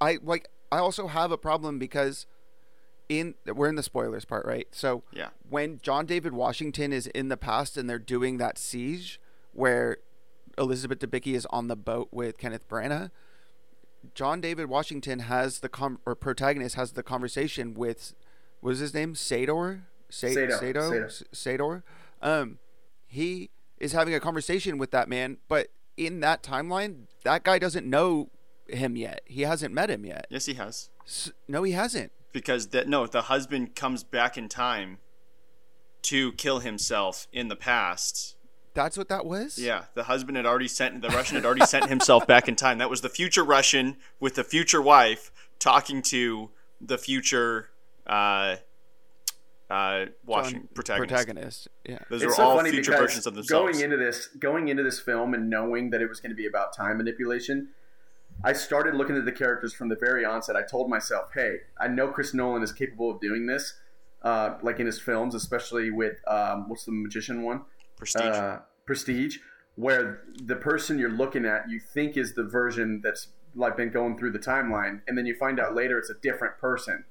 [0.00, 2.26] I like I also have a problem because
[3.08, 4.68] in we're in the spoilers part, right?
[4.72, 5.28] So Yeah.
[5.48, 9.20] when John David Washington is in the past and they're doing that siege
[9.52, 9.98] where
[10.58, 13.10] Elizabeth Debicki is on the boat with Kenneth Branagh,
[14.14, 18.14] John David Washington has the com- or protagonist has the conversation with
[18.60, 20.50] what is his name Sator Sa- Sado.
[20.58, 21.08] Sado Sado.
[21.32, 21.84] Sator
[22.22, 22.58] um
[23.06, 27.86] he is having a conversation with that man but in that timeline that guy doesn't
[27.86, 28.30] know
[28.68, 30.90] him yet he hasn't met him yet Yes, he has.
[31.06, 34.98] S- no he hasn't Because that no, the husband comes back in time
[36.02, 38.36] to kill himself in the past.
[38.74, 41.88] that's what that was Yeah, the husband had already sent the Russian had already sent
[41.88, 42.78] himself back in time.
[42.78, 46.50] That was the future Russian with the future wife talking to
[46.80, 47.69] the future
[48.10, 48.56] uh
[49.70, 51.08] uh watching John- protagonist.
[51.08, 53.78] protagonist yeah Those it's are so all funny future versions of themselves.
[53.78, 56.46] going into this going into this film and knowing that it was going to be
[56.46, 57.68] about time manipulation
[58.44, 61.86] i started looking at the characters from the very onset i told myself hey i
[61.86, 63.74] know chris nolan is capable of doing this
[64.22, 67.62] uh, like in his films especially with um, what's the magician one
[67.96, 68.24] Prestige.
[68.24, 69.38] uh, prestige
[69.76, 74.18] where the person you're looking at you think is the version that's like been going
[74.18, 77.04] through the timeline and then you find out later it's a different person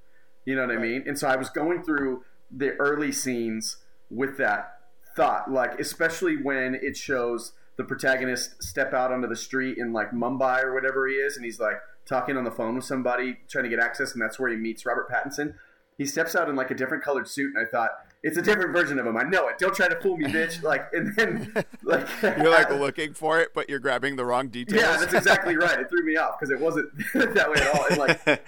[0.45, 1.03] you know what i mean?
[1.05, 3.77] And so i was going through the early scenes
[4.09, 4.79] with that
[5.15, 10.11] thought like especially when it shows the protagonist step out onto the street in like
[10.11, 11.75] mumbai or whatever he is and he's like
[12.05, 14.85] talking on the phone with somebody trying to get access and that's where he meets
[14.85, 15.53] robert pattinson.
[15.97, 18.73] He steps out in like a different colored suit and i thought it's a different
[18.73, 19.15] version of him.
[19.15, 19.57] I know it.
[19.59, 20.61] Don't try to fool me bitch.
[20.69, 24.81] Like and then like you're like looking for it but you're grabbing the wrong details.
[24.81, 25.79] yeah that's exactly right.
[25.79, 27.85] It threw me off because it wasn't that way at all.
[27.89, 28.45] And like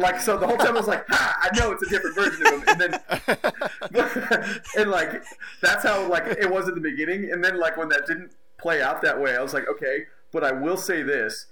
[0.00, 2.46] like so the whole time I was like, ha, I know it's a different version
[2.46, 5.22] of him, and then and like
[5.62, 8.82] that's how like it was at the beginning, and then like when that didn't play
[8.82, 11.46] out that way, I was like, okay, but I will say this,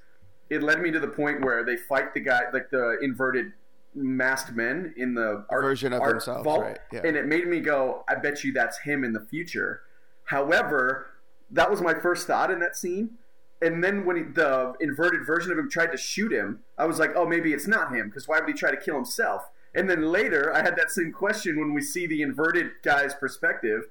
[0.51, 3.53] it led me to the point where they fight the guy like the inverted
[3.94, 7.01] masked men in the art, Version of art themselves, vault, right, yeah.
[7.05, 9.82] and it made me go, I bet you that's him in the future.
[10.24, 11.07] However,
[11.51, 13.12] that was my first thought in that scene.
[13.61, 16.99] And then when he, the inverted version of him tried to shoot him, I was
[16.99, 19.51] like, oh, maybe it's not him because why would he try to kill himself?
[19.75, 23.83] And then later, I had that same question when we see the inverted guy's perspective,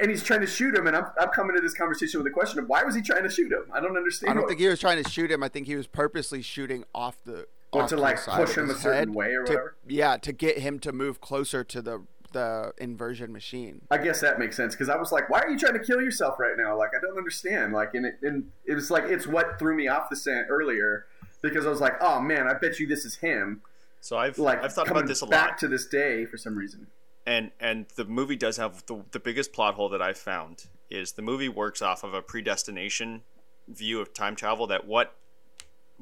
[0.00, 2.32] and he's trying to shoot him, and I'm, I'm coming to this conversation with the
[2.32, 3.64] question of why was he trying to shoot him?
[3.72, 4.30] I don't understand.
[4.30, 5.42] I don't what- think he was trying to shoot him.
[5.42, 7.46] I think he was purposely shooting off the.
[7.72, 9.76] Off to, like, push him a certain way or to- whatever?
[9.86, 13.80] Yeah, to get him to move closer to the the inversion machine.
[13.90, 16.00] I guess that makes sense because I was like, why are you trying to kill
[16.02, 16.76] yourself right now?
[16.76, 17.72] Like, I don't understand.
[17.72, 21.06] Like, and it, and it was like, it's what threw me off the scent earlier
[21.42, 23.62] because I was like, oh man, I bet you this is him.
[24.00, 25.58] so I've Like, I've thought about this a back lot.
[25.58, 26.86] to this day for some reason.
[27.26, 31.12] and and the movie does have the, the biggest plot hole that I've found is
[31.12, 33.22] the movie works off of a predestination
[33.68, 35.14] view of time travel that what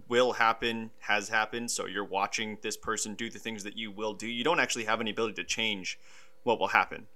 [0.09, 4.13] will happen has happened so you're watching this person do the things that you will
[4.15, 5.99] do you don't actually have any ability to change
[6.45, 7.07] what will happen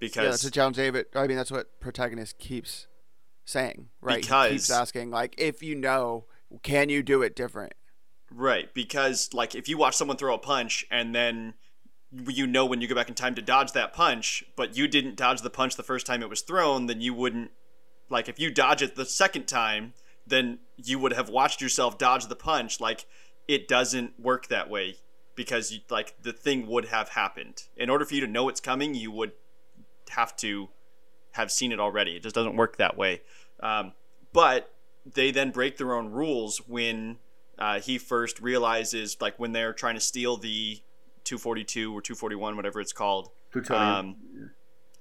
[0.00, 1.06] Yeah, that's what John David.
[1.14, 2.88] I mean, that's what protagonist keeps
[3.44, 4.16] saying, right?
[4.16, 6.24] he Because- keeps asking, like, if you know,
[6.64, 7.74] can you do it different?
[8.34, 11.52] right because like if you watch someone throw a punch and then
[12.10, 15.16] you know when you go back in time to dodge that punch but you didn't
[15.16, 17.50] dodge the punch the first time it was thrown then you wouldn't
[18.08, 19.92] like if you dodge it the second time
[20.32, 23.06] then you would have watched yourself dodge the punch like
[23.46, 24.96] it doesn't work that way
[25.34, 28.60] because you, like the thing would have happened in order for you to know it's
[28.60, 29.32] coming you would
[30.10, 30.68] have to
[31.32, 33.20] have seen it already it just doesn't work that way
[33.60, 33.92] um,
[34.32, 34.72] but
[35.04, 37.18] they then break their own rules when
[37.58, 40.80] uh, he first realizes like when they're trying to steal the
[41.24, 43.98] 242 or 241 whatever it's called Plutonium.
[43.98, 44.16] um,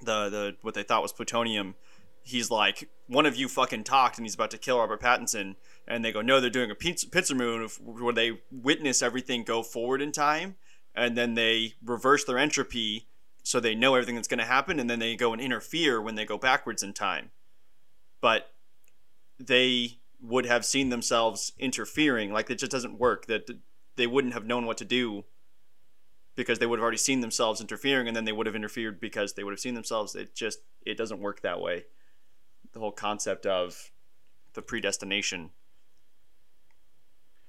[0.04, 1.76] the the what they thought was plutonium.
[2.24, 5.56] He's like, one of you fucking talked, and he's about to kill Robert Pattinson.
[5.88, 10.02] And they go, no, they're doing a pincer move where they witness everything go forward
[10.02, 10.56] in time,
[10.96, 13.08] and then they reverse their entropy,
[13.44, 16.16] so they know everything that's going to happen, and then they go and interfere when
[16.16, 17.32] they go backwards in time.
[18.22, 18.52] But
[19.40, 23.26] they would have seen themselves interfering, like it just doesn't work.
[23.26, 23.50] That
[23.96, 25.26] they wouldn't have known what to do
[26.36, 29.34] because they would have already seen themselves interfering and then they would have interfered because
[29.34, 31.84] they would have seen themselves it just it doesn't work that way
[32.74, 33.92] the whole concept of
[34.54, 35.52] the predestination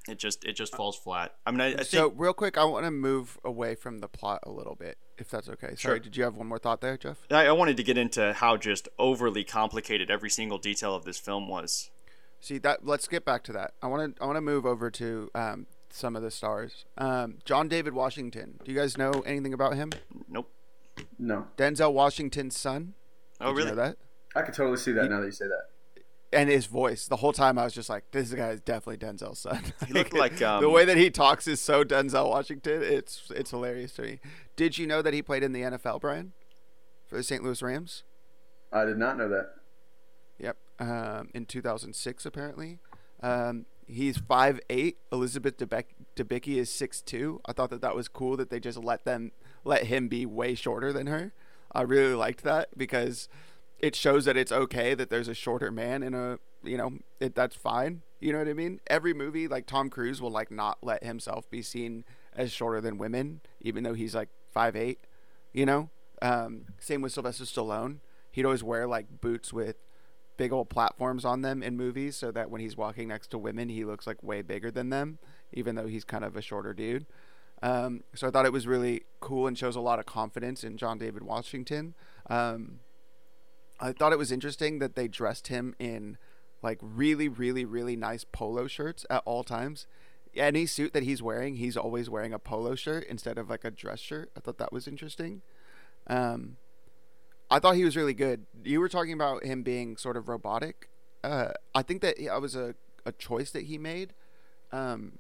[0.09, 2.65] it just it just falls flat i mean i, I think so, real quick, I
[2.65, 5.69] want to move away from the plot a little bit, if that's okay.
[5.69, 5.99] Sorry, Sure.
[6.01, 7.19] did you have one more thought there, Jeff?
[7.31, 11.19] I, I wanted to get into how just overly complicated every single detail of this
[11.19, 11.91] film was
[12.41, 12.85] See that.
[12.85, 13.75] Let's get back to that.
[13.81, 14.21] I want to.
[14.23, 16.85] I want to move over to um, some of the stars.
[16.99, 18.59] Um, John David Washington.
[18.65, 19.93] Do you guys know anything about him?
[20.29, 20.51] nope
[21.21, 22.95] no, Denzel Washington's son.
[23.41, 23.97] oh Did you really know that?
[24.35, 26.05] I could totally see that now that you say that.
[26.33, 27.07] and his voice.
[27.07, 29.63] The whole time I was just like, this guy is definitely Denzel's son.
[29.87, 32.83] He looked like, the um, way that he talks is so Denzel Washington.
[32.83, 34.21] It's it's hilarious to me.
[34.57, 36.33] Did you know that he played in the NFL, Brian,
[37.07, 37.43] for the St.
[37.43, 38.05] Louis Rams?
[38.73, 39.51] I did not know that.
[40.39, 40.57] Yep.
[40.79, 42.79] Um, in 2006, apparently.
[43.23, 44.97] Um, he's five eight.
[45.13, 47.41] Elizabeth Debicki, Debicki is six two.
[47.45, 49.33] I thought that that was cool that they just let them
[49.65, 51.33] let him be way shorter than her.
[51.71, 53.29] I really liked that because
[53.83, 57.35] it shows that it's okay that there's a shorter man in a you know it,
[57.35, 58.03] that's fine.
[58.21, 58.81] You know what I mean?
[58.87, 62.05] Every movie like Tom Cruise will like not let himself be seen
[62.35, 65.01] as shorter than women, even though he's like five eight.
[65.53, 65.91] You know.
[66.23, 67.99] Um, same with Sylvester Stallone.
[68.31, 69.75] He'd always wear like boots with
[70.37, 73.69] big old platforms on them in movies so that when he's walking next to women
[73.69, 75.19] he looks like way bigger than them
[75.53, 77.07] even though he's kind of a shorter dude
[77.63, 80.77] um, so i thought it was really cool and shows a lot of confidence in
[80.77, 81.95] john david washington
[82.31, 82.81] um,
[83.83, 86.17] i thought it was interesting that they dressed him in
[86.63, 89.87] like really really really nice polo shirts at all times
[90.35, 93.71] any suit that he's wearing he's always wearing a polo shirt instead of like a
[93.71, 95.43] dress shirt i thought that was interesting
[96.07, 96.57] um,
[97.51, 98.47] I thought he was really good.
[98.65, 100.89] You were talking about him being sort of robotic.
[101.23, 104.15] Uh, I think that that was a, a choice that he made
[104.73, 105.19] um,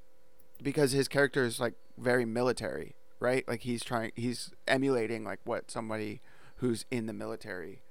[0.63, 3.47] because his character is like very military, right?
[3.47, 6.23] Like he's trying, he's emulating like what somebody
[6.57, 7.83] who's in the military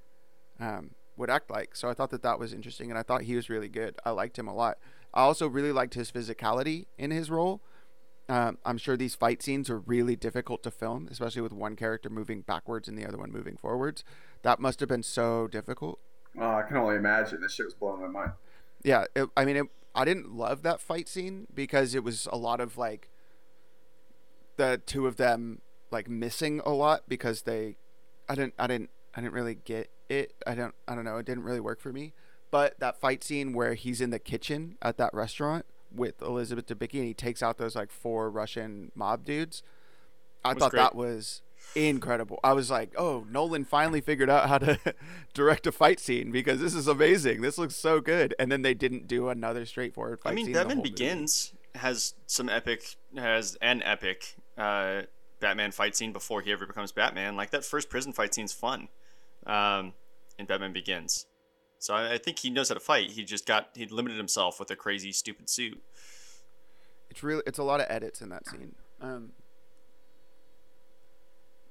[0.62, 1.74] um, would act like.
[1.74, 3.96] So I thought that that was interesting, and I thought he was really good.
[4.04, 4.78] I liked him a lot.
[5.12, 7.60] I also really liked his physicality in his role.
[8.28, 12.08] Um, I'm sure these fight scenes are really difficult to film, especially with one character
[12.08, 14.04] moving backwards and the other one moving forwards.
[14.42, 15.98] That must have been so difficult.
[16.38, 17.40] Oh, I can only imagine.
[17.40, 18.32] This shit was blowing my mind.
[18.82, 22.38] Yeah, it, I mean, it, I didn't love that fight scene because it was a
[22.38, 23.10] lot of like
[24.56, 25.60] the two of them
[25.90, 27.76] like missing a lot because they,
[28.28, 30.34] I didn't, I didn't, I didn't really get it.
[30.46, 31.16] I don't, I don't know.
[31.18, 32.12] It didn't really work for me.
[32.50, 35.64] But that fight scene where he's in the kitchen at that restaurant
[35.94, 39.62] with Elizabeth Debicki and he takes out those like four Russian mob dudes.
[40.44, 40.80] I thought great.
[40.80, 41.40] that was
[41.74, 42.40] incredible.
[42.42, 44.78] I was like, "Oh, Nolan finally figured out how to
[45.34, 47.40] direct a fight scene because this is amazing.
[47.40, 50.52] This looks so good." And then they didn't do another straightforward fight I mean.
[50.52, 51.78] Batman Begins movie.
[51.80, 55.02] has some epic has an epic uh,
[55.40, 57.36] Batman fight scene before he ever becomes Batman.
[57.36, 58.88] Like that first prison fight scene's fun.
[59.46, 59.94] Um,
[60.38, 61.26] in Batman Begins.
[61.78, 63.10] So I, I think he knows how to fight.
[63.10, 65.82] He just got he limited himself with a crazy stupid suit.
[67.10, 68.74] It's really it's a lot of edits in that scene.
[69.00, 69.32] Um,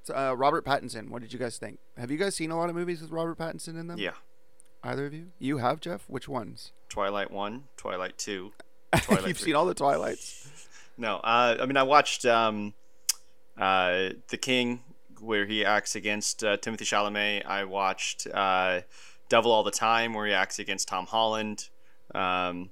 [0.04, 1.10] so, uh, Robert Pattinson.
[1.10, 1.80] What did you guys think?
[1.98, 4.00] Have you guys seen a lot of movies with Robert Pattinson in them?
[4.00, 4.14] Yeah.
[4.84, 5.28] Either of you?
[5.38, 6.06] You have Jeff?
[6.08, 6.72] Which ones?
[6.90, 8.52] Twilight one, Twilight two.
[8.96, 9.46] Twilight You've 3.
[9.46, 10.48] seen all the Twilights.
[10.98, 12.74] No, uh, I mean I watched um,
[13.58, 14.82] uh, The King,
[15.22, 17.46] where he acts against uh, Timothée Chalamet.
[17.46, 18.82] I watched uh,
[19.30, 21.70] Devil All the Time, where he acts against Tom Holland.
[22.14, 22.72] Um,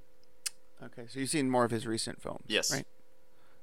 [0.82, 2.44] okay, so you've seen more of his recent films.
[2.46, 2.72] Yes.
[2.72, 2.86] Right.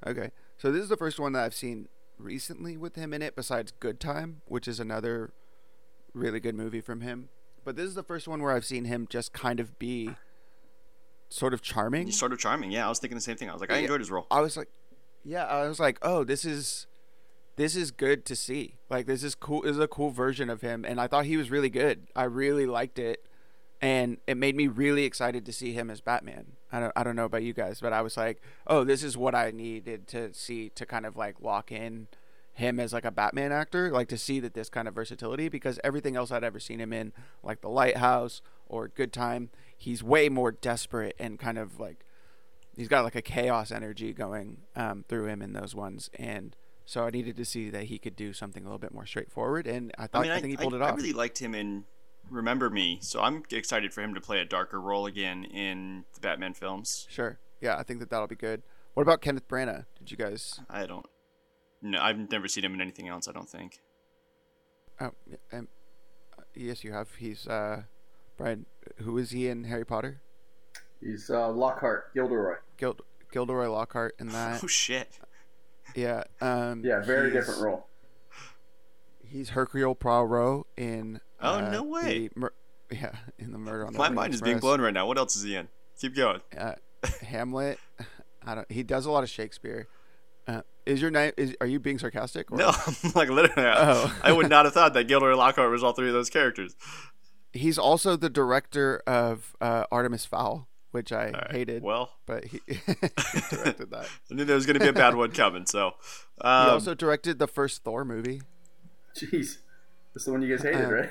[0.06, 3.36] Okay, so this is the first one that I've seen recently with him in it,
[3.36, 5.32] besides Good Time, which is another
[6.14, 7.30] really good movie from him.
[7.64, 10.12] But this is the first one where I've seen him just kind of be
[11.30, 12.06] sort of charming.
[12.06, 12.86] He's sort of charming, yeah.
[12.86, 13.50] I was thinking the same thing.
[13.50, 14.26] I was like, I enjoyed his role.
[14.32, 14.70] I was like,
[15.26, 16.88] yeah, I was like, oh, this is
[17.58, 18.76] this is good to see.
[18.90, 19.64] Like this is cool.
[19.64, 22.08] This is a cool version of him, and I thought he was really good.
[22.16, 23.26] I really liked it,
[23.82, 26.54] and it made me really excited to see him as Batman.
[26.72, 29.18] I don't I don't know about you guys, but I was like, oh, this is
[29.18, 32.08] what I needed to see to kind of like lock in
[32.54, 35.80] him as like a Batman actor, like to see that this kind of versatility because
[35.84, 37.14] everything else I'd ever seen him in,
[37.44, 42.04] like The Lighthouse or Good Time, he's way more desperate and kind of like
[42.76, 46.56] he's got like a chaos energy going um, through him in those ones and
[46.88, 49.68] so I needed to see that he could do something a little bit more straightforward,
[49.68, 50.94] and I thought I, mean, I think he pulled I, it off.
[50.94, 51.84] I really liked him in
[52.30, 56.22] Remember Me, so I'm excited for him to play a darker role again in the
[56.22, 57.06] Batman films.
[57.10, 58.64] Sure, yeah, I think that that'll be good.
[58.94, 59.86] What about Kenneth Branagh?
[60.00, 60.62] Did you guys?
[60.70, 61.06] I don't.
[61.82, 63.28] No, I've never seen him in anything else.
[63.28, 63.82] I don't think.
[65.02, 65.12] Oh,
[65.52, 65.68] um,
[66.56, 67.14] yes, you have.
[67.16, 67.84] He's uh,
[68.38, 68.66] Brian.
[69.00, 70.22] Who is he in Harry Potter?
[71.02, 72.56] He's uh, Lockhart, Gilderoy.
[72.78, 73.02] Gild,
[73.34, 74.64] Gilderoy Lockhart in that.
[74.64, 75.20] Oh shit.
[75.98, 76.26] Yeah.
[76.42, 77.88] Um, yeah, very different role.
[79.26, 81.20] He's Hercule Poirot in.
[81.42, 82.30] Oh uh, no way!
[82.36, 82.54] Mur-
[82.92, 85.08] yeah, in the Murder on the My mind is being blown right now.
[85.08, 85.68] What else is he in?
[86.00, 86.42] Keep going.
[86.56, 86.74] Uh,
[87.22, 87.80] Hamlet.
[88.46, 88.72] I don't.
[88.72, 89.88] He does a lot of Shakespeare.
[90.48, 91.32] Uh, is your name?
[91.36, 92.52] Is are you being sarcastic?
[92.52, 92.58] Or?
[92.58, 92.68] No,
[93.16, 93.72] like literally.
[93.76, 94.16] Oh.
[94.22, 96.76] I would not have thought that Gilderoy Lockhart was all three of those characters.
[97.54, 100.68] He's also the director of uh, Artemis Fowl
[100.98, 101.52] which I right.
[101.52, 101.84] hated.
[101.84, 102.74] Well, but he, he
[103.52, 104.10] directed that.
[104.32, 105.68] I knew there was going to be a bad one coming.
[105.68, 105.94] So
[106.42, 108.42] um, he also directed the first Thor movie.
[109.16, 109.60] Jeez,
[110.14, 111.10] that's the one you guys hated, uh, right?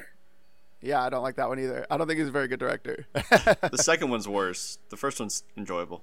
[0.83, 1.87] Yeah, I don't like that one either.
[1.89, 3.07] I don't think he's a very good director.
[3.15, 4.79] the second one's worse.
[4.89, 6.03] The first one's enjoyable.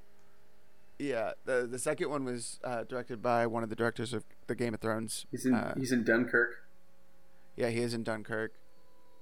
[0.97, 4.55] Yeah, the the second one was uh, directed by one of the directors of the
[4.55, 5.25] Game of Thrones.
[5.29, 6.55] He's in uh, he's in Dunkirk.
[7.57, 8.53] Yeah, he is in Dunkirk.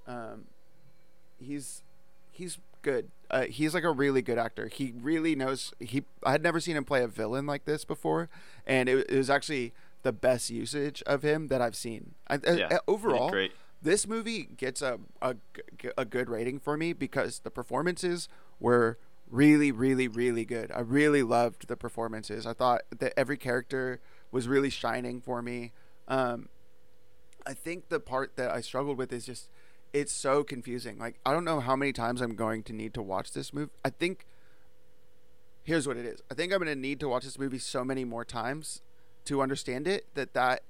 [0.05, 0.45] Um,
[1.39, 1.81] he's
[2.31, 3.09] he's good.
[3.29, 4.67] Uh, he's like a really good actor.
[4.67, 5.73] He really knows.
[5.79, 8.29] He I had never seen him play a villain like this before,
[8.65, 12.15] and it, it was actually the best usage of him that I've seen.
[12.27, 13.29] I, Yeah, uh, overall,
[13.81, 15.35] this movie gets a, a
[15.97, 18.27] a good rating for me because the performances
[18.59, 18.97] were
[19.29, 20.71] really really really good.
[20.71, 22.45] I really loved the performances.
[22.45, 24.01] I thought that every character
[24.31, 25.71] was really shining for me.
[26.07, 26.49] Um,
[27.45, 29.49] I think the part that I struggled with is just
[29.93, 30.97] it's so confusing.
[30.97, 33.71] Like I don't know how many times I'm going to need to watch this movie.
[33.83, 34.25] I think
[35.63, 36.21] here's what it is.
[36.31, 38.81] I think I'm going to need to watch this movie so many more times
[39.25, 40.63] to understand it that that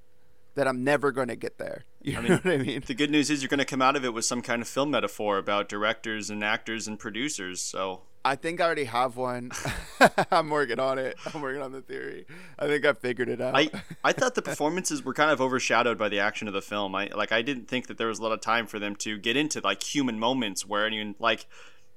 [0.54, 1.84] that I'm never going to get there.
[2.04, 2.82] You I know mean, what I mean?
[2.84, 4.66] The good news is you're going to come out of it with some kind of
[4.66, 7.60] film metaphor about directors and actors and producers.
[7.62, 9.50] So I think I already have one.
[10.30, 11.16] I'm working on it.
[11.32, 12.26] I'm working on the theory.
[12.58, 13.56] I think I figured it out.
[13.56, 13.70] I
[14.02, 16.94] I thought the performances were kind of overshadowed by the action of the film.
[16.94, 19.18] I like I didn't think that there was a lot of time for them to
[19.18, 21.46] get into like human moments where anyone like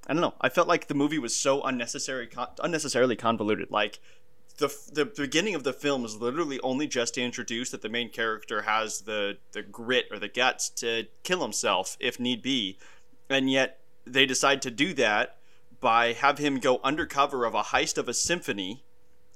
[0.08, 0.36] I don't know.
[0.42, 3.72] I felt like the movie was so unnecessary con- unnecessarily convoluted.
[3.72, 4.00] Like
[4.58, 8.10] the the beginning of the film is literally only just to introduce that the main
[8.10, 12.78] character has the the grit or the guts to kill himself if need be,
[13.30, 15.38] and yet they decide to do that
[15.86, 18.84] by have him go undercover of a heist of a symphony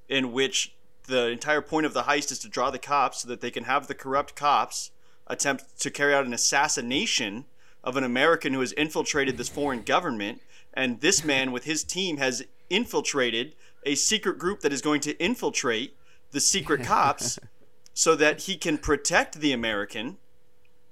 [0.07, 0.73] in which
[1.05, 3.65] the entire point of the heist is to draw the cops so that they can
[3.65, 4.89] have the corrupt cops
[5.27, 7.45] attempt to carry out an assassination
[7.83, 10.41] of an American who has infiltrated this foreign government.
[10.73, 13.53] And this man, with his team, has infiltrated
[13.85, 15.95] a secret group that is going to infiltrate
[16.31, 17.37] the secret cops
[17.93, 20.17] so that he can protect the American.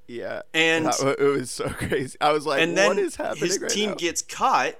[0.07, 0.43] yeah.
[0.53, 2.15] And That it was so crazy.
[2.21, 3.95] I was like, and then what is happening his right team now?
[3.95, 4.75] gets caught.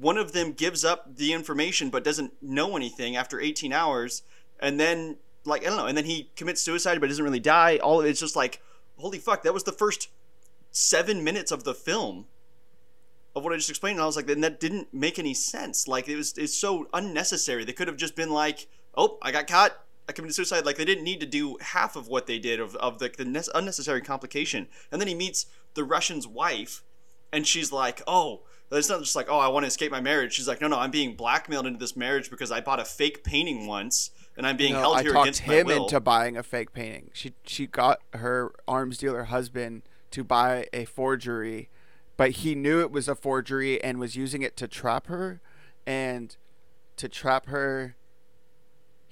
[0.00, 4.22] One of them gives up the information but doesn't know anything after 18 hours,
[4.58, 7.78] and then like I don't know, and then he commits suicide but doesn't really die.
[7.78, 8.62] All it's just like,
[8.96, 10.08] holy fuck, that was the first
[10.70, 12.26] seven minutes of the film
[13.34, 15.86] of what I just explained, and I was like, then that didn't make any sense.
[15.86, 17.64] Like it was, it's so unnecessary.
[17.64, 18.66] They could have just been like,
[18.96, 19.78] oh, I got caught.
[20.08, 20.66] I committed suicide.
[20.66, 23.24] Like they didn't need to do half of what they did of, of the, the
[23.24, 24.66] ne- unnecessary complication.
[24.90, 26.82] And then he meets the Russian's wife,
[27.32, 28.40] and she's like, oh,
[28.78, 30.32] it's not just like, oh, I want to escape my marriage.
[30.34, 33.24] She's like, no, no, I'm being blackmailed into this marriage because I bought a fake
[33.24, 35.62] painting once, and I'm being No, held I here against my will.
[35.64, 37.10] talked him into buying a fake painting.
[37.12, 39.82] She she got her arms dealer husband
[40.12, 41.68] to buy a forgery,
[42.16, 45.40] but he knew it was a forgery and was using it to trap her,
[45.86, 46.36] and
[46.96, 47.96] to trap her.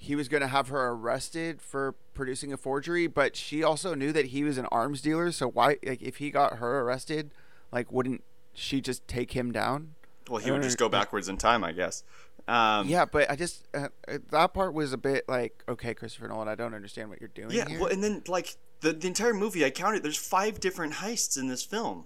[0.01, 4.13] He was going to have her arrested for producing a forgery, but she also knew
[4.13, 5.29] that he was an arms dealer.
[5.33, 7.31] So why, like, if he got her arrested,
[7.69, 8.23] like, wouldn't
[8.53, 9.95] she just take him down?
[10.29, 12.03] well, he would just go backwards in time, I guess.
[12.47, 16.27] Um, Yeah, but I just uh, uh, that part was a bit like, okay, Christopher
[16.27, 17.79] Nolan, I don't understand what you're doing Yeah, here.
[17.79, 20.03] well, and then like the, the entire movie, I counted.
[20.03, 22.05] There's five different heists in this film.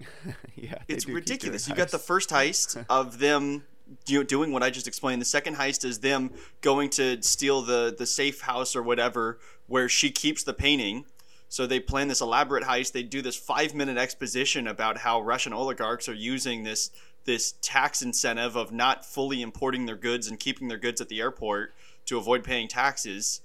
[0.54, 1.68] yeah, It's ridiculous.
[1.68, 3.64] You got the first heist of them
[4.04, 5.20] do, doing what I just explained.
[5.20, 9.88] The second heist is them going to steal the the safe house or whatever where
[9.88, 11.04] she keeps the painting.
[11.52, 12.92] So they plan this elaborate heist.
[12.92, 16.90] They do this five minute exposition about how Russian oligarchs are using this
[17.24, 21.20] this tax incentive of not fully importing their goods and keeping their goods at the
[21.20, 21.74] airport
[22.06, 23.42] to avoid paying taxes.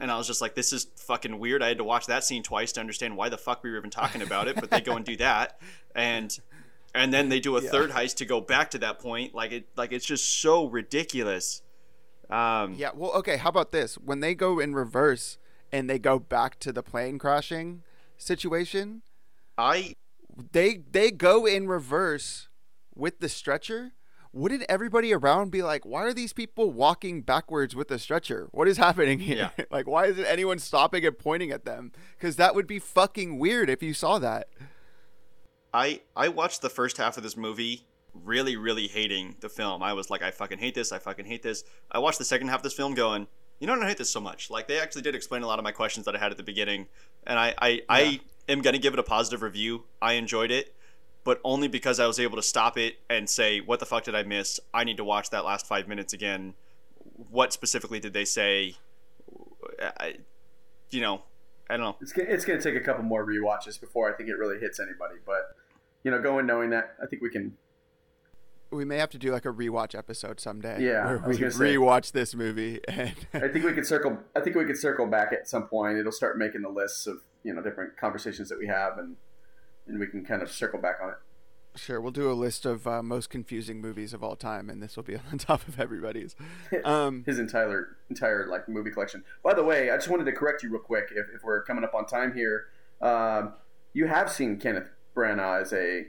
[0.00, 1.62] And I was just like, this is fucking weird.
[1.62, 3.90] I had to watch that scene twice to understand why the fuck we were even
[3.90, 4.56] talking about it.
[4.58, 5.60] But they go and do that,
[5.94, 6.34] and
[6.94, 7.68] and then they do a Yeah.
[7.70, 9.34] third heist to go back to that point.
[9.34, 11.60] Like it, like it's just so ridiculous.
[12.30, 13.36] Um, Yeah, well, okay.
[13.36, 13.96] How about this?
[13.96, 15.36] When they go in reverse
[15.72, 17.82] and they go back to the plane crashing
[18.16, 19.02] situation,
[19.56, 19.96] I
[20.52, 22.48] they they go in reverse
[22.94, 23.92] with the stretcher.
[24.32, 28.48] Wouldn't everybody around be like, "Why are these people walking backwards with the stretcher?
[28.52, 29.50] What is happening here?
[29.58, 29.64] Yeah.
[29.70, 31.90] like, why isn't anyone stopping and pointing at them?
[32.16, 34.48] Because that would be fucking weird if you saw that."
[35.74, 39.82] I I watched the first half of this movie really really hating the film.
[39.82, 40.92] I was like I fucking hate this.
[40.92, 41.64] I fucking hate this.
[41.90, 43.26] I watched the second half of this film going,
[43.60, 44.50] you know, I hate this so much.
[44.50, 46.42] Like they actually did explain a lot of my questions that I had at the
[46.42, 46.88] beginning,
[47.26, 49.84] and I I, I am gonna give it a positive review.
[50.00, 50.74] I enjoyed it,
[51.24, 54.14] but only because I was able to stop it and say, what the fuck did
[54.14, 54.58] I miss?
[54.72, 56.54] I need to watch that last five minutes again.
[57.30, 58.76] What specifically did they say?
[59.98, 60.16] I,
[60.90, 61.22] you know,
[61.68, 61.96] I don't know.
[62.00, 64.80] It's gonna, it's gonna take a couple more rewatches before I think it really hits
[64.80, 65.16] anybody.
[65.26, 65.54] But
[66.02, 67.56] you know, going knowing that, I think we can.
[68.70, 70.84] We may have to do like a rewatch episode someday.
[70.84, 71.74] Yeah, we gonna say.
[71.76, 74.18] rewatch this movie and I think we could circle.
[74.36, 75.98] I think we could circle back at some point.
[75.98, 79.16] It'll start making the lists of you know different conversations that we have, and
[79.86, 81.16] and we can kind of circle back on it.
[81.76, 84.96] Sure, we'll do a list of uh, most confusing movies of all time, and this
[84.96, 86.34] will be on top of everybody's.
[86.84, 89.24] Um, His entire entire like movie collection.
[89.42, 91.08] By the way, I just wanted to correct you real quick.
[91.10, 92.66] If, if we're coming up on time here,
[93.02, 93.54] um,
[93.92, 96.06] you have seen Kenneth Branagh as a,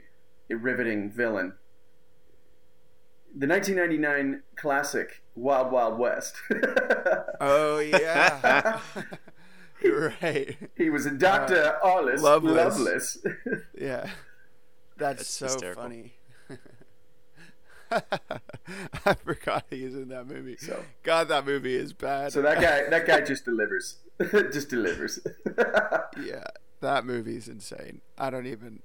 [0.50, 1.54] a riveting villain.
[3.34, 6.34] The 1999 classic Wild Wild West.
[7.40, 8.80] oh yeah,
[9.82, 10.56] you're right.
[10.76, 12.76] He was a Doctor uh, Arliss Loveless.
[12.78, 13.18] Loveless.
[13.78, 14.10] yeah,
[14.98, 15.82] that's, That's so hysterical.
[15.84, 16.12] funny.
[19.04, 20.56] I forgot he was in that movie.
[20.58, 22.32] So- God, that movie is bad.
[22.32, 23.96] so that guy, that guy just delivers,
[24.30, 25.18] just delivers.
[26.22, 26.44] yeah,
[26.80, 28.00] that movie's insane.
[28.18, 28.82] I don't even.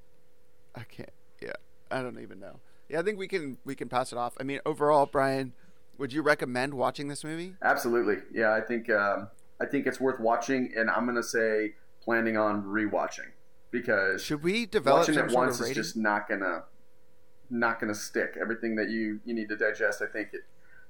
[0.76, 1.10] I can't.
[1.41, 1.53] Yeah,
[1.91, 2.60] I don't even know.
[2.89, 4.34] Yeah, I think we can we can pass it off.
[4.39, 5.53] I mean, overall, Brian,
[5.97, 7.53] would you recommend watching this movie?
[7.61, 8.53] Absolutely, yeah.
[8.53, 13.31] I think um, I think it's worth watching, and I'm gonna say planning on rewatching
[13.72, 16.64] because Should we develop watching it once is just not gonna
[17.49, 18.38] not gonna stick.
[18.39, 20.41] Everything that you you need to digest, I think it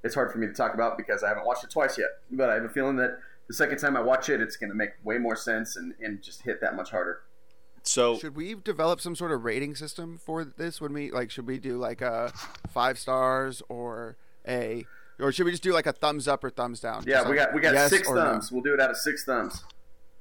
[0.04, 2.10] it's hard for me to talk about because I haven't watched it twice yet.
[2.32, 3.18] But I have a feeling that
[3.48, 6.44] the second time I watch it, it's gonna make way more sense and, and just
[6.44, 7.22] hit that much harder.
[7.88, 10.82] So Should we develop some sort of rating system for this?
[10.82, 12.34] When we like, should we do like a
[12.70, 14.86] five stars or a,
[15.20, 17.04] or should we just do like a thumbs up or thumbs down?
[17.08, 18.22] Yeah, Just we got we got yes six or no?
[18.24, 18.52] thumbs.
[18.52, 19.64] We'll do it out of six thumbs.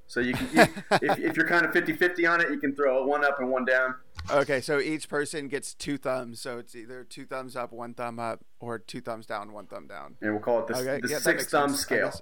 [0.07, 0.63] So you can, you,
[1.03, 3.51] if, if you're kind of 50-50 on it, you can throw a one up and
[3.51, 3.97] one down.
[4.31, 6.41] Okay, so each person gets two thumbs.
[6.41, 9.89] So it's either two thumbs up, one thumb up, or two thumbs down, one thumb
[9.89, 10.15] down.
[10.23, 12.13] And we'll call it the, Okay, the yeah, that six makes thumb sense, scale.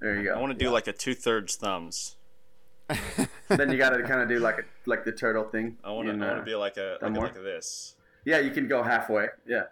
[0.00, 0.34] There you go.
[0.34, 2.16] I want to do like a two thirds thumbs.
[3.48, 5.76] Then you got to kind of do like a like the turtle thing.
[5.84, 6.14] I want to.
[6.14, 7.94] in, I want uh, be like a thumb like, a, like this.
[8.24, 9.28] Yeah, you can go halfway.
[9.46, 9.64] Yeah,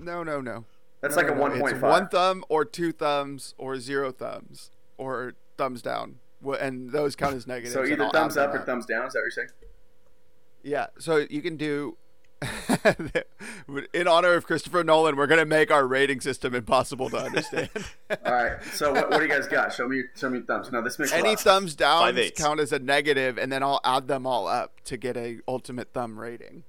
[0.00, 0.64] No, no, no.
[1.00, 1.40] that's No, like a no, no.
[1.42, 1.90] one point It's five.
[1.90, 6.16] One thumb or two thumbs or zero thumbs or thumbs down.
[6.60, 7.74] And those count as negatives.
[7.74, 9.06] So either thumbs up or thumbs down.
[9.06, 9.48] Is that what you're saying?
[10.64, 11.96] Yeah, so you can do.
[13.92, 17.70] in honor of Christopher Nolan, we're gonna make our rating system impossible to understand.
[18.24, 18.56] All right.
[18.72, 19.72] So what, what do you guys got?
[19.72, 20.70] Show me show me thumbs.
[20.72, 21.40] No, this makes a Any lot.
[21.40, 25.16] thumbs down count as a negative, and then I'll add them all up to get
[25.16, 26.64] a ultimate thumb rating.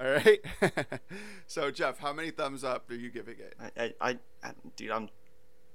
[0.00, 0.40] All right.
[1.46, 3.54] so Jeff, how many thumbs up are you giving it?
[3.60, 5.08] I, I, I, I dude, I'm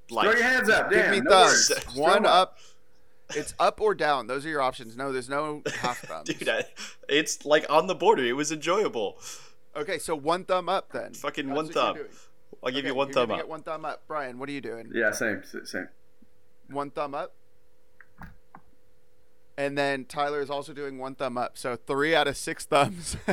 [0.09, 0.89] Throw your hands up.
[0.91, 1.69] Give me no thumbs.
[1.71, 1.83] worries.
[1.93, 2.57] Throw One 'em up.
[3.33, 4.27] It's up or down.
[4.27, 4.95] Those are your options.
[4.95, 6.29] No, there's no half thumbs.
[6.29, 6.47] dude.
[6.47, 6.65] I,
[7.09, 8.23] it's like on the border.
[8.23, 9.17] It was enjoyable.
[9.75, 11.13] Okay, so one thumb up then.
[11.13, 11.95] Fucking That's one thumb.
[11.95, 12.07] doing.
[12.63, 13.39] I'll give Okay, you one thumb up.
[13.39, 14.03] it one thumb up.
[14.07, 14.89] Brian, what are you doing?
[14.93, 15.89] Yeah, same same.
[16.69, 17.33] One thumb up.
[19.57, 21.57] And then Tyler is also doing one thumb up.
[21.57, 23.15] So three out of six thumbs.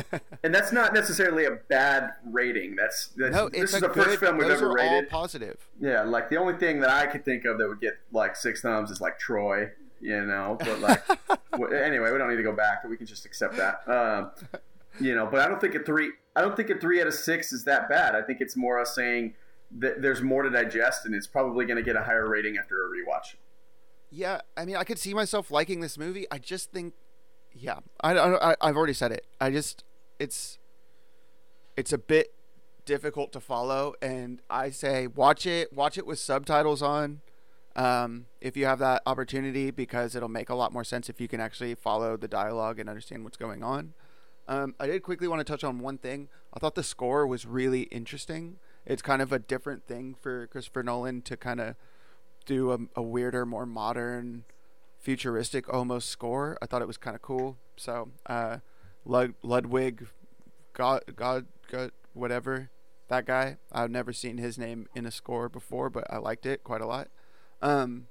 [0.44, 2.74] And that's not necessarily a bad rating.
[2.74, 4.04] That's, that's no, this it's is the good.
[4.06, 4.92] first film we've those ever are rated.
[5.04, 5.68] all positive.
[5.80, 8.60] Yeah, like the only thing that I could think of that would get like six
[8.60, 9.70] thumbs is like Troy,
[10.02, 10.58] you know.
[10.58, 11.06] But like,
[11.52, 12.84] w- anyway, we don't need to go back.
[12.84, 13.88] We can just accept that.
[13.88, 14.32] Um,
[15.00, 16.10] you know, but I don't think a three.
[16.36, 18.14] I don't think a three out of six is that bad.
[18.14, 19.34] I think it's more us saying
[19.78, 22.84] that there's more to digest, and it's probably going to get a higher rating after
[22.84, 23.36] a rewatch.
[24.10, 26.26] Yeah, I mean, I could see myself liking this movie.
[26.30, 26.92] I just think,
[27.54, 29.26] yeah, I, I, I've already said it.
[29.40, 29.84] I just,
[30.18, 30.58] it's,
[31.78, 32.34] it's a bit
[32.84, 37.22] difficult to follow, and I say watch it, watch it with subtitles on,
[37.76, 41.28] um, if you have that opportunity, because it'll make a lot more sense if you
[41.28, 43.94] can actually follow the dialogue and understand what's going on.
[44.48, 46.28] Um, I did quickly want to touch on one thing.
[46.52, 48.58] I thought the score was really interesting.
[48.84, 51.76] It's kind of a different thing for Christopher Nolan to kind of
[52.44, 54.44] do a, a weirder, more modern,
[54.98, 56.58] futuristic almost score.
[56.60, 57.56] I thought it was kind of cool.
[57.76, 58.58] So, uh,
[59.04, 60.08] Lud- Ludwig,
[60.72, 62.70] God, God, God, whatever,
[63.08, 63.58] that guy.
[63.70, 66.86] I've never seen his name in a score before, but I liked it quite a
[66.86, 67.08] lot.
[67.62, 68.06] Um,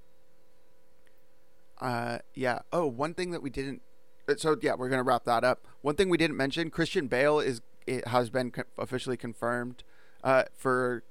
[1.80, 2.60] uh, yeah.
[2.72, 3.82] Oh, one thing that we didn't.
[4.30, 5.68] uh, So yeah, we're gonna wrap that up.
[5.82, 9.84] One thing we didn't mention: Christian Bale is it has been co- officially confirmed
[10.24, 11.04] uh, for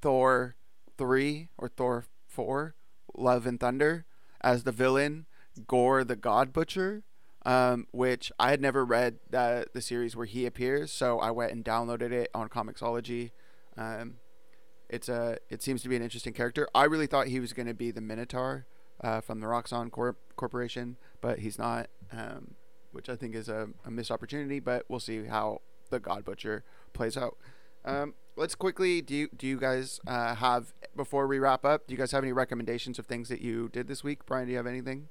[0.00, 0.56] Thor
[0.96, 2.74] three or Thor four,
[3.16, 4.06] Love and Thunder,
[4.40, 5.26] as the villain,
[5.66, 7.02] Gorr the God Butcher.
[7.46, 11.52] Um, which I had never read the the series where he appears, so I went
[11.52, 13.32] and downloaded it on Comixology.
[13.76, 14.14] Um,
[14.88, 16.68] it's a it seems to be an interesting character.
[16.74, 18.66] I really thought he was going to be the Minotaur
[19.00, 22.54] uh, from the Roxxon Corp- Corporation, but he's not, um,
[22.92, 24.60] which I think is a, a missed opportunity.
[24.60, 27.36] But we'll see how the God Butcher plays out.
[27.84, 31.86] Um, let's quickly do you do you guys uh, have before we wrap up?
[31.86, 34.24] Do you guys have any recommendations of things that you did this week?
[34.26, 35.08] Brian, do you have anything?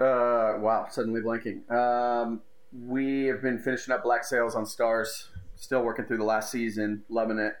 [0.00, 1.68] Uh, wow, suddenly blanking.
[1.70, 2.42] Um,
[2.86, 5.28] we have been finishing up Black Sails on Starz.
[5.56, 7.54] Still working through the last season, loving it.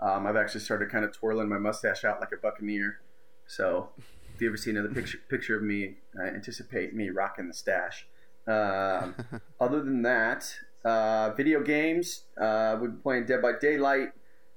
[0.00, 3.00] Um, I've actually started kind of twirling my mustache out like a buccaneer.
[3.46, 3.90] So,
[4.34, 8.06] if you ever see another picture picture of me, I anticipate me rocking the stash.
[8.46, 9.14] Um,
[9.60, 10.54] other than that,
[10.84, 12.24] uh, video games.
[12.40, 14.08] Uh, we've been playing Dead by Daylight.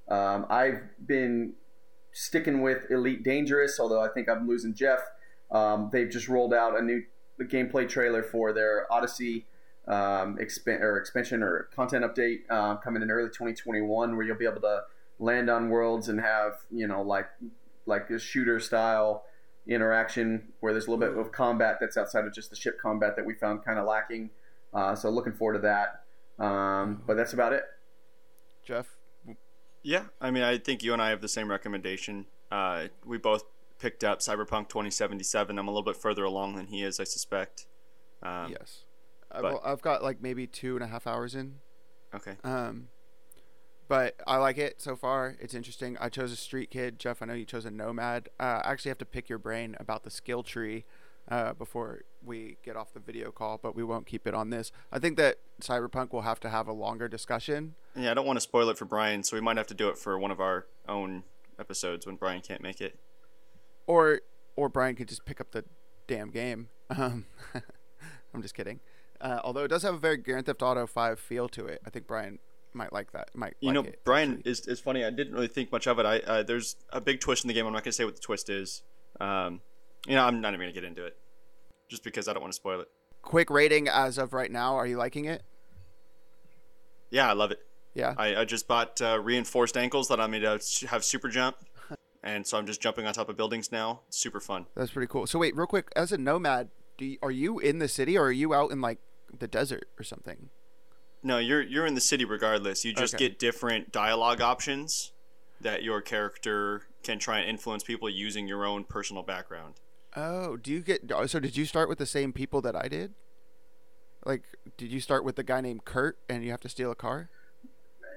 [0.10, 1.54] Um, I've been
[2.12, 5.02] sticking with Elite Dangerous, although I think I'm losing Jeff.
[5.52, 7.04] Um, they've just rolled out a new
[7.42, 9.46] gameplay trailer for their Odyssey
[9.88, 10.38] um,
[10.68, 14.82] or expansion or content update uh, coming in early 2021, where you'll be able to
[15.20, 17.28] land on worlds and have you know like
[17.86, 19.24] like a shooter style
[19.68, 23.16] interaction where there's a little bit of combat that's outside of just the ship combat
[23.16, 24.30] that we found kind of lacking.
[24.74, 26.04] Uh, so looking forward to that.
[26.44, 27.64] Um, but that's about it.
[28.64, 28.96] Jeff.
[29.84, 32.26] Yeah, I mean, I think you and I have the same recommendation.
[32.52, 33.44] Uh, we both
[33.80, 35.58] picked up Cyberpunk 2077.
[35.58, 37.68] I'm a little bit further along than he is, I suspect.
[38.22, 38.84] Um, yes.
[39.32, 41.56] I've, but- I've got like maybe two and a half hours in.
[42.14, 42.36] Okay.
[42.44, 42.88] Um,
[43.88, 45.36] but I like it so far.
[45.40, 45.98] It's interesting.
[46.00, 47.00] I chose a street kid.
[47.00, 48.30] Jeff, I know you chose a nomad.
[48.40, 50.84] Uh, I actually have to pick your brain about the skill tree
[51.30, 54.72] uh, before we get off the video call, but we won't keep it on this.
[54.92, 57.76] I think that Cyberpunk will have to have a longer discussion.
[57.96, 59.90] Yeah, I don't want to spoil it for Brian, so we might have to do
[59.90, 61.24] it for one of our own
[61.60, 62.98] episodes when Brian can't make it.
[63.88, 64.22] or
[64.56, 65.64] or Brian could just pick up the
[66.08, 66.70] damn game.
[66.90, 67.26] Um,
[68.34, 68.80] I'm just kidding.
[69.22, 71.90] Uh, although it does have a very Grand Theft Auto 5 feel to it, I
[71.92, 72.40] think Brian
[72.78, 73.30] might like that.
[73.36, 74.52] Might You like know, it, Brian actually.
[74.52, 75.04] is, is funny.
[75.04, 76.06] I didn't really think much of it.
[76.06, 77.66] I uh, there's a big twist in the game.
[77.66, 78.84] I'm not gonna say what the twist is.
[79.20, 79.62] Um,
[80.08, 81.18] you know, I'm not even gonna get into it,
[81.90, 82.88] just because I don't want to spoil it.
[83.22, 84.76] quick rating as of right now.
[84.76, 85.44] Are you liking it?
[87.10, 87.60] Yeah, I love it.
[87.94, 88.14] Yeah.
[88.18, 90.60] I, I just bought uh, reinforced ankles that I'm gonna
[90.90, 91.58] have super jump,
[92.24, 94.02] and so I'm just jumping on top of buildings now.
[94.08, 94.66] It's super fun.
[94.76, 95.26] That's pretty cool.
[95.28, 98.26] So wait, real quick, as a nomad, do you, are you in the city or
[98.26, 99.00] are you out in like
[99.38, 100.50] the desert or something?
[101.28, 102.86] No, you're you're in the city regardless.
[102.86, 103.28] You just Okay.
[103.28, 105.12] get different dialogue options
[105.60, 109.74] that your character can try and influence people using your own personal background.
[110.16, 112.88] Oh, do you get oh, so did you start with the same people that I
[112.88, 113.14] did?
[114.26, 114.44] Like
[114.78, 117.30] did you start with the guy named Kurt and you have to steal a car?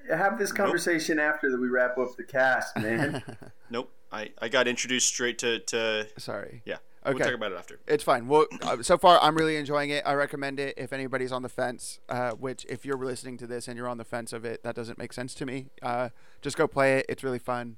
[0.09, 3.23] Have this conversation after that we wrap up the cast, man.
[3.71, 3.93] Nope.
[4.13, 6.63] I, I got introduced straight to, to Sorry.
[6.65, 6.79] yeah.
[7.05, 7.25] We'll Okay.
[7.25, 7.81] talk about it after.
[7.87, 8.29] It's fine.
[8.29, 10.03] Well, uh, so far I'm really enjoying it.
[10.07, 11.99] I recommend it if anybody's on the fence.
[12.09, 14.75] Uh, which, if you're listening to this and you're on the fence of it, that
[14.75, 15.69] doesn't make sense to me.
[15.81, 16.11] Uh,
[16.43, 17.07] just go play it.
[17.09, 17.77] It's really fun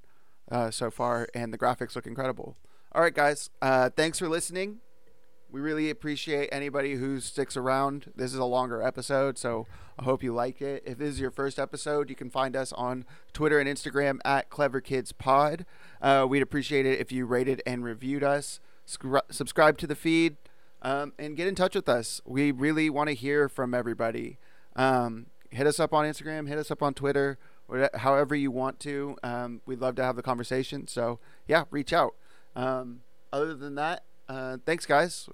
[0.51, 2.57] uh, so far, and the graphics look incredible.
[2.93, 3.49] All right, guys.
[3.63, 4.81] Uh, thanks for listening.
[5.51, 8.11] We really appreciate anybody who sticks around.
[8.17, 9.67] This is a longer episode, so
[9.99, 10.83] I hope you like it.
[10.87, 13.05] If this is your first episode, you can find us on
[13.35, 15.65] Twitter and Instagram at Clever Kids Pod.
[16.01, 18.61] Uh, we'd appreciate it if you rated and reviewed us.
[18.97, 20.37] Scri- subscribe to the feed
[20.83, 22.21] um, and get in touch with us.
[22.25, 24.39] We really want to hear from everybody.
[24.77, 27.39] Um, hit us up on Instagram, hit us up on Twitter,
[27.69, 29.17] or however you want to.
[29.23, 30.87] Um, we'd love to have the conversation.
[30.87, 32.15] So, yeah, reach out.
[32.55, 33.03] Um,
[33.33, 35.29] other than that, uh, thanks, guys.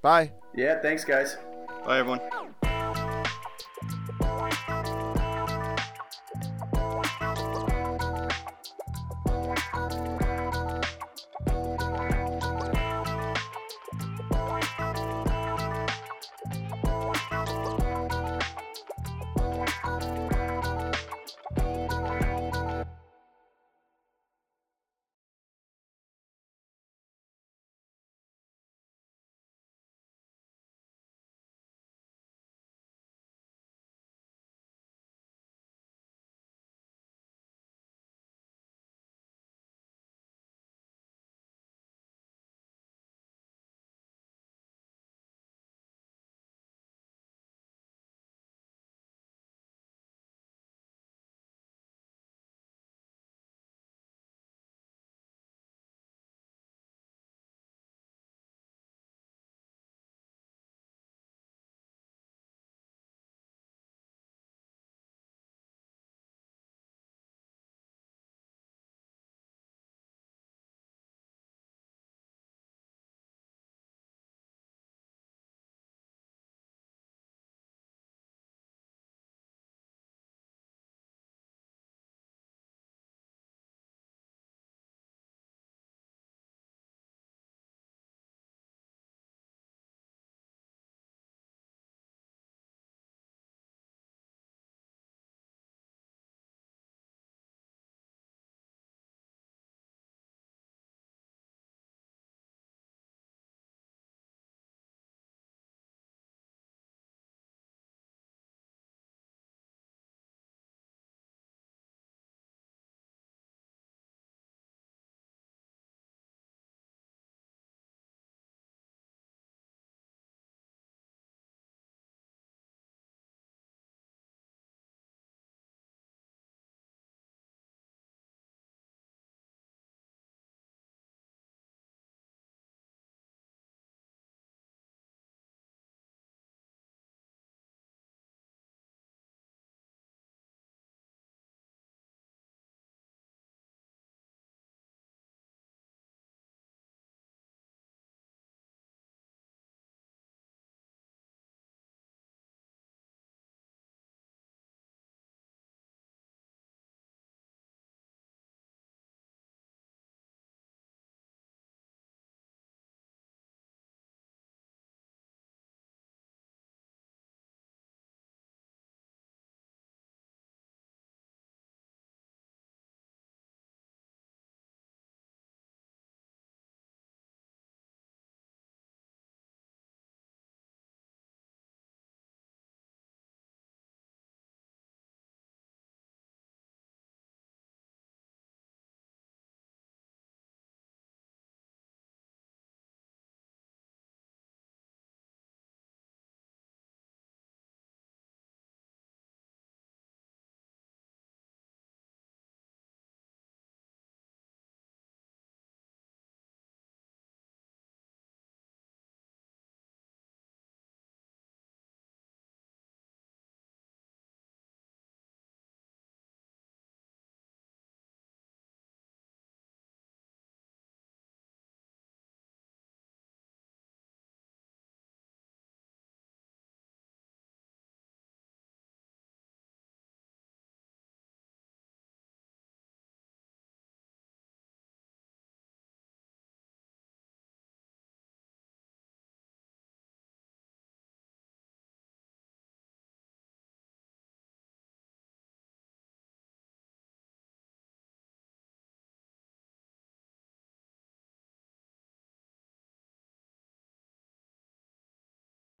[0.00, 0.32] Bye.
[0.54, 1.36] yeah, thanks, guys.
[1.84, 2.20] Bye, everyone.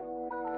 [0.02, 0.51] Thank you.